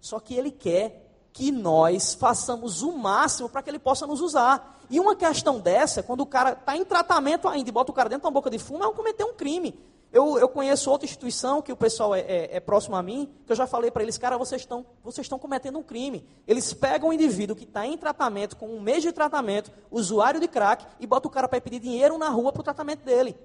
Só 0.00 0.18
que 0.18 0.34
ele 0.34 0.50
quer 0.50 1.03
que 1.34 1.50
nós 1.50 2.14
façamos 2.14 2.80
o 2.80 2.92
máximo 2.92 3.48
para 3.48 3.60
que 3.60 3.68
ele 3.68 3.80
possa 3.80 4.06
nos 4.06 4.20
usar. 4.20 4.80
E 4.88 5.00
uma 5.00 5.16
questão 5.16 5.58
dessa, 5.58 6.00
quando 6.00 6.20
o 6.20 6.26
cara 6.26 6.52
está 6.52 6.76
em 6.76 6.84
tratamento 6.84 7.48
ainda 7.48 7.68
e 7.68 7.72
bota 7.72 7.90
o 7.90 7.94
cara 7.94 8.08
dentro 8.08 8.22
de 8.22 8.26
uma 8.28 8.32
boca 8.32 8.48
de 8.48 8.58
fumo, 8.58 8.84
é 8.84 8.86
um 8.86 8.94
cometer 8.94 9.24
um 9.24 9.34
crime. 9.34 9.76
Eu, 10.12 10.38
eu 10.38 10.48
conheço 10.48 10.88
outra 10.88 11.06
instituição 11.06 11.60
que 11.60 11.72
o 11.72 11.76
pessoal 11.76 12.14
é, 12.14 12.20
é, 12.20 12.56
é 12.56 12.60
próximo 12.60 12.94
a 12.94 13.02
mim, 13.02 13.28
que 13.44 13.50
eu 13.50 13.56
já 13.56 13.66
falei 13.66 13.90
para 13.90 14.04
eles, 14.04 14.16
cara, 14.16 14.38
vocês 14.38 14.62
estão 14.62 14.86
vocês 15.02 15.26
cometendo 15.28 15.76
um 15.76 15.82
crime. 15.82 16.24
Eles 16.46 16.72
pegam 16.72 17.08
um 17.08 17.12
indivíduo 17.12 17.56
que 17.56 17.64
está 17.64 17.84
em 17.84 17.98
tratamento, 17.98 18.56
com 18.56 18.68
um 18.68 18.80
mês 18.80 19.02
de 19.02 19.10
tratamento, 19.10 19.72
usuário 19.90 20.38
de 20.38 20.46
crack, 20.46 20.86
e 21.00 21.06
botam 21.06 21.28
o 21.28 21.34
cara 21.34 21.48
para 21.48 21.60
pedir 21.60 21.80
dinheiro 21.80 22.16
na 22.16 22.28
rua 22.28 22.52
para 22.52 22.60
o 22.60 22.62
tratamento 22.62 23.04
dele. 23.04 23.36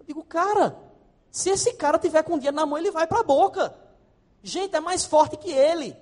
Eu 0.00 0.06
digo, 0.06 0.24
cara, 0.24 0.74
se 1.30 1.50
esse 1.50 1.74
cara 1.74 1.98
tiver 1.98 2.22
com 2.22 2.38
dinheiro 2.38 2.56
na 2.56 2.64
mão, 2.64 2.78
ele 2.78 2.90
vai 2.90 3.06
para 3.06 3.20
a 3.20 3.22
boca. 3.22 3.74
Gente, 4.42 4.74
é 4.74 4.80
mais 4.80 5.04
forte 5.04 5.36
que 5.36 5.50
ele. 5.50 5.94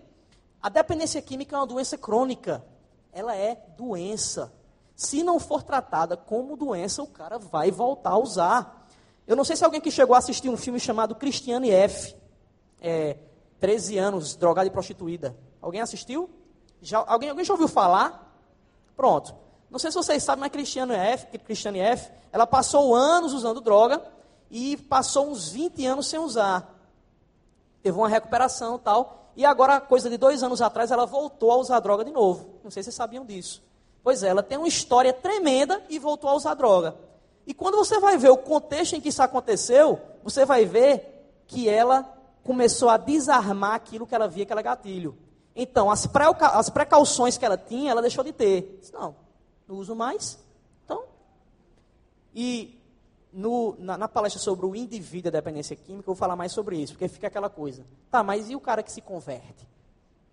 A 0.62 0.68
dependência 0.68 1.20
química 1.22 1.56
é 1.56 1.58
uma 1.58 1.66
doença 1.66 1.96
crônica. 1.96 2.64
Ela 3.12 3.34
é 3.34 3.56
doença. 3.76 4.52
Se 4.94 5.22
não 5.22 5.40
for 5.40 5.62
tratada 5.62 6.16
como 6.16 6.56
doença, 6.56 7.02
o 7.02 7.06
cara 7.06 7.38
vai 7.38 7.70
voltar 7.70 8.10
a 8.10 8.18
usar. 8.18 8.86
Eu 9.26 9.34
não 9.34 9.44
sei 9.44 9.56
se 9.56 9.64
alguém 9.64 9.80
que 9.80 9.90
chegou 9.90 10.14
a 10.14 10.18
assistir 10.18 10.48
um 10.48 10.56
filme 10.56 10.78
chamado 10.78 11.14
Cristiane 11.14 11.70
F. 11.70 12.14
É, 12.80 13.16
13 13.58 13.98
anos, 13.98 14.36
drogada 14.36 14.66
e 14.66 14.70
prostituída. 14.70 15.36
Alguém 15.60 15.80
assistiu? 15.80 16.28
Já, 16.80 17.04
alguém, 17.06 17.30
alguém 17.30 17.44
já 17.44 17.52
ouviu 17.52 17.68
falar? 17.68 18.34
Pronto. 18.96 19.34
Não 19.70 19.78
sei 19.78 19.90
se 19.90 19.96
vocês 19.96 20.22
sabem, 20.22 20.40
mas 20.40 20.50
Cristiane 20.50 20.94
F, 20.94 21.38
Cristiane 21.38 21.78
F, 21.78 22.10
ela 22.32 22.46
passou 22.46 22.94
anos 22.94 23.32
usando 23.32 23.60
droga 23.60 24.02
e 24.50 24.76
passou 24.76 25.30
uns 25.30 25.50
20 25.50 25.86
anos 25.86 26.06
sem 26.08 26.18
usar. 26.18 26.76
Teve 27.82 27.96
uma 27.96 28.08
recuperação 28.08 28.78
tal. 28.78 29.19
E 29.36 29.44
agora, 29.44 29.80
coisa 29.80 30.10
de 30.10 30.16
dois 30.16 30.42
anos 30.42 30.60
atrás, 30.60 30.90
ela 30.90 31.06
voltou 31.06 31.50
a 31.50 31.56
usar 31.56 31.80
droga 31.80 32.04
de 32.04 32.10
novo. 32.10 32.60
Não 32.62 32.70
sei 32.70 32.82
se 32.82 32.86
vocês 32.86 32.96
sabiam 32.96 33.24
disso. 33.24 33.62
Pois 34.02 34.22
é, 34.22 34.28
ela 34.28 34.42
tem 34.42 34.58
uma 34.58 34.68
história 34.68 35.12
tremenda 35.12 35.82
e 35.88 35.98
voltou 35.98 36.30
a 36.30 36.34
usar 36.34 36.54
droga. 36.54 36.94
E 37.46 37.54
quando 37.54 37.76
você 37.76 37.98
vai 37.98 38.16
ver 38.16 38.30
o 38.30 38.36
contexto 38.36 38.94
em 38.94 39.00
que 39.00 39.08
isso 39.08 39.22
aconteceu, 39.22 40.00
você 40.22 40.44
vai 40.44 40.64
ver 40.64 41.42
que 41.46 41.68
ela 41.68 42.08
começou 42.44 42.88
a 42.88 42.96
desarmar 42.96 43.74
aquilo 43.74 44.06
que 44.06 44.14
ela 44.14 44.28
via 44.28 44.46
que 44.46 44.52
era 44.52 44.62
gatilho. 44.62 45.16
Então, 45.54 45.90
as, 45.90 46.08
as 46.54 46.70
precauções 46.70 47.36
que 47.36 47.44
ela 47.44 47.58
tinha, 47.58 47.90
ela 47.90 48.00
deixou 48.00 48.24
de 48.24 48.32
ter. 48.32 48.78
Disse, 48.80 48.92
não, 48.92 49.14
não 49.68 49.76
uso 49.76 49.94
mais. 49.94 50.38
Então, 50.84 51.04
e 52.34 52.79
no, 53.32 53.76
na, 53.78 53.96
na, 53.96 54.08
palestra 54.08 54.40
sobre 54.40 54.66
o 54.66 54.74
indivíduo 54.74 55.28
e 55.28 55.30
a 55.30 55.32
dependência 55.32 55.76
química, 55.76 56.02
eu 56.02 56.14
vou 56.14 56.16
falar 56.16 56.36
mais 56.36 56.52
sobre 56.52 56.76
isso, 56.76 56.92
porque 56.94 57.08
fica 57.08 57.26
aquela 57.26 57.48
coisa. 57.48 57.84
Tá, 58.10 58.22
mas 58.22 58.50
e 58.50 58.56
o 58.56 58.60
cara 58.60 58.82
que 58.82 58.90
se 58.90 59.00
converte? 59.00 59.64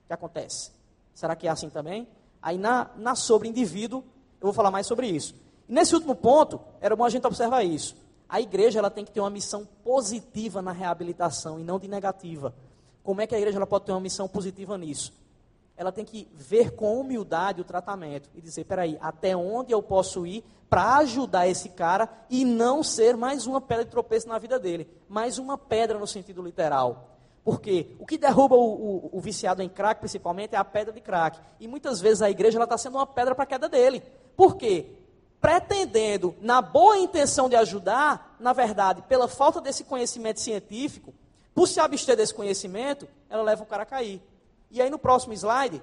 O 0.03 0.07
que 0.07 0.13
acontece? 0.13 0.71
Será 1.13 1.35
que 1.35 1.47
é 1.47 1.49
assim 1.49 1.69
também? 1.69 2.07
Aí 2.41 2.57
na, 2.57 2.91
na 2.95 3.15
sobre 3.15 3.47
indivíduo, 3.47 4.03
eu 4.39 4.47
vou 4.47 4.53
falar 4.53 4.71
mais 4.71 4.87
sobre 4.87 5.07
isso. 5.07 5.35
E 5.67 5.73
nesse 5.73 5.93
último 5.93 6.15
ponto, 6.15 6.59
era 6.79 6.95
bom 6.95 7.03
a 7.03 7.09
gente 7.09 7.25
observar 7.25 7.63
isso. 7.63 7.95
A 8.29 8.41
igreja 8.41 8.79
ela 8.79 8.89
tem 8.89 9.05
que 9.05 9.11
ter 9.11 9.19
uma 9.19 9.29
missão 9.29 9.67
positiva 9.83 10.61
na 10.61 10.71
reabilitação 10.71 11.59
e 11.59 11.63
não 11.63 11.79
de 11.79 11.87
negativa. 11.87 12.53
Como 13.03 13.21
é 13.21 13.27
que 13.27 13.33
a 13.33 13.37
igreja 13.37 13.57
ela 13.57 13.67
pode 13.67 13.85
ter 13.85 13.91
uma 13.91 14.01
missão 14.01 14.27
positiva 14.27 14.77
nisso? 14.77 15.13
Ela 15.77 15.91
tem 15.91 16.03
que 16.03 16.27
ver 16.33 16.71
com 16.71 16.99
humildade 16.99 17.61
o 17.61 17.63
tratamento 17.63 18.29
e 18.33 18.41
dizer: 18.41 18.65
peraí, 18.65 18.97
até 18.99 19.37
onde 19.37 19.71
eu 19.71 19.81
posso 19.81 20.25
ir 20.25 20.43
para 20.69 20.97
ajudar 20.97 21.47
esse 21.47 21.69
cara 21.69 22.09
e 22.29 22.43
não 22.43 22.83
ser 22.83 23.15
mais 23.15 23.45
uma 23.45 23.61
pedra 23.61 23.85
de 23.85 23.91
tropeço 23.91 24.27
na 24.27 24.37
vida 24.37 24.59
dele, 24.59 24.89
mais 25.07 25.37
uma 25.37 25.57
pedra 25.57 25.97
no 25.97 26.07
sentido 26.07 26.41
literal. 26.41 27.13
Porque 27.43 27.95
o 27.97 28.05
que 28.05 28.17
derruba 28.17 28.57
o, 28.57 28.59
o, 28.59 29.09
o 29.13 29.21
viciado 29.21 29.61
em 29.61 29.69
crack, 29.69 30.01
principalmente, 30.01 30.53
é 30.53 30.57
a 30.57 30.65
pedra 30.65 30.91
de 30.91 30.99
crack. 30.99 31.39
E 31.59 31.67
muitas 31.67 32.01
vezes 32.01 32.21
a 32.21 32.29
igreja 32.29 32.61
está 32.61 32.77
sendo 32.77 32.97
uma 32.97 33.07
pedra 33.07 33.33
para 33.33 33.45
a 33.45 33.47
queda 33.47 33.69
dele. 33.69 34.03
Por 34.35 34.57
quê? 34.57 34.97
Pretendendo, 35.39 36.35
na 36.41 36.61
boa 36.61 36.97
intenção 36.97 37.47
de 37.47 37.55
ajudar, 37.55 38.35
na 38.39 38.51
verdade, 38.51 39.01
pela 39.03 39.29
falta 39.29 39.61
desse 39.61 39.85
conhecimento 39.85 40.41
científico, 40.41 41.13
por 41.55 41.67
se 41.67 41.79
abster 41.79 42.17
desse 42.17 42.33
conhecimento, 42.33 43.07
ela 43.29 43.43
leva 43.43 43.63
o 43.63 43.65
cara 43.65 43.83
a 43.83 43.85
cair. 43.85 44.21
E 44.69 44.81
aí 44.81 44.89
no 44.89 44.99
próximo 44.99 45.33
slide, 45.33 45.81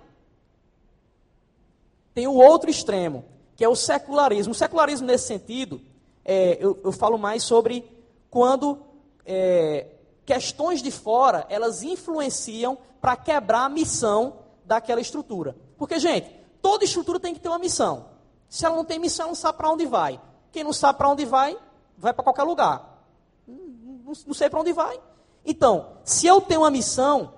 tem 2.14 2.26
o 2.28 2.34
outro 2.34 2.70
extremo, 2.70 3.24
que 3.56 3.64
é 3.64 3.68
o 3.68 3.74
secularismo. 3.74 4.52
O 4.52 4.56
secularismo, 4.56 5.06
nesse 5.06 5.26
sentido, 5.26 5.80
é, 6.24 6.56
eu, 6.60 6.78
eu, 6.84 6.92
falo 6.92 7.18
mais 7.18 7.42
sobre 7.42 7.90
quando 8.30 8.78
é, 9.26 9.88
questões 10.24 10.80
de 10.80 10.90
fora, 10.90 11.46
elas 11.48 11.82
influenciam 11.82 12.78
para 13.00 13.16
quebrar 13.16 13.64
a 13.64 13.68
missão 13.68 14.38
daquela 14.64 15.00
estrutura. 15.00 15.56
Porque, 15.76 15.98
gente, 15.98 16.30
toda 16.62 16.84
estrutura 16.84 17.20
tem 17.20 17.34
que 17.34 17.40
ter 17.40 17.48
uma 17.48 17.58
missão. 17.58 18.06
Se 18.48 18.64
ela 18.64 18.76
não 18.76 18.84
tem 18.84 18.98
missão, 18.98 19.24
ela 19.24 19.30
não 19.30 19.34
sabe 19.34 19.58
para 19.58 19.70
onde 19.70 19.84
vai. 19.84 20.20
Quem 20.52 20.64
não 20.64 20.72
sabe 20.72 20.96
para 20.98 21.08
onde 21.08 21.24
vai, 21.24 21.58
vai 21.98 22.12
para 22.12 22.24
qualquer 22.24 22.44
lugar. 22.44 23.04
Não, 23.46 24.12
não 24.26 24.34
sei 24.34 24.48
para 24.48 24.60
onde 24.60 24.72
vai. 24.72 25.00
Então, 25.44 25.98
se 26.04 26.26
eu 26.26 26.40
tenho 26.40 26.60
uma 26.60 26.70
missão, 26.70 27.34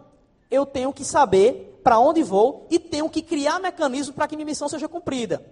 eu 0.51 0.65
tenho 0.65 0.93
que 0.93 1.05
saber 1.05 1.81
para 1.83 1.99
onde 1.99 2.23
vou 2.23 2.67
e 2.71 2.79
tenho 2.79 3.09
que 3.09 3.23
criar 3.23 3.61
mecanismos 3.61 4.15
para 4.15 4.27
que 4.27 4.37
minha 4.37 4.47
missão 4.47 4.69
seja 4.69 4.89
cumprida. 4.89 5.45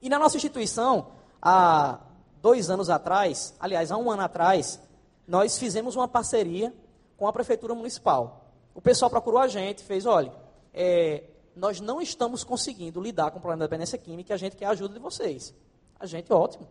E 0.00 0.08
na 0.08 0.18
nossa 0.18 0.36
instituição, 0.36 1.08
há 1.40 1.98
dois 2.40 2.68
anos 2.68 2.90
atrás, 2.90 3.54
aliás, 3.58 3.92
há 3.92 3.96
um 3.96 4.10
ano 4.10 4.22
atrás, 4.22 4.80
nós 5.26 5.58
fizemos 5.58 5.96
uma 5.96 6.08
parceria 6.08 6.74
com 7.16 7.26
a 7.26 7.32
Prefeitura 7.32 7.74
Municipal. 7.74 8.50
O 8.74 8.80
pessoal 8.80 9.10
procurou 9.10 9.40
a 9.40 9.48
gente, 9.48 9.82
fez, 9.84 10.06
olha, 10.06 10.32
é, 10.74 11.24
nós 11.54 11.80
não 11.80 12.00
estamos 12.00 12.42
conseguindo 12.42 13.00
lidar 13.00 13.30
com 13.30 13.38
o 13.38 13.40
problema 13.40 13.60
da 13.60 13.66
dependência 13.66 13.96
química 13.96 14.34
a 14.34 14.36
gente 14.36 14.56
quer 14.56 14.66
a 14.66 14.70
ajuda 14.70 14.94
de 14.94 15.00
vocês. 15.00 15.54
A 16.00 16.06
gente, 16.06 16.32
ótimo. 16.32 16.66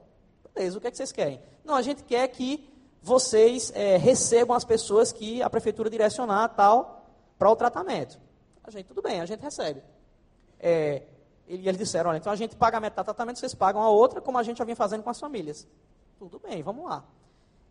Beleza, 0.53 0.77
o 0.77 0.81
que, 0.81 0.87
é 0.87 0.91
que 0.91 0.97
vocês 0.97 1.11
querem? 1.11 1.41
Não, 1.63 1.75
a 1.75 1.81
gente 1.81 2.03
quer 2.03 2.27
que 2.27 2.69
vocês 3.01 3.71
é, 3.73 3.97
recebam 3.97 4.55
as 4.55 4.65
pessoas 4.65 5.11
que 5.11 5.41
a 5.41 5.49
prefeitura 5.49 5.89
direcionar 5.89 6.49
tal 6.49 7.00
para 7.41 7.49
o 7.49 7.55
tratamento. 7.55 8.19
A 8.63 8.69
gente, 8.69 8.85
tudo 8.85 9.01
bem, 9.01 9.19
a 9.19 9.25
gente 9.25 9.41
recebe. 9.41 9.81
É, 10.59 11.01
e 11.47 11.67
eles 11.67 11.75
disseram, 11.75 12.11
olha, 12.11 12.17
então 12.19 12.31
a 12.31 12.35
gente 12.35 12.55
paga 12.55 12.79
metade 12.79 13.03
do 13.03 13.05
tratamento, 13.05 13.39
vocês 13.39 13.55
pagam 13.55 13.81
a 13.81 13.89
outra, 13.89 14.21
como 14.21 14.37
a 14.37 14.43
gente 14.43 14.59
já 14.59 14.63
vinha 14.63 14.75
fazendo 14.75 15.01
com 15.01 15.09
as 15.09 15.19
famílias. 15.19 15.67
Tudo 16.19 16.37
bem, 16.37 16.61
vamos 16.61 16.85
lá. 16.85 17.03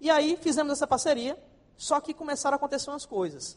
E 0.01 0.11
aí 0.11 0.37
fizemos 0.37 0.73
essa 0.73 0.89
parceria, 0.89 1.39
só 1.77 2.01
que 2.01 2.13
começaram 2.13 2.55
a 2.55 2.57
acontecer 2.57 2.91
umas 2.91 3.07
coisas. 3.07 3.57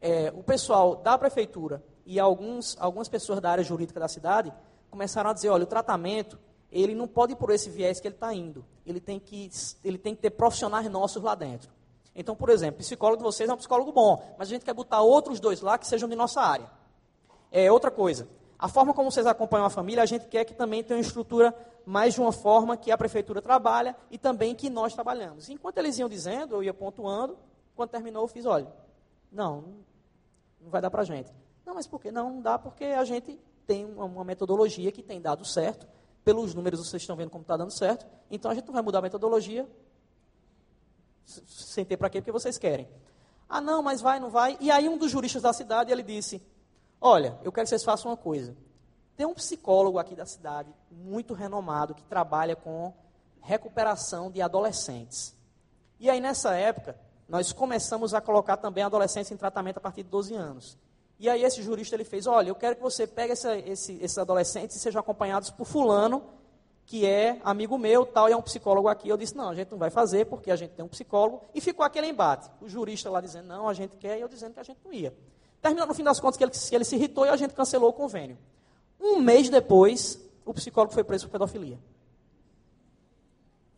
É, 0.00 0.32
o 0.34 0.42
pessoal 0.42 0.96
da 0.96 1.16
prefeitura 1.16 1.80
e 2.04 2.18
alguns, 2.18 2.76
algumas 2.80 3.08
pessoas 3.08 3.40
da 3.40 3.52
área 3.52 3.62
jurídica 3.62 4.00
da 4.00 4.08
cidade 4.08 4.52
começaram 4.90 5.30
a 5.30 5.32
dizer, 5.32 5.50
olha, 5.50 5.62
o 5.62 5.66
tratamento, 5.66 6.40
ele 6.72 6.92
não 6.92 7.06
pode 7.06 7.34
ir 7.34 7.36
por 7.36 7.50
esse 7.52 7.70
viés 7.70 8.00
que 8.00 8.08
ele 8.08 8.16
está 8.16 8.34
indo. 8.34 8.64
Ele 8.84 8.98
tem, 8.98 9.20
que, 9.20 9.48
ele 9.84 9.96
tem 9.96 10.12
que 10.12 10.22
ter 10.22 10.30
profissionais 10.30 10.90
nossos 10.90 11.22
lá 11.22 11.36
dentro. 11.36 11.70
Então, 12.14 12.36
por 12.36 12.50
exemplo, 12.50 12.78
psicólogo 12.78 13.18
de 13.18 13.24
vocês 13.24 13.48
é 13.48 13.52
um 13.52 13.56
psicólogo 13.56 13.90
bom, 13.92 14.22
mas 14.38 14.48
a 14.48 14.50
gente 14.50 14.64
quer 14.64 14.74
botar 14.74 15.00
outros 15.00 15.40
dois 15.40 15.60
lá 15.60 15.78
que 15.78 15.86
sejam 15.86 16.08
de 16.08 16.14
nossa 16.14 16.40
área. 16.40 16.70
É 17.50 17.70
outra 17.70 17.90
coisa. 17.90 18.28
A 18.58 18.68
forma 18.68 18.94
como 18.94 19.10
vocês 19.10 19.26
acompanham 19.26 19.66
a 19.66 19.70
família, 19.70 20.02
a 20.02 20.06
gente 20.06 20.26
quer 20.28 20.44
que 20.44 20.54
também 20.54 20.84
tenha 20.84 20.98
uma 20.98 21.04
estrutura 21.04 21.54
mais 21.84 22.14
de 22.14 22.20
uma 22.20 22.32
forma 22.32 22.76
que 22.76 22.90
a 22.92 22.98
prefeitura 22.98 23.42
trabalha 23.42 23.96
e 24.10 24.16
também 24.16 24.54
que 24.54 24.70
nós 24.70 24.94
trabalhamos. 24.94 25.48
Enquanto 25.48 25.78
eles 25.78 25.98
iam 25.98 26.08
dizendo, 26.08 26.54
eu 26.54 26.62
ia 26.62 26.72
pontuando, 26.72 27.36
quando 27.74 27.90
terminou 27.90 28.22
eu 28.22 28.28
fiz, 28.28 28.46
olha, 28.46 28.72
não, 29.30 29.64
não 30.60 30.70
vai 30.70 30.80
dar 30.80 30.90
para 30.90 31.02
a 31.02 31.04
gente. 31.04 31.32
Não, 31.66 31.74
mas 31.74 31.86
por 31.86 32.00
quê? 32.00 32.12
Não, 32.12 32.30
não 32.30 32.40
dá 32.40 32.58
porque 32.58 32.84
a 32.84 33.04
gente 33.04 33.40
tem 33.66 33.84
uma, 33.84 34.04
uma 34.04 34.24
metodologia 34.24 34.92
que 34.92 35.02
tem 35.02 35.20
dado 35.20 35.44
certo, 35.44 35.86
pelos 36.24 36.54
números 36.54 36.78
vocês 36.86 37.02
estão 37.02 37.16
vendo 37.16 37.30
como 37.30 37.42
está 37.42 37.56
dando 37.56 37.72
certo, 37.72 38.06
então 38.30 38.50
a 38.50 38.54
gente 38.54 38.66
não 38.66 38.74
vai 38.74 38.82
mudar 38.82 39.00
a 39.00 39.02
metodologia 39.02 39.68
sem 41.24 41.84
ter 41.84 41.96
para 41.96 42.10
quê, 42.10 42.20
porque 42.20 42.32
vocês 42.32 42.58
querem. 42.58 42.88
Ah, 43.48 43.60
não, 43.60 43.82
mas 43.82 44.00
vai, 44.00 44.18
não 44.18 44.30
vai. 44.30 44.56
E 44.60 44.70
aí 44.70 44.88
um 44.88 44.96
dos 44.96 45.10
juristas 45.10 45.42
da 45.42 45.52
cidade, 45.52 45.92
ele 45.92 46.02
disse, 46.02 46.42
Olha, 47.00 47.36
eu 47.42 47.50
quero 47.50 47.64
que 47.64 47.70
vocês 47.70 47.82
façam 47.82 48.10
uma 48.10 48.16
coisa. 48.16 48.56
Tem 49.16 49.26
um 49.26 49.34
psicólogo 49.34 49.98
aqui 49.98 50.14
da 50.14 50.24
cidade, 50.24 50.72
muito 50.90 51.34
renomado, 51.34 51.94
que 51.94 52.04
trabalha 52.04 52.54
com 52.54 52.94
recuperação 53.40 54.30
de 54.30 54.40
adolescentes. 54.40 55.36
E 55.98 56.08
aí, 56.08 56.20
nessa 56.20 56.54
época, 56.54 56.96
nós 57.28 57.52
começamos 57.52 58.14
a 58.14 58.20
colocar 58.20 58.56
também 58.56 58.84
adolescentes 58.84 59.32
em 59.32 59.36
tratamento 59.36 59.78
a 59.78 59.80
partir 59.80 60.04
de 60.04 60.10
12 60.10 60.34
anos. 60.34 60.78
E 61.18 61.28
aí, 61.28 61.42
esse 61.42 61.60
jurista 61.60 61.96
ele 61.96 62.04
fez: 62.04 62.26
Olha, 62.26 62.48
eu 62.48 62.54
quero 62.54 62.76
que 62.76 62.82
você 62.82 63.06
pegue 63.06 63.32
essa, 63.32 63.56
esse, 63.56 63.94
esses 64.00 64.16
adolescentes 64.16 64.76
e 64.76 64.78
sejam 64.78 65.00
acompanhados 65.00 65.50
por 65.50 65.66
Fulano, 65.66 66.22
que 66.86 67.06
é 67.06 67.40
amigo 67.44 67.78
meu, 67.78 68.04
tal, 68.04 68.28
e 68.28 68.32
é 68.32 68.36
um 68.36 68.42
psicólogo 68.42 68.88
aqui. 68.88 69.08
Eu 69.08 69.16
disse: 69.16 69.36
Não, 69.36 69.48
a 69.48 69.54
gente 69.54 69.70
não 69.70 69.78
vai 69.78 69.90
fazer, 69.90 70.26
porque 70.26 70.50
a 70.50 70.56
gente 70.56 70.72
tem 70.72 70.84
um 70.84 70.88
psicólogo. 70.88 71.42
E 71.54 71.60
ficou 71.60 71.84
aquele 71.84 72.06
embate. 72.08 72.50
O 72.60 72.68
jurista 72.68 73.10
lá 73.10 73.20
dizendo: 73.20 73.46
Não, 73.46 73.68
a 73.68 73.74
gente 73.74 73.96
quer, 73.96 74.18
e 74.18 74.20
eu 74.20 74.28
dizendo 74.28 74.54
que 74.54 74.60
a 74.60 74.64
gente 74.64 74.80
não 74.84 74.92
ia. 74.92 75.14
Terminou 75.60 75.86
no 75.86 75.94
fim 75.94 76.02
das 76.02 76.18
contas 76.18 76.36
que 76.36 76.44
ele, 76.44 76.50
que 76.50 76.74
ele 76.74 76.84
se 76.84 76.96
irritou 76.96 77.24
e 77.24 77.28
a 77.28 77.36
gente 77.36 77.54
cancelou 77.54 77.90
o 77.90 77.92
convênio. 77.92 78.36
Um 79.00 79.20
mês 79.20 79.48
depois, 79.48 80.20
o 80.44 80.52
psicólogo 80.52 80.92
foi 80.92 81.04
preso 81.04 81.26
por 81.26 81.32
pedofilia. 81.32 81.78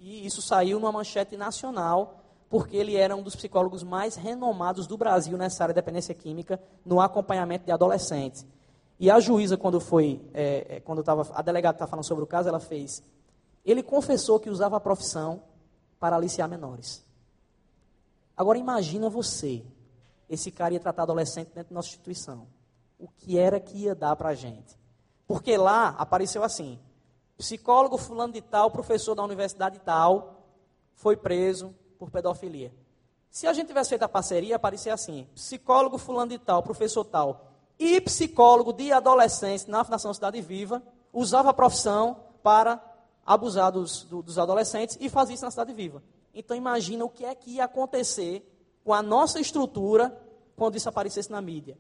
E 0.01 0.27
isso 0.27 0.43
saiu 0.43 0.79
numa 0.79 0.93
manchete 0.93 1.37
nacional, 1.37 2.21
porque 2.49 2.77
ele 2.77 2.97
era 2.97 3.14
um 3.17 3.23
dos 3.23 3.35
psicólogos 3.37 3.83
mais 3.83 4.17
renomados 4.17 4.87
do 4.87 4.97
Brasil 4.97 5.37
nessa 5.37 5.64
área 5.64 5.75
de 5.75 5.81
dependência 5.81 6.14
química, 6.14 6.61
no 6.85 7.01
acompanhamento 7.01 7.64
de 7.64 7.73
adolescentes. 7.73 8.47
E 8.98 9.11
a 9.11 9.18
juíza, 9.20 9.57
quando 9.57 9.81
foi, 9.81 10.21
é, 10.33 10.77
é 10.77 10.81
quando 10.81 11.02
tava, 11.02 11.29
a 11.35 11.42
delegada 11.42 11.77
estava 11.77 11.90
falando 11.90 12.06
sobre 12.06 12.25
o 12.25 12.27
caso, 12.27 12.48
ela 12.48 12.60
fez. 12.60 13.02
Ele 13.64 13.83
confessou 13.83 14.38
que 14.38 14.50
usava 14.50 14.77
a 14.77 14.81
profissão 14.81 15.42
para 15.98 16.16
aliciar 16.16 16.48
menores. 16.48 17.04
Agora 18.37 18.58
imagina 18.58 19.08
você, 19.08 19.64
esse 20.29 20.50
cara 20.50 20.75
ia 20.75 20.81
tratar 20.81 21.04
adolescente 21.04 21.50
dentro 21.54 21.71
da 21.71 21.77
nossa 21.77 21.88
instituição. 21.88 22.46
O 22.98 23.08
que 23.08 23.38
era 23.38 23.60
que 23.60 23.79
ia 23.79 23.94
dar 23.94 24.16
para 24.16 24.31
a 24.31 24.35
gente? 24.35 24.79
Porque 25.27 25.56
lá 25.56 25.88
apareceu 25.98 26.42
assim: 26.42 26.79
psicólogo 27.37 27.96
fulano 27.96 28.33
de 28.33 28.40
tal, 28.40 28.71
professor 28.71 29.14
da 29.14 29.23
universidade 29.23 29.79
tal, 29.81 30.42
foi 30.94 31.16
preso 31.16 31.75
por 31.98 32.10
pedofilia. 32.10 32.73
Se 33.31 33.46
a 33.46 33.52
gente 33.52 33.69
tivesse 33.69 33.90
feito 33.90 34.02
a 34.02 34.08
parceria, 34.08 34.56
aparecia 34.56 34.94
assim: 34.94 35.27
psicólogo 35.35 35.98
fulano 35.98 36.31
de 36.31 36.38
tal, 36.38 36.62
professor 36.62 37.04
tal, 37.04 37.54
e 37.79 38.00
psicólogo 38.00 38.72
de 38.72 38.92
adolescentes 38.92 39.66
na 39.66 39.85
Fundação 39.85 40.14
Cidade 40.14 40.40
Viva, 40.40 40.83
usava 41.12 41.50
a 41.50 41.54
profissão 41.54 42.16
para 42.42 42.83
abusar 43.25 43.72
dos, 43.72 44.04
do, 44.04 44.22
dos 44.22 44.38
adolescentes 44.38 44.96
e 45.00 45.08
fazer 45.08 45.35
isso 45.35 45.44
na 45.44 45.50
Cidade 45.50 45.72
Viva. 45.72 46.02
Então 46.35 46.56
imagina 46.56 47.04
o 47.04 47.08
que 47.08 47.25
é 47.25 47.35
que 47.35 47.52
ia 47.52 47.64
acontecer 47.64 48.44
com 48.85 48.92
a 48.92 49.02
nossa 49.02 49.40
estrutura 49.40 50.16
quando 50.56 50.77
isso 50.77 50.88
aparecesse 50.88 51.31
na 51.31 51.40
mídia. 51.40 51.79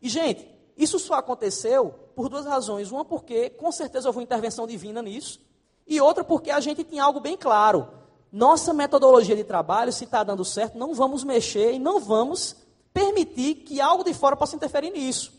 E, 0.00 0.08
gente, 0.08 0.48
isso 0.76 0.98
só 0.98 1.14
aconteceu 1.14 1.94
por 2.16 2.28
duas 2.28 2.46
razões. 2.46 2.90
Uma, 2.90 3.04
porque 3.04 3.50
com 3.50 3.70
certeza 3.70 4.08
houve 4.08 4.22
intervenção 4.22 4.66
divina 4.66 5.02
nisso. 5.02 5.40
E 5.86 6.00
outra, 6.00 6.24
porque 6.24 6.50
a 6.50 6.60
gente 6.60 6.82
tinha 6.84 7.04
algo 7.04 7.20
bem 7.20 7.36
claro. 7.36 7.88
Nossa 8.30 8.72
metodologia 8.72 9.36
de 9.36 9.44
trabalho, 9.44 9.92
se 9.92 10.04
está 10.04 10.24
dando 10.24 10.44
certo, 10.44 10.78
não 10.78 10.94
vamos 10.94 11.22
mexer 11.22 11.74
e 11.74 11.78
não 11.78 12.00
vamos 12.00 12.56
permitir 12.92 13.56
que 13.56 13.80
algo 13.80 14.04
de 14.04 14.14
fora 14.14 14.36
possa 14.36 14.56
interferir 14.56 14.90
nisso. 14.90 15.32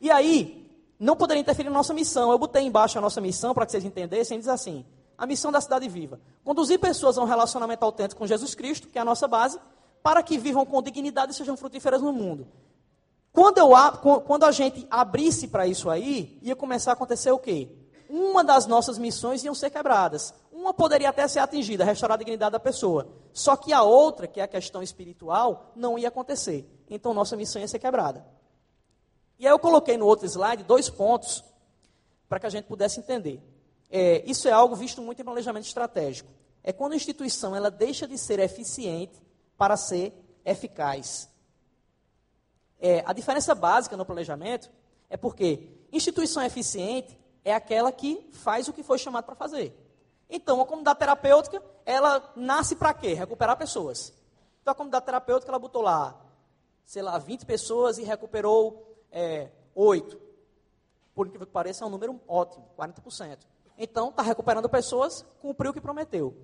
E 0.00 0.10
aí, 0.10 0.70
não 0.98 1.16
poderia 1.16 1.40
interferir 1.40 1.68
na 1.68 1.76
nossa 1.76 1.94
missão. 1.94 2.30
Eu 2.30 2.38
botei 2.38 2.62
embaixo 2.62 2.98
a 2.98 3.00
nossa 3.00 3.20
missão 3.20 3.54
para 3.54 3.66
que 3.66 3.72
vocês 3.72 3.84
entendessem, 3.84 4.38
diz 4.38 4.48
assim: 4.48 4.84
a 5.16 5.26
missão 5.26 5.50
da 5.50 5.60
cidade 5.60 5.88
viva. 5.88 6.20
Conduzir 6.44 6.78
pessoas 6.78 7.18
a 7.18 7.22
um 7.22 7.26
relacionamento 7.26 7.84
autêntico 7.84 8.18
com 8.18 8.26
Jesus 8.26 8.54
Cristo, 8.54 8.88
que 8.88 8.98
é 8.98 9.00
a 9.00 9.04
nossa 9.04 9.26
base, 9.26 9.58
para 10.02 10.22
que 10.22 10.38
vivam 10.38 10.66
com 10.66 10.82
dignidade 10.82 11.32
e 11.32 11.34
sejam 11.34 11.56
frutíferas 11.56 12.02
no 12.02 12.12
mundo. 12.12 12.46
Quando, 13.32 13.58
eu, 13.58 13.70
quando 14.20 14.44
a 14.44 14.52
gente 14.52 14.86
abrisse 14.90 15.48
para 15.48 15.66
isso 15.66 15.90
aí, 15.90 16.38
ia 16.40 16.54
começar 16.54 16.92
a 16.92 16.94
acontecer 16.94 17.32
o 17.32 17.38
quê? 17.38 17.68
Uma 18.08 18.44
das 18.44 18.66
nossas 18.66 18.96
missões 18.96 19.42
iam 19.42 19.54
ser 19.54 19.70
quebradas. 19.70 20.32
Uma 20.64 20.72
poderia 20.72 21.10
até 21.10 21.28
ser 21.28 21.40
atingida, 21.40 21.84
restaurar 21.84 22.14
a 22.14 22.18
dignidade 22.18 22.52
da 22.52 22.58
pessoa. 22.58 23.06
Só 23.34 23.54
que 23.54 23.70
a 23.70 23.82
outra, 23.82 24.26
que 24.26 24.40
é 24.40 24.44
a 24.44 24.48
questão 24.48 24.82
espiritual, 24.82 25.70
não 25.76 25.98
ia 25.98 26.08
acontecer. 26.08 26.66
Então 26.88 27.12
nossa 27.12 27.36
missão 27.36 27.60
ia 27.60 27.68
ser 27.68 27.78
quebrada. 27.78 28.24
E 29.38 29.46
aí 29.46 29.52
eu 29.52 29.58
coloquei 29.58 29.98
no 29.98 30.06
outro 30.06 30.24
slide 30.26 30.62
dois 30.62 30.88
pontos 30.88 31.44
para 32.30 32.40
que 32.40 32.46
a 32.46 32.48
gente 32.48 32.64
pudesse 32.64 32.98
entender. 32.98 33.42
É, 33.90 34.24
isso 34.24 34.48
é 34.48 34.52
algo 34.52 34.74
visto 34.74 35.02
muito 35.02 35.20
em 35.20 35.24
planejamento 35.26 35.66
estratégico. 35.66 36.30
É 36.62 36.72
quando 36.72 36.94
a 36.94 36.96
instituição 36.96 37.54
ela 37.54 37.70
deixa 37.70 38.08
de 38.08 38.16
ser 38.16 38.38
eficiente 38.38 39.20
para 39.58 39.76
ser 39.76 40.14
eficaz. 40.46 41.28
É, 42.80 43.02
a 43.04 43.12
diferença 43.12 43.54
básica 43.54 43.98
no 43.98 44.06
planejamento 44.06 44.70
é 45.10 45.18
porque 45.18 45.68
instituição 45.92 46.42
eficiente 46.42 47.18
é 47.44 47.52
aquela 47.52 47.92
que 47.92 48.30
faz 48.32 48.66
o 48.66 48.72
que 48.72 48.82
foi 48.82 48.96
chamado 48.96 49.26
para 49.26 49.34
fazer. 49.34 49.83
Então, 50.36 50.60
a 50.60 50.66
comunidade 50.66 50.98
terapêutica, 50.98 51.62
ela 51.86 52.32
nasce 52.34 52.74
para 52.74 52.92
quê? 52.92 53.14
Recuperar 53.14 53.56
pessoas. 53.56 54.12
Então, 54.60 54.72
a 54.72 54.74
comunidade 54.74 55.06
terapêutica, 55.06 55.48
ela 55.48 55.60
botou 55.60 55.80
lá, 55.80 56.20
sei 56.84 57.02
lá, 57.02 57.16
20 57.18 57.46
pessoas 57.46 57.98
e 57.98 58.02
recuperou 58.02 58.98
é, 59.12 59.52
8. 59.76 60.20
Por 61.14 61.28
incrível 61.28 61.46
que 61.46 61.52
pareça, 61.52 61.84
é 61.84 61.86
um 61.86 61.90
número 61.90 62.20
ótimo, 62.26 62.68
40%. 62.76 63.38
Então, 63.78 64.08
está 64.08 64.22
recuperando 64.22 64.68
pessoas, 64.68 65.24
cumpriu 65.40 65.70
o 65.70 65.74
que 65.74 65.80
prometeu. 65.80 66.36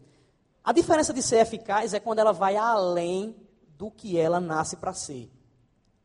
A 0.62 0.72
diferença 0.72 1.12
de 1.12 1.20
ser 1.20 1.38
eficaz 1.38 1.93
é 1.93 1.99
quando 1.99 2.20
ela 2.20 2.32
vai 2.32 2.57
além 2.57 3.34
do 3.76 3.91
que 3.91 4.16
ela 4.16 4.38
nasce 4.38 4.76
para 4.76 4.95
ser. 4.95 5.28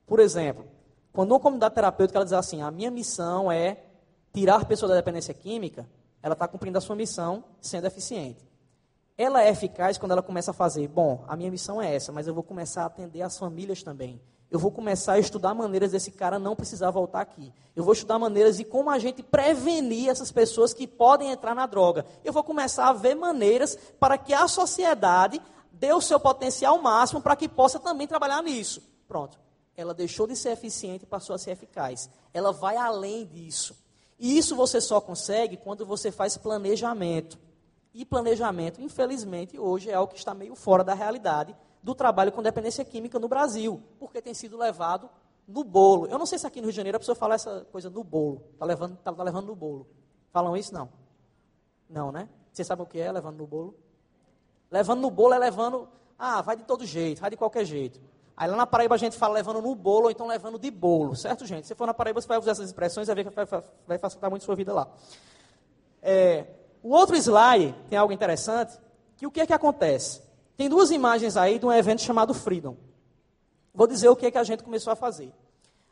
Por 0.07 0.19
exemplo, 0.19 0.65
quando 1.13 1.33
uma 1.33 1.39
comunidade 1.39 1.75
terapêutica 1.75 2.17
ela 2.17 2.25
diz 2.25 2.33
assim, 2.33 2.63
a 2.63 2.71
minha 2.71 2.89
missão 2.89 3.51
é 3.51 3.77
tirar 4.33 4.65
pessoas 4.65 4.89
da 4.89 4.95
dependência 4.95 5.36
química, 5.36 5.88
ela 6.26 6.34
está 6.34 6.47
cumprindo 6.47 6.76
a 6.76 6.82
sua 6.82 6.95
missão 6.95 7.43
sendo 7.61 7.86
eficiente. 7.86 8.49
Ela 9.15 9.43
é 9.43 9.49
eficaz 9.51 9.95
quando 9.95 10.13
ela 10.13 10.23
começa 10.23 10.49
a 10.49 10.53
fazer, 10.55 10.88
bom, 10.88 11.23
a 11.28 11.36
minha 11.36 11.51
missão 11.51 11.80
é 11.80 11.93
essa, 11.93 12.11
mas 12.11 12.26
eu 12.26 12.34
vou 12.34 12.41
começar 12.41 12.82
a 12.82 12.86
atender 12.88 13.21
as 13.21 13.38
famílias 13.38 13.84
também. 13.84 14.19
Eu 14.49 14.57
vou 14.57 14.71
começar 14.71 15.13
a 15.13 15.19
estudar 15.19 15.53
maneiras 15.53 15.91
desse 15.91 16.09
cara 16.09 16.39
não 16.39 16.55
precisar 16.55 16.89
voltar 16.89 17.21
aqui. 17.21 17.53
Eu 17.76 17.84
vou 17.84 17.93
estudar 17.93 18.17
maneiras 18.17 18.57
de 18.57 18.63
como 18.63 18.89
a 18.89 18.97
gente 18.97 19.21
prevenir 19.21 20.09
essas 20.09 20.32
pessoas 20.32 20.73
que 20.73 20.88
podem 20.88 21.30
entrar 21.30 21.53
na 21.53 21.67
droga. 21.67 22.03
Eu 22.23 22.34
vou 22.34 22.43
começar 22.43 22.89
a 22.89 22.93
ver 22.93 23.13
maneiras 23.13 23.78
para 23.99 24.17
que 24.17 24.34
a 24.34 24.47
sociedade 24.47 25.39
dê 25.71 25.93
o 25.93 26.01
seu 26.01 26.19
potencial 26.19 26.82
máximo 26.82 27.21
para 27.21 27.36
que 27.36 27.47
possa 27.47 27.78
também 27.80 28.07
trabalhar 28.07 28.41
nisso. 28.41 28.82
Pronto. 29.07 29.39
Ela 29.78 29.93
deixou 29.93 30.26
de 30.26 30.36
ser 30.36 30.53
eficiente 30.53 31.03
e 31.03 31.07
passou 31.07 31.36
a 31.36 31.38
ser 31.38 31.51
eficaz. 31.51 32.09
Ela 32.34 32.51
vai 32.51 32.78
além 32.78 33.28
disso. 33.28 33.84
E 34.18 34.38
isso 34.38 34.55
você 34.55 34.80
só 34.80 35.01
consegue 35.01 35.57
quando 35.57 35.86
você 35.86 36.11
faz 36.11 36.38
planejamento. 36.38 37.38
E 37.93 38.05
planejamento, 38.05 38.82
infelizmente, 38.82 39.57
hoje 39.57 39.89
é 39.89 39.93
algo 39.93 40.11
que 40.11 40.20
está 40.20 40.34
meio 40.34 40.55
fora 40.55 40.84
da 40.84 40.93
realidade 40.93 41.55
do 41.82 41.93
trabalho 41.93 42.32
com 42.32 42.41
dependência 42.41 42.84
química 42.84 43.20
no 43.20 43.28
Brasil, 43.28 43.82
porque 43.99 44.22
tem 44.22 44.34
sido 44.34 44.57
levado 44.57 45.09
no 45.47 45.63
bolo. 45.63 46.07
Eu 46.07 46.18
não 46.18 46.26
sei 46.26 46.39
se 46.39 46.47
aqui 46.47 46.59
no 46.59 46.66
Rio 46.66 46.72
de 46.72 46.78
Janeiro 46.78 46.95
a 46.97 46.99
pessoa 46.99 47.16
fala 47.16 47.36
essa 47.36 47.66
coisa 47.72 47.89
no 47.89 48.03
bolo. 48.03 48.43
Está 48.53 48.66
levando, 48.66 48.97
tá, 48.97 49.13
tá 49.13 49.24
levando 49.24 49.47
no 49.47 49.55
bolo. 49.55 49.88
Falam 50.32 50.57
isso? 50.57 50.74
Não. 50.74 50.89
Não, 51.89 52.11
né? 52.11 52.28
Você 52.51 52.63
sabe 52.63 52.82
o 52.82 52.86
que 52.86 52.99
é 52.99 53.11
levando 53.11 53.38
no 53.38 53.47
bolo? 53.47 53.76
Levando 54.72 55.01
no 55.01 55.11
bolo 55.11 55.34
é 55.34 55.38
levando. 55.38 55.88
Ah, 56.18 56.41
vai 56.41 56.55
de 56.55 56.63
todo 56.63 56.86
jeito, 56.86 57.22
vai 57.22 57.30
de 57.30 57.38
qualquer 57.38 57.66
jeito. 57.66 58.01
Aí 58.38 58.49
lá 58.49 58.57
na 58.57 58.67
Paraíba 58.67 58.95
a 58.95 58.97
gente 58.97 59.17
fala 59.17 59.36
levando 59.36 59.61
no 59.61 59.73
bolo 59.75 60.05
ou 60.05 60.11
então 60.11 60.27
levando 60.27 60.59
de 60.59 60.69
bolo, 60.69 61.15
certo, 61.15 61.45
gente? 61.45 61.67
Se 61.67 61.75
for 61.75 61.88
na 61.88 61.93
Paraíba, 61.93 62.19
você 62.19 62.27
vai 62.27 62.38
usar 62.38 62.51
essas 62.51 62.67
expressões 62.67 63.07
vai 63.07 63.15
ver 63.15 63.25
que 63.25 63.29
vai, 63.29 63.45
vai 63.88 63.97
facilitar 63.97 64.29
muito 64.29 64.43
a 64.43 64.45
sua 64.45 64.55
vida 64.55 64.73
lá. 64.73 64.88
É, 66.01 66.45
o 66.83 66.89
outro 66.89 67.15
slide 67.15 67.73
tem 67.89 67.97
algo 67.97 68.13
interessante, 68.13 68.77
que 69.15 69.25
o 69.25 69.31
que 69.31 69.39
é 69.39 69.45
que 69.47 69.53
acontece? 69.53 70.21
Tem 70.57 70.69
duas 70.69 70.91
imagens 70.91 71.38
aí 71.38 71.57
de 71.57 71.65
um 71.65 71.71
evento 71.71 72.01
chamado 72.01 72.33
Freedom. 72.33 72.75
Vou 73.73 73.88
dizer 73.88 74.09
o 74.09 74.15
que, 74.15 74.25
é 74.25 74.31
que 74.31 74.38
a 74.38 74.43
gente 74.43 74.63
começou 74.63 74.91
a 74.91 74.95
fazer. 74.95 75.33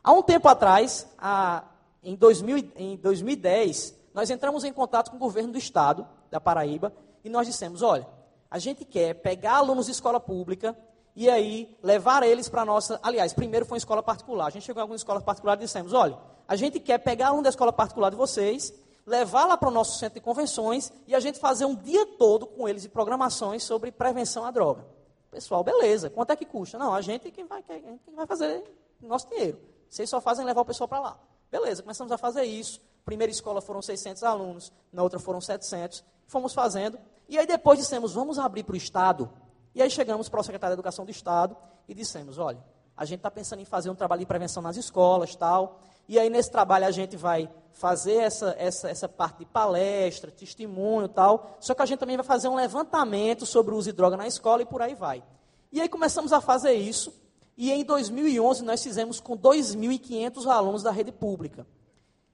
Há 0.03 0.11
um 0.11 0.21
tempo 0.21 0.47
atrás, 0.47 1.07
a, 1.17 1.63
em, 2.03 2.15
2000, 2.15 2.71
em 2.75 2.97
2010, 2.97 3.95
nós 4.13 4.29
entramos 4.29 4.63
em 4.63 4.71
contato 4.71 5.09
com 5.09 5.15
o 5.15 5.19
governo 5.19 5.53
do 5.53 5.57
estado 5.57 6.05
da 6.29 6.39
Paraíba 6.39 6.93
e 7.23 7.29
nós 7.29 7.47
dissemos: 7.47 7.81
olha, 7.81 8.07
a 8.51 8.59
gente 8.59 8.85
quer 8.85 9.15
pegar 9.15 9.55
alunos 9.55 9.85
de 9.85 9.93
escola 9.93 10.19
pública 10.19 10.77
e 11.15 11.29
aí 11.29 11.77
levar 11.81 12.23
eles 12.23 12.49
para 12.49 12.61
a 12.61 12.65
nossa. 12.65 12.99
Aliás, 13.03 13.33
primeiro 13.33 13.65
foi 13.65 13.77
em 13.77 13.79
escola 13.79 14.01
particular. 14.01 14.47
A 14.47 14.49
gente 14.49 14.63
chegou 14.63 14.79
em 14.79 14.83
algumas 14.83 15.01
escolas 15.01 15.23
particulares 15.23 15.61
e 15.61 15.65
dissemos: 15.65 15.93
olha, 15.93 16.17
a 16.47 16.55
gente 16.55 16.79
quer 16.79 16.97
pegar 16.97 17.27
aluno 17.27 17.43
da 17.43 17.49
escola 17.49 17.71
particular 17.71 18.09
de 18.09 18.15
vocês 18.15 18.73
levar 19.05 19.45
lá 19.45 19.57
para 19.57 19.69
o 19.69 19.71
nosso 19.71 19.99
centro 19.99 20.15
de 20.15 20.21
convenções 20.21 20.91
e 21.07 21.13
a 21.13 21.19
gente 21.19 21.37
fazer 21.39 21.65
um 21.65 21.75
dia 21.75 22.05
todo 22.05 22.47
com 22.47 22.67
eles 22.67 22.83
de 22.83 22.89
programações 22.89 23.63
sobre 23.63 23.91
prevenção 23.91 24.45
à 24.45 24.51
droga. 24.51 24.85
Pessoal, 25.29 25.63
beleza, 25.63 26.09
quanto 26.09 26.31
é 26.31 26.35
que 26.35 26.45
custa? 26.45 26.77
Não, 26.77 26.93
a 26.93 27.01
gente 27.01 27.29
quem 27.31 27.45
vai, 27.45 27.61
quem 27.63 27.99
vai 28.15 28.25
fazer 28.25 28.63
nosso 29.01 29.27
dinheiro. 29.29 29.59
Vocês 29.89 30.09
só 30.09 30.21
fazem 30.21 30.45
levar 30.45 30.61
o 30.61 30.65
pessoal 30.65 30.87
para 30.87 30.99
lá. 30.99 31.19
Beleza, 31.51 31.81
começamos 31.81 32.11
a 32.11 32.17
fazer 32.17 32.43
isso. 32.43 32.81
Primeira 33.05 33.31
escola 33.31 33.61
foram 33.61 33.81
600 33.81 34.23
alunos, 34.23 34.71
na 34.91 35.03
outra 35.03 35.19
foram 35.19 35.41
700. 35.41 36.03
Fomos 36.25 36.53
fazendo. 36.53 36.97
E 37.27 37.37
aí 37.37 37.45
depois 37.45 37.79
dissemos, 37.79 38.13
vamos 38.13 38.39
abrir 38.39 38.63
para 38.63 38.73
o 38.73 38.77
Estado. 38.77 39.29
E 39.75 39.81
aí 39.81 39.89
chegamos 39.89 40.29
para 40.29 40.39
o 40.39 40.43
secretário 40.43 40.75
de 40.75 40.79
Educação 40.79 41.05
do 41.05 41.11
Estado 41.11 41.55
e 41.87 41.93
dissemos, 41.93 42.37
olha, 42.37 42.63
a 42.95 43.05
gente 43.05 43.19
está 43.19 43.31
pensando 43.31 43.59
em 43.59 43.65
fazer 43.65 43.89
um 43.89 43.95
trabalho 43.95 44.19
de 44.19 44.25
prevenção 44.25 44.61
nas 44.61 44.77
escolas, 44.77 45.35
tal. 45.35 45.79
E 46.07 46.19
aí, 46.19 46.29
nesse 46.29 46.51
trabalho, 46.51 46.85
a 46.85 46.91
gente 46.91 47.17
vai 47.17 47.49
fazer 47.71 48.17
essa, 48.17 48.55
essa, 48.57 48.89
essa 48.89 49.09
parte 49.09 49.39
de 49.39 49.45
palestra, 49.45 50.29
testemunho 50.29 51.07
tal. 51.07 51.57
Só 51.59 51.73
que 51.73 51.81
a 51.81 51.85
gente 51.85 51.99
também 51.99 52.17
vai 52.17 52.25
fazer 52.25 52.47
um 52.47 52.55
levantamento 52.55 53.45
sobre 53.45 53.73
o 53.73 53.77
uso 53.77 53.89
de 53.89 53.97
droga 53.97 54.15
na 54.15 54.27
escola 54.27 54.61
e 54.61 54.65
por 54.65 54.81
aí 54.81 54.93
vai. 54.93 55.23
E 55.71 55.81
aí 55.81 55.89
começamos 55.89 56.31
a 56.31 56.39
fazer 56.39 56.73
isso. 56.73 57.11
E 57.57 57.71
em 57.71 57.83
2011 57.83 58.63
nós 58.63 58.83
fizemos 58.83 59.19
com 59.19 59.35
2.500 59.35 60.45
alunos 60.45 60.83
da 60.83 60.91
rede 60.91 61.11
pública. 61.11 61.65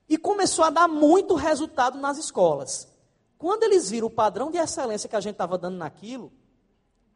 E 0.10 0.18
começou 0.18 0.66
a 0.66 0.70
dar 0.70 0.88
muito 0.88 1.36
resultado 1.36 1.98
nas 1.98 2.18
escolas. 2.18 2.88
Quando 3.38 3.64
eles 3.64 3.90
viram 3.90 4.08
o 4.08 4.12
padrão 4.12 4.52
de 4.52 4.58
excelência 4.58 5.08
que 5.08 5.16
a 5.16 5.22
gente 5.22 5.34
estava 5.34 5.58
dando 5.58 5.78
naquilo, 5.78 6.34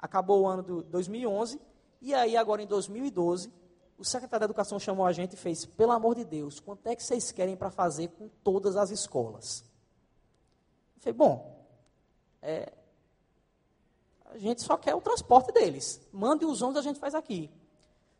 acabou 0.04 0.42
o 0.42 0.48
ano 0.48 0.62
de 0.62 0.90
2011, 0.90 1.62
e 2.02 2.14
aí 2.14 2.36
agora 2.36 2.62
em 2.62 2.68
2012 2.68 3.50
o 3.98 4.04
secretário 4.04 4.42
da 4.42 4.46
Educação 4.52 4.78
chamou 4.78 5.06
a 5.06 5.14
gente 5.14 5.34
e 5.34 5.38
fez: 5.38 5.66
pelo 5.66 5.94
amor 5.94 6.16
de 6.16 6.26
Deus, 6.26 6.60
quanto 6.60 6.86
é 6.88 6.96
que 6.96 7.02
vocês 7.02 7.32
querem 7.32 7.56
para 7.56 7.72
fazer 7.72 8.10
com 8.10 8.28
todas 8.44 8.76
as 8.76 8.92
escolas? 8.92 9.64
Eu 10.98 11.02
falei: 11.02 11.14
bom, 11.14 11.66
é, 12.42 12.74
a 14.26 14.38
gente 14.38 14.62
só 14.62 14.76
quer 14.76 14.94
o 14.94 15.00
transporte 15.00 15.54
deles. 15.54 16.02
Mande 16.12 16.44
os 16.44 16.62
ônibus, 16.62 16.80
a 16.80 16.84
gente 16.84 17.00
faz 17.00 17.16
aqui. 17.16 17.50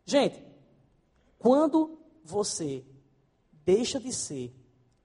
Gente, 0.06 0.42
quando 1.38 2.00
você 2.24 2.86
deixa 3.66 4.00
de 4.00 4.14
ser 4.14 4.56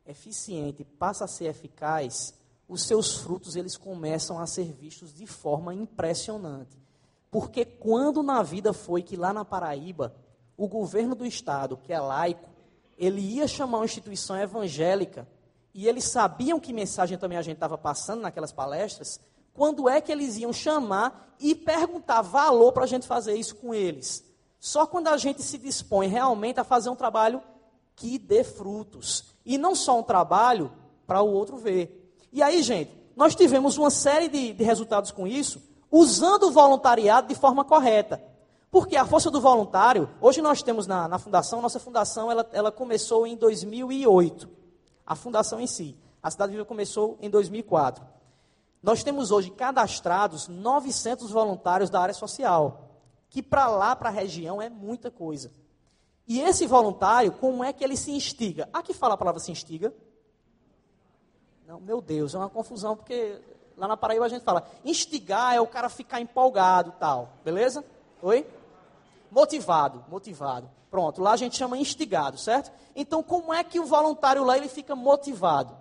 eficiente, 0.06 0.84
passa 0.84 1.24
a 1.24 1.28
ser 1.28 1.46
eficaz, 1.46 2.37
os 2.68 2.82
seus 2.82 3.16
frutos 3.16 3.56
eles 3.56 3.76
começam 3.76 4.38
a 4.38 4.46
ser 4.46 4.72
vistos 4.72 5.14
de 5.14 5.26
forma 5.26 5.74
impressionante. 5.74 6.76
Porque 7.30 7.64
quando 7.64 8.22
na 8.22 8.42
vida 8.42 8.72
foi 8.72 9.02
que 9.02 9.16
lá 9.16 9.32
na 9.32 9.44
Paraíba 9.44 10.14
o 10.56 10.68
governo 10.68 11.14
do 11.14 11.24
Estado, 11.24 11.76
que 11.76 11.92
é 11.92 12.00
laico, 12.00 12.48
ele 12.98 13.20
ia 13.20 13.46
chamar 13.46 13.78
uma 13.78 13.84
instituição 13.84 14.36
evangélica, 14.36 15.26
e 15.72 15.86
eles 15.86 16.04
sabiam 16.04 16.58
que 16.58 16.72
mensagem 16.72 17.16
também 17.16 17.38
a 17.38 17.42
gente 17.42 17.54
estava 17.54 17.78
passando 17.78 18.22
naquelas 18.22 18.50
palestras, 18.50 19.20
quando 19.54 19.88
é 19.88 20.00
que 20.00 20.10
eles 20.10 20.36
iam 20.36 20.52
chamar 20.52 21.36
e 21.38 21.54
perguntar 21.54 22.22
valor 22.22 22.72
para 22.72 22.84
a 22.84 22.86
gente 22.86 23.06
fazer 23.06 23.34
isso 23.34 23.56
com 23.56 23.72
eles. 23.72 24.24
Só 24.58 24.86
quando 24.86 25.08
a 25.08 25.16
gente 25.16 25.42
se 25.42 25.56
dispõe 25.56 26.08
realmente 26.08 26.58
a 26.58 26.64
fazer 26.64 26.90
um 26.90 26.96
trabalho 26.96 27.40
que 27.94 28.18
dê 28.18 28.42
frutos. 28.42 29.34
E 29.44 29.56
não 29.56 29.74
só 29.74 29.98
um 29.98 30.02
trabalho 30.02 30.72
para 31.06 31.22
o 31.22 31.32
outro 31.32 31.56
ver. 31.56 31.97
E 32.32 32.42
aí, 32.42 32.62
gente, 32.62 32.92
nós 33.16 33.34
tivemos 33.34 33.76
uma 33.78 33.90
série 33.90 34.28
de, 34.28 34.52
de 34.52 34.64
resultados 34.64 35.10
com 35.10 35.26
isso, 35.26 35.62
usando 35.90 36.44
o 36.44 36.50
voluntariado 36.50 37.28
de 37.28 37.34
forma 37.34 37.64
correta. 37.64 38.22
Porque 38.70 38.96
a 38.96 39.06
força 39.06 39.30
do 39.30 39.40
voluntário, 39.40 40.08
hoje 40.20 40.42
nós 40.42 40.62
temos 40.62 40.86
na, 40.86 41.08
na 41.08 41.18
fundação, 41.18 41.62
nossa 41.62 41.80
fundação 41.80 42.30
ela, 42.30 42.48
ela 42.52 42.70
começou 42.70 43.26
em 43.26 43.34
2008. 43.36 44.48
A 45.06 45.14
fundação 45.14 45.58
em 45.58 45.66
si. 45.66 45.96
A 46.22 46.30
Cidade 46.30 46.52
Viva 46.52 46.64
começou 46.64 47.16
em 47.20 47.30
2004. 47.30 48.04
Nós 48.82 49.02
temos 49.02 49.30
hoje 49.30 49.50
cadastrados 49.50 50.46
900 50.46 51.30
voluntários 51.30 51.90
da 51.90 52.00
área 52.00 52.14
social, 52.14 52.90
que 53.30 53.42
para 53.42 53.66
lá, 53.66 53.96
para 53.96 54.10
a 54.10 54.12
região, 54.12 54.60
é 54.60 54.68
muita 54.68 55.10
coisa. 55.10 55.50
E 56.26 56.40
esse 56.40 56.66
voluntário, 56.66 57.32
como 57.32 57.64
é 57.64 57.72
que 57.72 57.82
ele 57.82 57.96
se 57.96 58.12
instiga? 58.12 58.68
Aqui 58.72 58.92
fala 58.92 59.14
a 59.14 59.16
palavra 59.16 59.40
se 59.40 59.50
instiga? 59.50 59.94
Não, 61.68 61.78
meu 61.78 62.00
Deus, 62.00 62.34
é 62.34 62.38
uma 62.38 62.48
confusão, 62.48 62.96
porque 62.96 63.38
lá 63.76 63.86
na 63.86 63.94
Paraíba 63.94 64.24
a 64.24 64.28
gente 64.28 64.42
fala, 64.42 64.66
instigar 64.82 65.54
é 65.54 65.60
o 65.60 65.66
cara 65.66 65.90
ficar 65.90 66.18
empolgado 66.18 66.94
tal, 66.98 67.28
beleza? 67.44 67.84
Oi? 68.22 68.46
Motivado, 69.30 70.02
motivado. 70.08 70.70
Pronto, 70.90 71.20
lá 71.20 71.32
a 71.32 71.36
gente 71.36 71.58
chama 71.58 71.76
instigado, 71.76 72.38
certo? 72.38 72.72
Então, 72.96 73.22
como 73.22 73.52
é 73.52 73.62
que 73.62 73.78
o 73.78 73.84
voluntário 73.84 74.44
lá 74.44 74.56
ele 74.56 74.66
fica 74.66 74.96
motivado? 74.96 75.76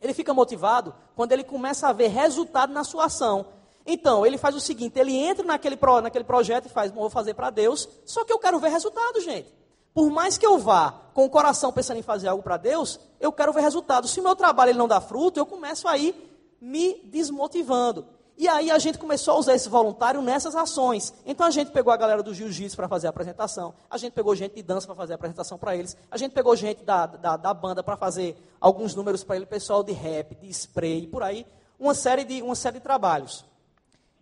Ele 0.00 0.12
fica 0.12 0.34
motivado 0.34 0.92
quando 1.14 1.30
ele 1.30 1.44
começa 1.44 1.86
a 1.86 1.92
ver 1.92 2.08
resultado 2.08 2.72
na 2.72 2.82
sua 2.82 3.04
ação. 3.04 3.46
Então, 3.86 4.26
ele 4.26 4.36
faz 4.36 4.56
o 4.56 4.60
seguinte: 4.60 4.98
ele 4.98 5.14
entra 5.16 5.46
naquele, 5.46 5.76
pro, 5.76 6.00
naquele 6.00 6.24
projeto 6.24 6.66
e 6.66 6.68
faz, 6.68 6.90
vou 6.90 7.08
fazer 7.08 7.34
para 7.34 7.50
Deus, 7.50 7.88
só 8.04 8.24
que 8.24 8.32
eu 8.32 8.40
quero 8.40 8.58
ver 8.58 8.70
resultado, 8.70 9.20
gente. 9.20 9.54
Por 9.94 10.10
mais 10.10 10.36
que 10.36 10.44
eu 10.44 10.58
vá 10.58 10.92
com 11.14 11.24
o 11.24 11.30
coração 11.30 11.72
pensando 11.72 11.98
em 11.98 12.02
fazer 12.02 12.26
algo 12.26 12.42
para 12.42 12.56
Deus, 12.56 12.98
eu 13.20 13.32
quero 13.32 13.52
ver 13.52 13.60
resultado. 13.60 14.08
Se 14.08 14.18
o 14.18 14.22
meu 14.24 14.34
trabalho 14.34 14.70
ele 14.70 14.78
não 14.78 14.88
dá 14.88 15.00
fruto, 15.00 15.38
eu 15.38 15.46
começo 15.46 15.86
aí 15.86 16.12
me 16.60 17.00
desmotivando. 17.04 18.04
E 18.36 18.48
aí 18.48 18.68
a 18.68 18.78
gente 18.80 18.98
começou 18.98 19.34
a 19.34 19.38
usar 19.38 19.54
esse 19.54 19.68
voluntário 19.68 20.20
nessas 20.20 20.56
ações. 20.56 21.14
Então 21.24 21.46
a 21.46 21.50
gente 21.50 21.70
pegou 21.70 21.92
a 21.92 21.96
galera 21.96 22.20
do 22.20 22.34
jiu-jitsu 22.34 22.76
para 22.76 22.88
fazer 22.88 23.06
a 23.06 23.10
apresentação, 23.10 23.72
a 23.88 23.96
gente 23.96 24.12
pegou 24.12 24.34
gente 24.34 24.56
de 24.56 24.62
dança 24.62 24.88
para 24.88 24.96
fazer 24.96 25.12
a 25.12 25.14
apresentação 25.14 25.56
para 25.56 25.76
eles, 25.76 25.96
a 26.10 26.16
gente 26.16 26.32
pegou 26.32 26.56
gente 26.56 26.82
da, 26.82 27.06
da, 27.06 27.36
da 27.36 27.54
banda 27.54 27.80
para 27.80 27.96
fazer 27.96 28.36
alguns 28.60 28.92
números 28.96 29.22
para 29.22 29.36
ele, 29.36 29.46
pessoal 29.46 29.84
de 29.84 29.92
rap, 29.92 30.34
de 30.34 30.48
spray, 30.48 31.06
por 31.06 31.22
aí, 31.22 31.46
uma 31.78 31.94
série 31.94 32.24
de, 32.24 32.42
uma 32.42 32.56
série 32.56 32.78
de 32.78 32.82
trabalhos. 32.82 33.44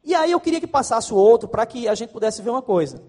E 0.05 0.15
aí 0.15 0.33
eu 0.33 0.41
queria 0.41 0.61
que 0.61 0.67
passasse 0.67 1.15
o 1.15 1.17
outro 1.17 1.49
para 1.49 1.65
que 1.65 1.89
a 1.89 1.95
gente 1.95 2.13
pudesse 2.13 2.43
ver 2.43 2.51
uma 2.51 2.61
coisa. 2.61 3.03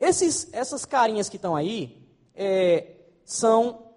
Esses, 0.00 0.48
essas 0.52 0.84
carinhas 0.84 1.28
que 1.28 1.36
estão 1.36 1.54
aí 1.54 2.08
é, 2.34 2.96
são 3.24 3.90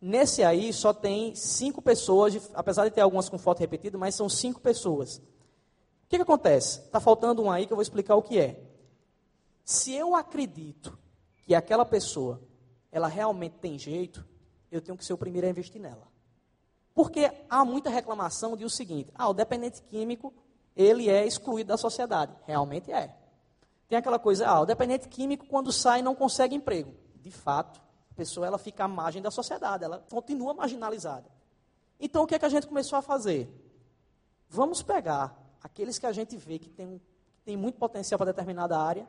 Nesse 0.00 0.42
aí 0.44 0.72
só 0.72 0.92
tem 0.92 1.34
cinco 1.34 1.80
pessoas, 1.80 2.50
apesar 2.54 2.84
de 2.84 2.90
ter 2.90 3.00
algumas 3.00 3.28
com 3.28 3.38
foto 3.38 3.60
repetida, 3.60 3.96
mas 3.96 4.14
são 4.14 4.28
cinco 4.28 4.60
pessoas. 4.60 5.16
O 5.16 6.08
que, 6.08 6.16
que 6.16 6.22
acontece? 6.22 6.80
Está 6.80 7.00
faltando 7.00 7.42
um 7.42 7.50
aí 7.50 7.66
que 7.66 7.72
eu 7.72 7.76
vou 7.76 7.82
explicar 7.82 8.14
o 8.14 8.22
que 8.22 8.38
é. 8.38 8.62
Se 9.64 9.94
eu 9.94 10.14
acredito 10.14 10.96
que 11.44 11.54
aquela 11.54 11.84
pessoa, 11.84 12.40
ela 12.92 13.08
realmente 13.08 13.54
tem 13.54 13.78
jeito, 13.78 14.24
eu 14.70 14.80
tenho 14.80 14.96
que 14.96 15.04
ser 15.04 15.14
o 15.14 15.18
primeiro 15.18 15.46
a 15.46 15.50
investir 15.50 15.80
nela. 15.80 16.06
Porque 16.94 17.32
há 17.48 17.64
muita 17.64 17.90
reclamação 17.90 18.56
de 18.56 18.64
o 18.64 18.70
seguinte, 18.70 19.10
ah, 19.14 19.28
o 19.28 19.34
dependente 19.34 19.82
químico, 19.82 20.32
ele 20.76 21.08
é 21.08 21.26
excluído 21.26 21.68
da 21.68 21.76
sociedade. 21.76 22.32
Realmente 22.46 22.92
é. 22.92 23.12
Tem 23.88 23.98
aquela 23.98 24.18
coisa, 24.18 24.46
ah, 24.48 24.60
o 24.60 24.66
dependente 24.66 25.08
químico 25.08 25.46
quando 25.46 25.72
sai 25.72 26.02
não 26.02 26.14
consegue 26.14 26.54
emprego. 26.54 26.94
De 27.20 27.30
fato, 27.30 27.80
pessoa 28.16 28.46
ela 28.46 28.58
fica 28.58 28.84
à 28.84 28.88
margem 28.88 29.20
da 29.20 29.30
sociedade, 29.30 29.84
ela 29.84 30.02
continua 30.10 30.54
marginalizada. 30.54 31.30
Então 32.00 32.24
o 32.24 32.26
que 32.26 32.34
é 32.34 32.38
que 32.38 32.44
a 32.46 32.48
gente 32.48 32.66
começou 32.66 32.98
a 32.98 33.02
fazer? 33.02 33.48
Vamos 34.48 34.82
pegar 34.82 35.36
aqueles 35.62 35.98
que 35.98 36.06
a 36.06 36.12
gente 36.12 36.36
vê 36.36 36.58
que 36.58 36.68
tem, 36.68 37.00
tem 37.44 37.56
muito 37.56 37.78
potencial 37.78 38.18
para 38.18 38.32
determinada 38.32 38.78
área 38.78 39.06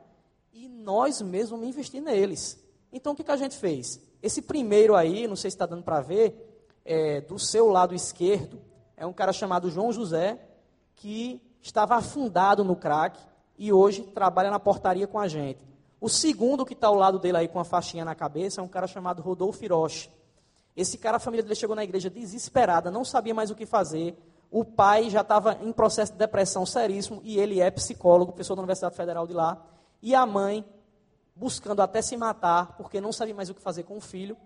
e 0.52 0.68
nós 0.68 1.20
mesmos 1.22 1.66
investir 1.66 2.02
neles. 2.02 2.62
Então 2.92 3.12
o 3.12 3.16
que, 3.16 3.24
que 3.24 3.30
a 3.30 3.36
gente 3.36 3.56
fez? 3.56 4.00
Esse 4.22 4.42
primeiro 4.42 4.94
aí, 4.94 5.26
não 5.26 5.36
sei 5.36 5.50
se 5.50 5.56
está 5.56 5.66
dando 5.66 5.82
para 5.82 6.00
ver, 6.00 6.44
é, 6.84 7.20
do 7.20 7.38
seu 7.38 7.68
lado 7.68 7.94
esquerdo, 7.94 8.60
é 8.96 9.06
um 9.06 9.12
cara 9.12 9.32
chamado 9.32 9.70
João 9.70 9.92
José, 9.92 10.40
que 10.96 11.40
estava 11.60 11.96
afundado 11.96 12.64
no 12.64 12.74
crack 12.74 13.20
e 13.58 13.72
hoje 13.72 14.02
trabalha 14.02 14.50
na 14.50 14.60
portaria 14.60 15.06
com 15.06 15.18
a 15.18 15.26
gente. 15.26 15.60
O 16.00 16.08
segundo 16.08 16.64
que 16.64 16.74
está 16.74 16.86
ao 16.86 16.94
lado 16.94 17.18
dele 17.18 17.38
aí 17.38 17.48
com 17.48 17.58
a 17.58 17.64
faixinha 17.64 18.04
na 18.04 18.14
cabeça 18.14 18.60
é 18.60 18.64
um 18.64 18.68
cara 18.68 18.86
chamado 18.86 19.20
Rodolfo 19.20 19.64
Hiroshi. 19.64 20.10
Esse 20.76 20.96
cara, 20.96 21.16
a 21.16 21.20
família 21.20 21.42
dele 21.42 21.56
chegou 21.56 21.74
na 21.74 21.82
igreja 21.82 22.08
desesperada, 22.08 22.88
não 22.88 23.04
sabia 23.04 23.34
mais 23.34 23.50
o 23.50 23.56
que 23.56 23.66
fazer. 23.66 24.16
O 24.48 24.64
pai 24.64 25.10
já 25.10 25.22
estava 25.22 25.58
em 25.60 25.72
processo 25.72 26.12
de 26.12 26.18
depressão 26.18 26.64
seríssimo 26.64 27.20
e 27.24 27.38
ele 27.38 27.60
é 27.60 27.68
psicólogo, 27.68 28.32
professor 28.32 28.54
da 28.54 28.62
Universidade 28.62 28.94
Federal 28.94 29.26
de 29.26 29.34
lá. 29.34 29.60
E 30.00 30.14
a 30.14 30.24
mãe 30.24 30.64
buscando 31.34 31.82
até 31.82 32.00
se 32.00 32.16
matar 32.16 32.76
porque 32.76 33.00
não 33.00 33.12
sabia 33.12 33.34
mais 33.34 33.50
o 33.50 33.54
que 33.54 33.60
fazer 33.60 33.82
com 33.82 33.96
o 33.96 34.00
filho. 34.00 34.36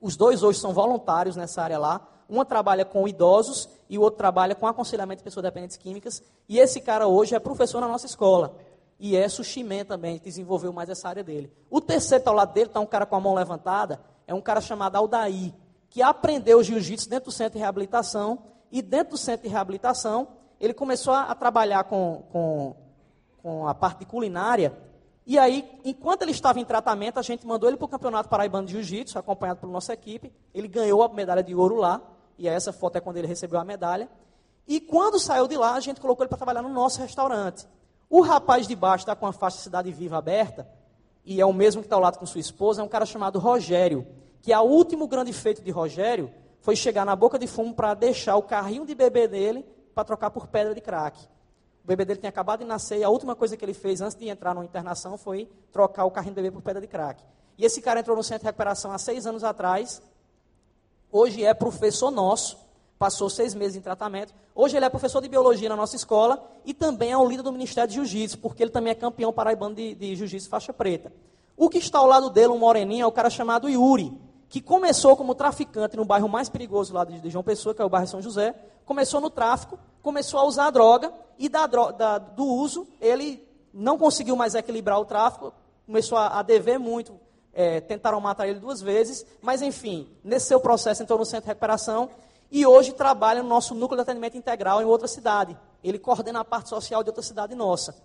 Os 0.00 0.16
dois 0.16 0.42
hoje 0.42 0.58
são 0.58 0.72
voluntários 0.72 1.36
nessa 1.36 1.62
área 1.62 1.78
lá. 1.78 2.08
Uma 2.30 2.44
trabalha 2.44 2.84
com 2.84 3.08
idosos 3.08 3.68
e 3.88 3.98
o 3.98 4.02
outro 4.02 4.16
trabalha 4.16 4.54
com 4.54 4.66
aconselhamento 4.66 5.18
de 5.18 5.24
pessoas 5.24 5.42
dependentes 5.42 5.76
químicas. 5.76 6.22
E 6.48 6.60
esse 6.60 6.80
cara 6.80 7.08
hoje 7.08 7.34
é 7.34 7.40
professor 7.40 7.80
na 7.80 7.88
nossa 7.88 8.06
escola. 8.06 8.56
E 9.00 9.16
é 9.16 9.28
Sushimé 9.28 9.82
também, 9.82 10.20
desenvolveu 10.22 10.72
mais 10.72 10.88
essa 10.88 11.08
área 11.08 11.24
dele. 11.24 11.52
O 11.68 11.80
terceiro 11.80 12.20
está 12.20 12.30
ao 12.30 12.36
lado 12.36 12.52
dele, 12.52 12.66
está 12.66 12.78
um 12.78 12.86
cara 12.86 13.04
com 13.04 13.16
a 13.16 13.20
mão 13.20 13.34
levantada, 13.34 14.00
é 14.28 14.32
um 14.32 14.40
cara 14.40 14.60
chamado 14.60 14.94
Aldaí, 14.94 15.52
que 15.88 16.02
aprendeu 16.02 16.62
jiu-jitsu 16.62 17.10
dentro 17.10 17.26
do 17.26 17.32
centro 17.32 17.54
de 17.54 17.58
reabilitação, 17.58 18.38
e 18.70 18.80
dentro 18.80 19.12
do 19.12 19.18
centro 19.18 19.48
de 19.48 19.52
reabilitação, 19.52 20.28
ele 20.60 20.72
começou 20.72 21.12
a, 21.12 21.22
a 21.22 21.34
trabalhar 21.34 21.84
com, 21.84 22.22
com, 22.30 22.76
com 23.42 23.66
a 23.66 23.74
parte 23.74 24.00
de 24.00 24.06
culinária, 24.06 24.72
e 25.26 25.38
aí, 25.38 25.68
enquanto 25.84 26.22
ele 26.22 26.32
estava 26.32 26.58
em 26.58 26.64
tratamento, 26.64 27.18
a 27.18 27.22
gente 27.22 27.46
mandou 27.46 27.68
ele 27.68 27.76
para 27.76 27.84
o 27.84 27.88
Campeonato 27.88 28.28
Paraibano 28.28 28.66
de 28.66 28.72
Jiu-Jitsu, 28.72 29.18
acompanhado 29.18 29.60
pela 29.60 29.72
nossa 29.72 29.92
equipe, 29.92 30.32
ele 30.52 30.68
ganhou 30.68 31.02
a 31.02 31.08
medalha 31.08 31.42
de 31.42 31.54
ouro 31.54 31.76
lá, 31.76 32.02
e 32.40 32.48
essa 32.48 32.72
foto 32.72 32.96
é 32.96 33.00
quando 33.00 33.18
ele 33.18 33.26
recebeu 33.26 33.60
a 33.60 33.64
medalha, 33.64 34.08
e 34.66 34.80
quando 34.80 35.20
saiu 35.20 35.46
de 35.46 35.58
lá, 35.58 35.74
a 35.74 35.80
gente 35.80 36.00
colocou 36.00 36.24
ele 36.24 36.30
para 36.30 36.38
trabalhar 36.38 36.62
no 36.62 36.70
nosso 36.70 36.98
restaurante. 36.98 37.68
O 38.08 38.22
rapaz 38.22 38.66
de 38.66 38.74
baixo 38.74 39.02
está 39.02 39.14
com 39.14 39.26
a 39.26 39.32
faixa 39.32 39.58
Cidade 39.58 39.92
Viva 39.92 40.16
aberta, 40.16 40.66
e 41.22 41.38
é 41.38 41.44
o 41.44 41.52
mesmo 41.52 41.82
que 41.82 41.86
está 41.86 41.96
ao 41.96 42.02
lado 42.02 42.18
com 42.18 42.24
sua 42.24 42.40
esposa, 42.40 42.80
é 42.80 42.84
um 42.84 42.88
cara 42.88 43.04
chamado 43.04 43.38
Rogério, 43.38 44.06
que 44.40 44.54
o 44.54 44.62
último 44.62 45.06
grande 45.06 45.34
feito 45.34 45.60
de 45.60 45.70
Rogério 45.70 46.32
foi 46.60 46.74
chegar 46.74 47.04
na 47.04 47.14
boca 47.14 47.38
de 47.38 47.46
fumo 47.46 47.74
para 47.74 47.92
deixar 47.92 48.36
o 48.36 48.42
carrinho 48.42 48.86
de 48.86 48.94
bebê 48.94 49.28
dele 49.28 49.66
para 49.94 50.02
trocar 50.02 50.30
por 50.30 50.46
pedra 50.46 50.74
de 50.74 50.80
crack. 50.80 51.20
O 51.84 51.86
bebê 51.86 52.06
dele 52.06 52.20
tinha 52.20 52.30
acabado 52.30 52.60
de 52.60 52.64
nascer 52.64 53.00
e 53.00 53.04
a 53.04 53.10
última 53.10 53.36
coisa 53.36 53.54
que 53.54 53.64
ele 53.64 53.74
fez 53.74 54.00
antes 54.00 54.16
de 54.16 54.28
entrar 54.28 54.54
numa 54.54 54.64
internação 54.64 55.18
foi 55.18 55.46
trocar 55.70 56.06
o 56.06 56.10
carrinho 56.10 56.34
de 56.34 56.40
bebê 56.40 56.50
por 56.50 56.62
pedra 56.62 56.80
de 56.80 56.86
crack. 56.86 57.22
E 57.58 57.66
esse 57.66 57.82
cara 57.82 58.00
entrou 58.00 58.16
no 58.16 58.22
centro 58.22 58.40
de 58.40 58.46
recuperação 58.46 58.92
há 58.92 58.98
seis 58.98 59.26
anos 59.26 59.44
atrás, 59.44 60.00
hoje 61.12 61.44
é 61.44 61.52
professor 61.54 62.10
nosso, 62.10 62.58
passou 62.98 63.30
seis 63.30 63.54
meses 63.54 63.76
em 63.76 63.80
tratamento. 63.80 64.34
Hoje 64.54 64.76
ele 64.76 64.84
é 64.84 64.88
professor 64.90 65.22
de 65.22 65.28
biologia 65.28 65.68
na 65.68 65.76
nossa 65.76 65.96
escola 65.96 66.44
e 66.64 66.74
também 66.74 67.12
é 67.12 67.16
o 67.16 67.26
líder 67.26 67.42
do 67.42 67.52
Ministério 67.52 67.88
de 67.88 67.94
Jiu-Jitsu, 67.94 68.38
porque 68.38 68.62
ele 68.62 68.70
também 68.70 68.90
é 68.90 68.94
campeão 68.94 69.32
paraibano 69.32 69.74
de, 69.74 69.94
de 69.94 70.14
Jiu-Jitsu 70.14 70.48
faixa 70.48 70.72
preta. 70.72 71.12
O 71.56 71.68
que 71.68 71.78
está 71.78 71.98
ao 71.98 72.06
lado 72.06 72.30
dele, 72.30 72.48
um 72.48 72.58
moreninho, 72.58 73.04
é 73.04 73.06
o 73.06 73.12
cara 73.12 73.30
chamado 73.30 73.68
Yuri, 73.68 74.12
que 74.50 74.60
começou 74.60 75.16
como 75.16 75.34
traficante 75.34 75.96
no 75.96 76.04
bairro 76.04 76.28
mais 76.28 76.48
perigoso 76.48 76.92
lá 76.92 77.04
de, 77.04 77.30
João 77.30 77.44
Pessoa, 77.44 77.74
que 77.74 77.80
é 77.80 77.84
o 77.84 77.88
bairro 77.88 78.06
São 78.06 78.20
José. 78.20 78.54
Começou 78.84 79.20
no 79.20 79.30
tráfico, 79.30 79.78
começou 80.02 80.40
a 80.40 80.44
usar 80.44 80.66
a 80.66 80.70
droga 80.70 81.12
e 81.38 81.48
da, 81.48 81.66
da, 81.66 82.18
do 82.18 82.44
uso 82.44 82.86
ele 83.00 83.46
não 83.72 83.96
conseguiu 83.96 84.36
mais 84.36 84.54
equilibrar 84.54 84.98
o 84.98 85.04
tráfico, 85.04 85.52
começou 85.86 86.18
a, 86.18 86.38
a 86.38 86.42
dever 86.42 86.78
muito, 86.78 87.18
é, 87.52 87.80
tentaram 87.80 88.20
matar 88.20 88.48
ele 88.48 88.60
duas 88.60 88.80
vezes, 88.80 89.24
mas 89.40 89.62
enfim, 89.62 90.08
nesse 90.22 90.46
seu 90.46 90.60
processo 90.60 91.02
entrou 91.02 91.18
no 91.18 91.24
centro 91.24 91.44
de 91.44 91.48
recuperação 91.48 92.10
e 92.50 92.66
hoje 92.66 92.92
trabalha 92.92 93.42
no 93.42 93.48
nosso 93.48 93.74
núcleo 93.74 93.96
de 93.96 94.02
atendimento 94.02 94.36
integral 94.36 94.80
em 94.82 94.84
outra 94.84 95.08
cidade. 95.08 95.56
Ele 95.82 95.98
coordena 95.98 96.40
a 96.40 96.44
parte 96.44 96.68
social 96.68 97.02
de 97.02 97.10
outra 97.10 97.22
cidade 97.22 97.54
nossa. 97.54 97.96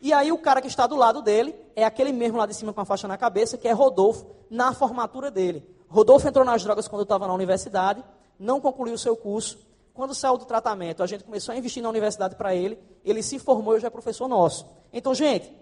E 0.00 0.12
aí 0.12 0.32
o 0.32 0.38
cara 0.38 0.60
que 0.60 0.66
está 0.66 0.86
do 0.86 0.96
lado 0.96 1.22
dele 1.22 1.54
é 1.76 1.84
aquele 1.84 2.12
mesmo 2.12 2.38
lá 2.38 2.46
de 2.46 2.54
cima 2.54 2.72
com 2.72 2.80
a 2.80 2.84
faixa 2.84 3.06
na 3.06 3.16
cabeça, 3.16 3.56
que 3.56 3.68
é 3.68 3.72
Rodolfo, 3.72 4.26
na 4.50 4.72
formatura 4.72 5.30
dele. 5.30 5.64
Rodolfo 5.88 6.26
entrou 6.26 6.44
nas 6.44 6.62
drogas 6.62 6.88
quando 6.88 7.02
estava 7.02 7.26
na 7.26 7.34
universidade, 7.34 8.02
não 8.38 8.60
concluiu 8.60 8.94
o 8.94 8.98
seu 8.98 9.16
curso. 9.16 9.58
Quando 9.94 10.14
saiu 10.14 10.38
do 10.38 10.44
tratamento, 10.44 11.02
a 11.02 11.06
gente 11.06 11.22
começou 11.22 11.52
a 11.52 11.56
investir 11.56 11.82
na 11.82 11.88
universidade 11.88 12.34
para 12.34 12.54
ele, 12.54 12.78
ele 13.04 13.22
se 13.22 13.38
formou 13.38 13.76
e 13.76 13.80
já 13.80 13.88
é 13.88 13.90
professor 13.90 14.26
nosso. 14.26 14.66
Então, 14.92 15.14
gente, 15.14 15.52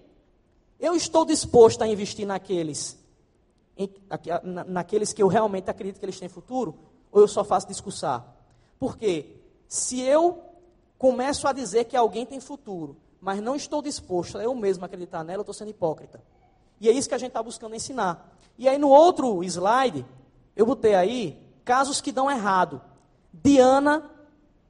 eu 0.78 0.94
estou 0.94 1.24
disposto 1.24 1.82
a 1.82 1.86
investir 1.86 2.26
naqueles, 2.26 2.96
naqueles 4.66 5.12
que 5.12 5.22
eu 5.22 5.28
realmente 5.28 5.70
acredito 5.70 5.98
que 5.98 6.04
eles 6.04 6.18
têm 6.18 6.28
futuro, 6.28 6.74
ou 7.12 7.20
eu 7.20 7.28
só 7.28 7.44
faço 7.44 7.68
discursar? 7.68 8.24
Porque 8.78 9.36
se 9.68 10.00
eu 10.00 10.42
começo 10.98 11.46
a 11.46 11.52
dizer 11.52 11.84
que 11.84 11.96
alguém 11.96 12.26
tem 12.26 12.40
futuro, 12.40 12.96
mas 13.20 13.40
não 13.40 13.54
estou 13.54 13.82
disposto 13.82 14.38
a 14.38 14.42
eu 14.42 14.54
mesmo 14.54 14.84
acreditar 14.84 15.22
nela, 15.22 15.38
eu 15.38 15.42
estou 15.42 15.54
sendo 15.54 15.70
hipócrita. 15.70 16.20
E 16.80 16.88
é 16.88 16.92
isso 16.92 17.08
que 17.08 17.14
a 17.14 17.18
gente 17.18 17.28
está 17.28 17.42
buscando 17.42 17.74
ensinar. 17.74 18.36
E 18.58 18.68
aí 18.68 18.78
no 18.78 18.88
outro 18.88 19.42
slide, 19.44 20.04
eu 20.56 20.66
botei 20.66 20.94
aí 20.94 21.38
casos 21.64 22.00
que 22.00 22.10
dão 22.10 22.30
errado. 22.30 22.80
Diana 23.32 24.10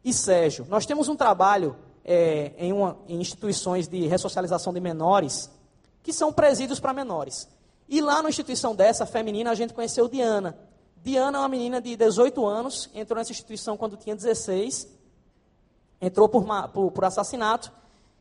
e 0.04 0.12
Sérgio. 0.12 0.66
Nós 0.68 0.86
temos 0.86 1.08
um 1.08 1.16
trabalho 1.16 1.76
é, 2.04 2.52
em, 2.58 2.72
uma, 2.72 2.98
em 3.08 3.20
instituições 3.20 3.88
de 3.88 4.06
ressocialização 4.06 4.72
de 4.72 4.80
menores, 4.80 5.50
que 6.02 6.12
são 6.12 6.32
presídios 6.32 6.80
para 6.80 6.92
menores. 6.92 7.48
E 7.90 8.00
lá 8.00 8.22
na 8.22 8.28
instituição 8.28 8.72
dessa, 8.72 9.04
feminina, 9.04 9.50
a 9.50 9.54
gente 9.56 9.74
conheceu 9.74 10.06
Diana. 10.06 10.56
Diana 11.02 11.38
é 11.38 11.40
uma 11.40 11.48
menina 11.48 11.80
de 11.80 11.96
18 11.96 12.46
anos, 12.46 12.88
entrou 12.94 13.18
nessa 13.18 13.32
instituição 13.32 13.76
quando 13.76 13.96
tinha 13.96 14.14
16, 14.14 14.86
entrou 16.00 16.28
por, 16.28 16.46
por, 16.72 16.92
por 16.92 17.04
assassinato, 17.04 17.72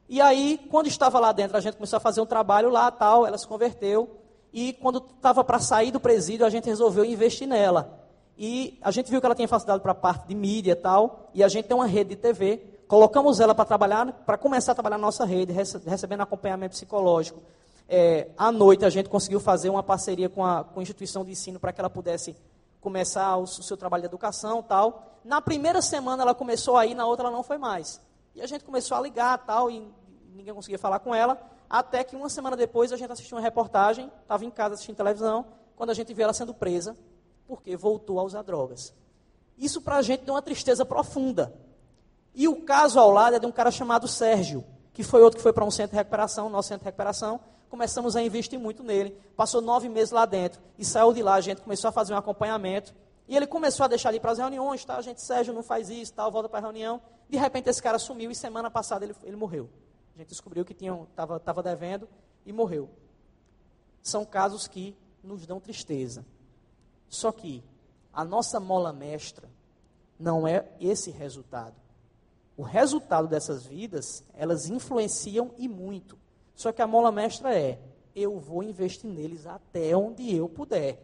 e 0.09 0.19
aí, 0.19 0.59
quando 0.71 0.87
estava 0.87 1.19
lá 1.19 1.31
dentro, 1.31 1.55
a 1.55 1.59
gente 1.59 1.75
começou 1.75 1.97
a 1.97 1.99
fazer 1.99 2.19
um 2.19 2.25
trabalho 2.25 2.71
lá, 2.71 2.89
tal, 2.89 3.27
ela 3.27 3.37
se 3.37 3.47
converteu, 3.47 4.09
e 4.51 4.73
quando 4.73 5.05
estava 5.15 5.43
para 5.43 5.59
sair 5.59 5.91
do 5.91 5.99
presídio, 5.99 6.47
a 6.47 6.49
gente 6.49 6.65
resolveu 6.65 7.05
investir 7.05 7.47
nela. 7.47 7.99
E 8.35 8.79
a 8.81 8.89
gente 8.89 9.11
viu 9.11 9.19
que 9.19 9.25
ela 9.27 9.35
tinha 9.35 9.47
facilidade 9.47 9.83
para 9.83 9.91
a 9.91 9.95
parte 9.95 10.27
de 10.27 10.33
mídia 10.33 10.71
e 10.71 10.75
tal, 10.75 11.29
e 11.31 11.43
a 11.43 11.47
gente 11.47 11.67
tem 11.67 11.77
uma 11.77 11.85
rede 11.85 12.11
de 12.11 12.15
TV, 12.15 12.57
colocamos 12.87 13.39
ela 13.39 13.53
para 13.53 13.65
trabalhar, 13.65 14.11
para 14.25 14.35
começar 14.35 14.71
a 14.71 14.75
trabalhar 14.75 14.97
na 14.97 15.05
nossa 15.05 15.25
rede, 15.25 15.53
recebendo 15.53 16.21
acompanhamento 16.21 16.71
psicológico. 16.73 17.39
É, 17.91 18.29
à 18.37 18.51
noite 18.51 18.85
a 18.85 18.89
gente 18.89 19.09
conseguiu 19.09 19.39
fazer 19.39 19.67
uma 19.71 19.81
parceria 19.81 20.29
com 20.29 20.45
a, 20.45 20.63
com 20.63 20.79
a 20.79 20.83
instituição 20.83 21.25
de 21.25 21.31
ensino 21.31 21.59
para 21.59 21.73
que 21.73 21.81
ela 21.81 21.89
pudesse 21.89 22.35
começar 22.79 23.35
o, 23.35 23.41
o 23.41 23.47
seu 23.47 23.75
trabalho 23.75 24.01
de 24.01 24.07
educação 24.07 24.61
tal. 24.61 25.17
Na 25.25 25.41
primeira 25.41 25.81
semana 25.81 26.21
ela 26.21 26.35
começou 26.35 26.77
aí, 26.77 26.93
na 26.93 27.07
outra 27.07 27.27
ela 27.27 27.35
não 27.35 27.41
foi 27.41 27.57
mais. 27.57 27.99
E 28.35 28.43
a 28.43 28.45
gente 28.45 28.63
começou 28.63 28.95
a 28.95 29.01
ligar 29.01 29.39
tal, 29.39 29.71
e 29.71 29.91
ninguém 30.35 30.53
conseguia 30.53 30.77
falar 30.77 30.99
com 30.99 31.15
ela, 31.15 31.41
até 31.67 32.03
que 32.03 32.15
uma 32.15 32.29
semana 32.29 32.55
depois 32.55 32.93
a 32.93 32.97
gente 32.97 33.11
assistiu 33.11 33.37
uma 33.37 33.43
reportagem, 33.43 34.11
estava 34.21 34.45
em 34.45 34.51
casa 34.51 34.75
assistindo 34.75 34.95
televisão, 34.95 35.47
quando 35.75 35.89
a 35.89 35.93
gente 35.95 36.13
viu 36.13 36.25
ela 36.25 36.33
sendo 36.33 36.53
presa, 36.53 36.95
porque 37.47 37.75
voltou 37.75 38.19
a 38.19 38.23
usar 38.23 38.43
drogas. 38.43 38.93
Isso 39.57 39.81
para 39.81 39.97
a 39.97 40.01
gente 40.03 40.23
deu 40.25 40.35
uma 40.35 40.43
tristeza 40.43 40.85
profunda. 40.85 41.53
E 42.35 42.47
o 42.47 42.61
caso 42.61 42.99
ao 42.99 43.09
lado 43.09 43.35
é 43.35 43.39
de 43.39 43.47
um 43.47 43.51
cara 43.51 43.71
chamado 43.71 44.07
Sérgio, 44.07 44.63
que 44.93 45.03
foi 45.03 45.23
outro 45.23 45.37
que 45.37 45.43
foi 45.43 45.51
para 45.51 45.65
um 45.65 45.71
centro 45.71 45.91
de 45.91 45.97
recuperação, 45.97 46.49
nosso 46.49 46.67
centro 46.67 46.83
de 46.83 46.85
recuperação. 46.85 47.39
Começamos 47.69 48.15
a 48.15 48.21
investir 48.21 48.59
muito 48.59 48.83
nele. 48.83 49.15
Passou 49.35 49.61
nove 49.61 49.87
meses 49.87 50.11
lá 50.11 50.25
dentro 50.25 50.61
e 50.77 50.83
saiu 50.83 51.13
de 51.13 51.21
lá. 51.21 51.35
A 51.35 51.41
gente 51.41 51.61
começou 51.61 51.89
a 51.89 51.91
fazer 51.91 52.13
um 52.13 52.17
acompanhamento. 52.17 52.93
E 53.27 53.35
ele 53.35 53.45
começou 53.45 53.83
a 53.83 53.87
deixar 53.87 54.09
ali 54.09 54.19
para 54.19 54.31
as 54.31 54.39
reuniões, 54.39 54.83
tá? 54.83 54.97
A 54.97 55.01
gente, 55.01 55.21
Sérgio, 55.21 55.53
não 55.53 55.61
faz 55.61 55.89
isso, 55.89 56.13
tal, 56.13 56.31
volta 56.31 56.49
para 56.49 56.59
a 56.59 56.61
reunião. 56.61 56.99
De 57.29 57.37
repente 57.37 57.69
esse 57.69 57.81
cara 57.81 57.99
sumiu 57.99 58.31
e 58.31 58.35
semana 58.35 58.71
passada 58.71 59.05
ele, 59.05 59.15
ele 59.23 59.35
morreu. 59.35 59.69
A 60.15 60.17
gente 60.17 60.29
descobriu 60.29 60.65
que 60.65 60.73
estava 60.73 61.39
tava 61.39 61.61
devendo 61.61 62.09
e 62.45 62.51
morreu. 62.51 62.89
São 64.01 64.25
casos 64.25 64.67
que 64.67 64.97
nos 65.23 65.45
dão 65.45 65.59
tristeza. 65.59 66.25
Só 67.07 67.31
que 67.31 67.63
a 68.11 68.25
nossa 68.25 68.59
mola 68.59 68.91
mestra 68.91 69.47
não 70.19 70.47
é 70.47 70.65
esse 70.79 71.11
resultado 71.11 71.75
o 72.59 72.61
resultado 72.61 73.25
dessas 73.25 73.65
vidas, 73.65 74.21
elas 74.33 74.69
influenciam 74.69 75.49
e 75.57 75.65
muito. 75.65 76.19
Só 76.59 76.73
que 76.73 76.81
a 76.81 76.87
mola 76.87 77.09
mestra 77.09 77.57
é: 77.57 77.79
eu 78.13 78.37
vou 78.37 78.61
investir 78.61 79.09
neles 79.09 79.47
até 79.47 79.95
onde 79.95 80.35
eu 80.35 80.49
puder. 80.49 80.99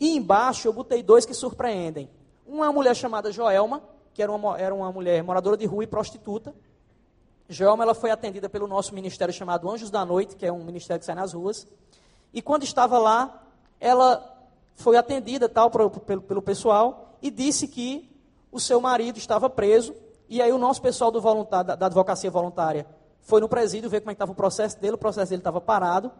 E 0.00 0.16
embaixo 0.16 0.66
eu 0.66 0.72
botei 0.72 1.00
dois 1.00 1.24
que 1.24 1.32
surpreendem. 1.32 2.10
Uma 2.44 2.72
mulher 2.72 2.96
chamada 2.96 3.30
Joelma, 3.30 3.80
que 4.12 4.20
era 4.20 4.32
uma, 4.32 4.58
era 4.58 4.74
uma 4.74 4.90
mulher 4.90 5.22
moradora 5.22 5.56
de 5.56 5.64
rua 5.64 5.84
e 5.84 5.86
prostituta. 5.86 6.52
Joelma 7.48 7.84
ela 7.84 7.94
foi 7.94 8.10
atendida 8.10 8.48
pelo 8.48 8.66
nosso 8.66 8.92
ministério 8.96 9.32
chamado 9.32 9.70
Anjos 9.70 9.92
da 9.92 10.04
Noite, 10.04 10.34
que 10.34 10.44
é 10.44 10.50
um 10.50 10.64
ministério 10.64 10.98
que 10.98 11.06
sai 11.06 11.14
nas 11.14 11.34
ruas. 11.34 11.64
E 12.34 12.42
quando 12.42 12.64
estava 12.64 12.98
lá, 12.98 13.40
ela 13.78 14.44
foi 14.74 14.96
atendida 14.96 15.48
tal 15.48 15.70
pelo, 15.70 15.88
pelo, 15.88 16.20
pelo 16.20 16.42
pessoal 16.42 17.16
e 17.22 17.30
disse 17.30 17.68
que 17.68 18.10
o 18.50 18.58
seu 18.58 18.80
marido 18.80 19.18
estava 19.18 19.48
preso 19.48 19.94
e 20.28 20.42
aí 20.42 20.50
o 20.50 20.58
nosso 20.58 20.82
pessoal 20.82 21.12
do 21.12 21.20
voluntário, 21.20 21.76
da, 21.76 21.86
advocacia 21.86 22.28
voluntária 22.28 22.97
foi 23.20 23.40
no 23.40 23.48
presídio 23.48 23.90
ver 23.90 24.00
como 24.00 24.10
é 24.10 24.12
estava 24.12 24.32
o 24.32 24.34
processo 24.34 24.80
dele, 24.80 24.94
o 24.94 24.98
processo 24.98 25.30
dele 25.30 25.40
estava 25.40 25.60
parado, 25.60 26.10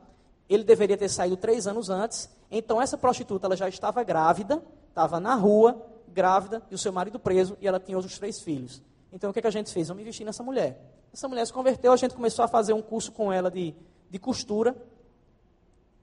ele 0.49 0.65
deveria 0.65 0.97
ter 0.97 1.09
saído 1.09 1.37
três 1.37 1.67
anos 1.67 1.91
antes, 1.91 2.29
então 2.51 2.81
essa 2.81 2.97
prostituta 2.97 3.47
ela 3.47 3.57
já 3.57 3.69
estava 3.69 4.03
grávida, 4.03 4.63
estava 4.89 5.21
na 5.21 5.35
rua, 5.35 5.81
grávida, 6.09 6.63
e 6.71 6.75
o 6.75 6.79
seu 6.79 6.93
marido 6.93 7.19
preso, 7.19 7.57
e 7.61 7.69
ela 7.69 7.79
tinha 7.79 7.97
outros 7.97 8.19
três 8.19 8.41
filhos. 8.41 8.83
Então 9.13 9.31
o 9.31 9.33
que, 9.33 9.39
é 9.39 9.43
que 9.43 9.49
a 9.49 9.53
gente 9.53 9.73
fez? 9.73 9.89
Vamos 9.89 10.03
investir 10.03 10.25
nessa 10.25 10.43
mulher. 10.43 10.81
Essa 11.13 11.29
mulher 11.29 11.47
se 11.47 11.53
converteu, 11.53 11.93
a 11.93 11.97
gente 11.97 12.15
começou 12.15 12.45
a 12.45 12.49
fazer 12.49 12.73
um 12.73 12.83
curso 12.83 13.13
com 13.13 13.33
ela 13.33 13.51
de, 13.51 13.75
de 14.11 14.19
costura, 14.19 14.77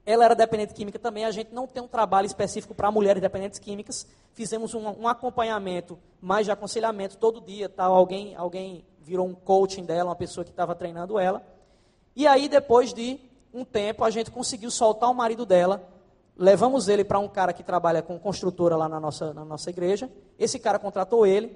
ela 0.05 0.23
era 0.23 0.35
dependente 0.35 0.73
química 0.73 0.99
também. 0.99 1.25
A 1.25 1.31
gente 1.31 1.51
não 1.51 1.65
tem 1.65 1.81
um 1.81 1.87
trabalho 1.87 2.27
específico 2.27 2.75
para 2.75 2.91
mulheres 2.91 3.21
dependentes 3.21 3.57
químicas. 3.57 4.05
Fizemos 4.33 4.73
um, 4.75 4.87
um, 4.87 5.07
acompanhamento, 5.07 5.97
mais 6.21 6.45
de 6.45 6.51
aconselhamento 6.51 7.17
todo 7.17 7.41
dia. 7.41 7.67
Tal. 7.67 7.93
Alguém, 7.93 8.35
alguém 8.35 8.85
virou 9.05 9.27
um 9.27 9.35
coaching 9.35 9.85
dela, 9.85 10.09
uma 10.09 10.15
pessoa 10.15 10.43
que 10.43 10.49
estava 10.49 10.73
treinando 10.73 11.19
ela. 11.19 11.45
E 12.15 12.25
aí, 12.25 12.49
depois 12.49 12.91
de 12.91 13.19
um 13.53 13.63
tempo, 13.63 14.03
a 14.03 14.09
gente 14.09 14.31
conseguiu 14.31 14.71
soltar 14.71 15.09
o 15.11 15.13
marido 15.13 15.45
dela. 15.45 15.87
Levamos 16.35 16.89
ele 16.89 17.03
para 17.03 17.19
um 17.19 17.27
cara 17.27 17.53
que 17.53 17.63
trabalha 17.63 18.01
com 18.01 18.17
construtora 18.17 18.75
lá 18.75 18.89
na 18.89 18.99
nossa, 18.99 19.33
na 19.33 19.45
nossa 19.45 19.69
igreja. 19.69 20.11
Esse 20.39 20.57
cara 20.57 20.79
contratou 20.79 21.25
ele. 21.25 21.55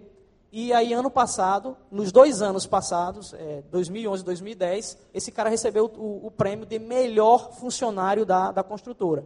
E 0.51 0.71
aí, 0.71 0.93
ano 0.93 1.09
passado, 1.09 1.75
nos 1.91 2.11
dois 2.11 2.41
anos 2.41 2.67
passados, 2.67 3.33
é, 3.33 3.63
2011 3.71 4.21
e 4.21 4.25
2010, 4.25 4.97
esse 5.13 5.31
cara 5.31 5.49
recebeu 5.49 5.85
o, 5.85 6.27
o, 6.27 6.31
prêmio 6.31 6.65
de 6.65 6.79
melhor 6.79 7.53
funcionário 7.53 8.25
da, 8.25 8.51
da 8.51 8.63
construtora. 8.63 9.25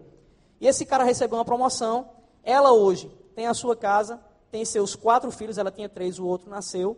E 0.59 0.67
esse 0.67 0.85
cara 0.85 1.03
recebeu 1.03 1.37
uma 1.37 1.45
promoção. 1.45 2.09
Ela 2.43 2.73
hoje 2.73 3.09
tem 3.35 3.47
a 3.47 3.53
sua 3.53 3.75
casa, 3.75 4.19
tem 4.51 4.65
seus 4.65 4.95
quatro 4.95 5.31
filhos, 5.31 5.57
ela 5.57 5.71
tinha 5.71 5.89
três, 5.89 6.19
o 6.19 6.25
outro 6.25 6.49
nasceu. 6.49 6.97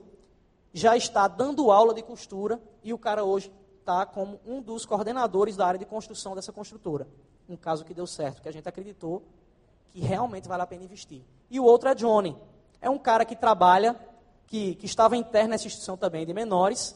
Já 0.77 0.97
está 0.97 1.25
dando 1.25 1.71
aula 1.71 1.93
de 1.93 2.01
costura 2.01 2.61
e 2.83 2.93
o 2.93 2.97
cara 2.97 3.23
hoje 3.23 3.49
está 3.79 4.05
como 4.05 4.41
um 4.45 4.61
dos 4.61 4.85
coordenadores 4.85 5.55
da 5.55 5.65
área 5.65 5.79
de 5.79 5.85
construção 5.85 6.35
dessa 6.35 6.51
construtora. 6.51 7.07
Um 7.47 7.55
caso 7.55 7.85
que 7.85 7.93
deu 7.93 8.05
certo, 8.05 8.41
que 8.41 8.49
a 8.49 8.51
gente 8.51 8.67
acreditou 8.67 9.23
que 9.87 10.01
realmente 10.01 10.49
vale 10.49 10.63
a 10.63 10.67
pena 10.67 10.83
investir. 10.83 11.21
E 11.49 11.61
o 11.61 11.63
outro 11.63 11.87
é 11.87 11.95
Johnny. 11.95 12.35
É 12.81 12.89
um 12.89 12.97
cara 12.97 13.23
que 13.23 13.37
trabalha 13.37 13.97
que, 14.47 14.75
que 14.75 14.85
estava 14.85 15.15
interno 15.15 15.51
nessa 15.51 15.65
instituição 15.65 15.95
também 15.95 16.25
de 16.25 16.33
menores. 16.33 16.93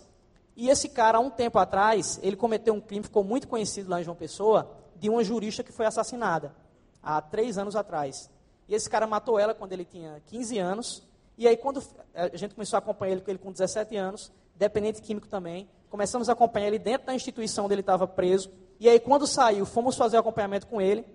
E 0.58 0.68
esse 0.68 0.90
cara, 0.90 1.18
há 1.18 1.22
um 1.22 1.30
tempo 1.30 1.58
atrás, 1.58 2.20
ele 2.22 2.36
cometeu 2.36 2.74
um 2.74 2.82
crime, 2.82 3.04
ficou 3.04 3.24
muito 3.24 3.48
conhecido 3.48 3.90
lá 3.90 4.02
em 4.02 4.04
João 4.04 4.18
Pessoa, 4.18 4.70
de 4.98 5.10
uma 5.10 5.24
jurista 5.24 5.64
que 5.64 5.72
foi 5.72 5.86
assassinada, 5.86 6.54
há 7.02 7.22
três 7.22 7.58
anos 7.58 7.78
atrás. 7.78 8.30
E 8.68 8.76
esse 8.76 8.90
cara 8.90 9.08
matou 9.08 9.40
ela 9.40 9.54
quando 9.56 9.72
ele 9.72 9.86
tinha 9.86 10.22
15 10.26 10.60
anos. 10.60 11.09
E 11.40 11.48
aí, 11.48 11.56
quando 11.56 11.82
a 12.14 12.36
gente 12.36 12.54
começou 12.54 12.76
a 12.76 12.80
acompanhar 12.80 13.14
ele, 13.14 13.24
ele 13.26 13.38
com 13.38 13.50
17 13.50 13.96
anos, 13.96 14.30
dependente 14.58 15.02
químico 15.02 15.26
também, 15.26 15.70
começamos 15.90 16.28
a 16.28 16.34
acompanhar 16.34 16.68
ele 16.68 16.78
dentro 16.78 17.08
da 17.08 17.16
instituição 17.16 17.64
onde 17.64 17.76
ele 17.76 17.80
estava 17.80 18.06
preso. 18.06 18.52
E 18.78 18.90
aí, 18.90 19.00
quando 19.00 19.26
saiu, 19.26 19.66
fomos 19.66 19.96
fazer 19.96 20.18
o 20.18 20.20
acompanhamento 20.20 20.68
com 20.68 20.82
ele. 20.82 21.06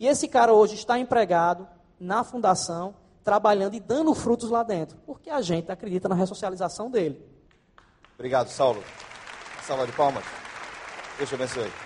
E 0.00 0.06
esse 0.06 0.26
cara 0.26 0.54
hoje 0.54 0.74
está 0.74 0.98
empregado 0.98 1.68
na 2.00 2.24
fundação, 2.24 2.94
trabalhando 3.22 3.74
e 3.74 3.80
dando 3.80 4.14
frutos 4.14 4.48
lá 4.48 4.62
dentro, 4.62 4.96
porque 5.04 5.28
a 5.28 5.42
gente 5.42 5.70
acredita 5.70 6.08
na 6.08 6.14
ressocialização 6.14 6.90
dele. 6.90 7.22
Obrigado, 8.14 8.48
Saulo. 8.48 8.82
Salva 9.66 9.84
de 9.84 9.92
palmas. 9.92 10.24
Deus 11.18 11.28
te 11.28 11.34
abençoe. 11.34 11.83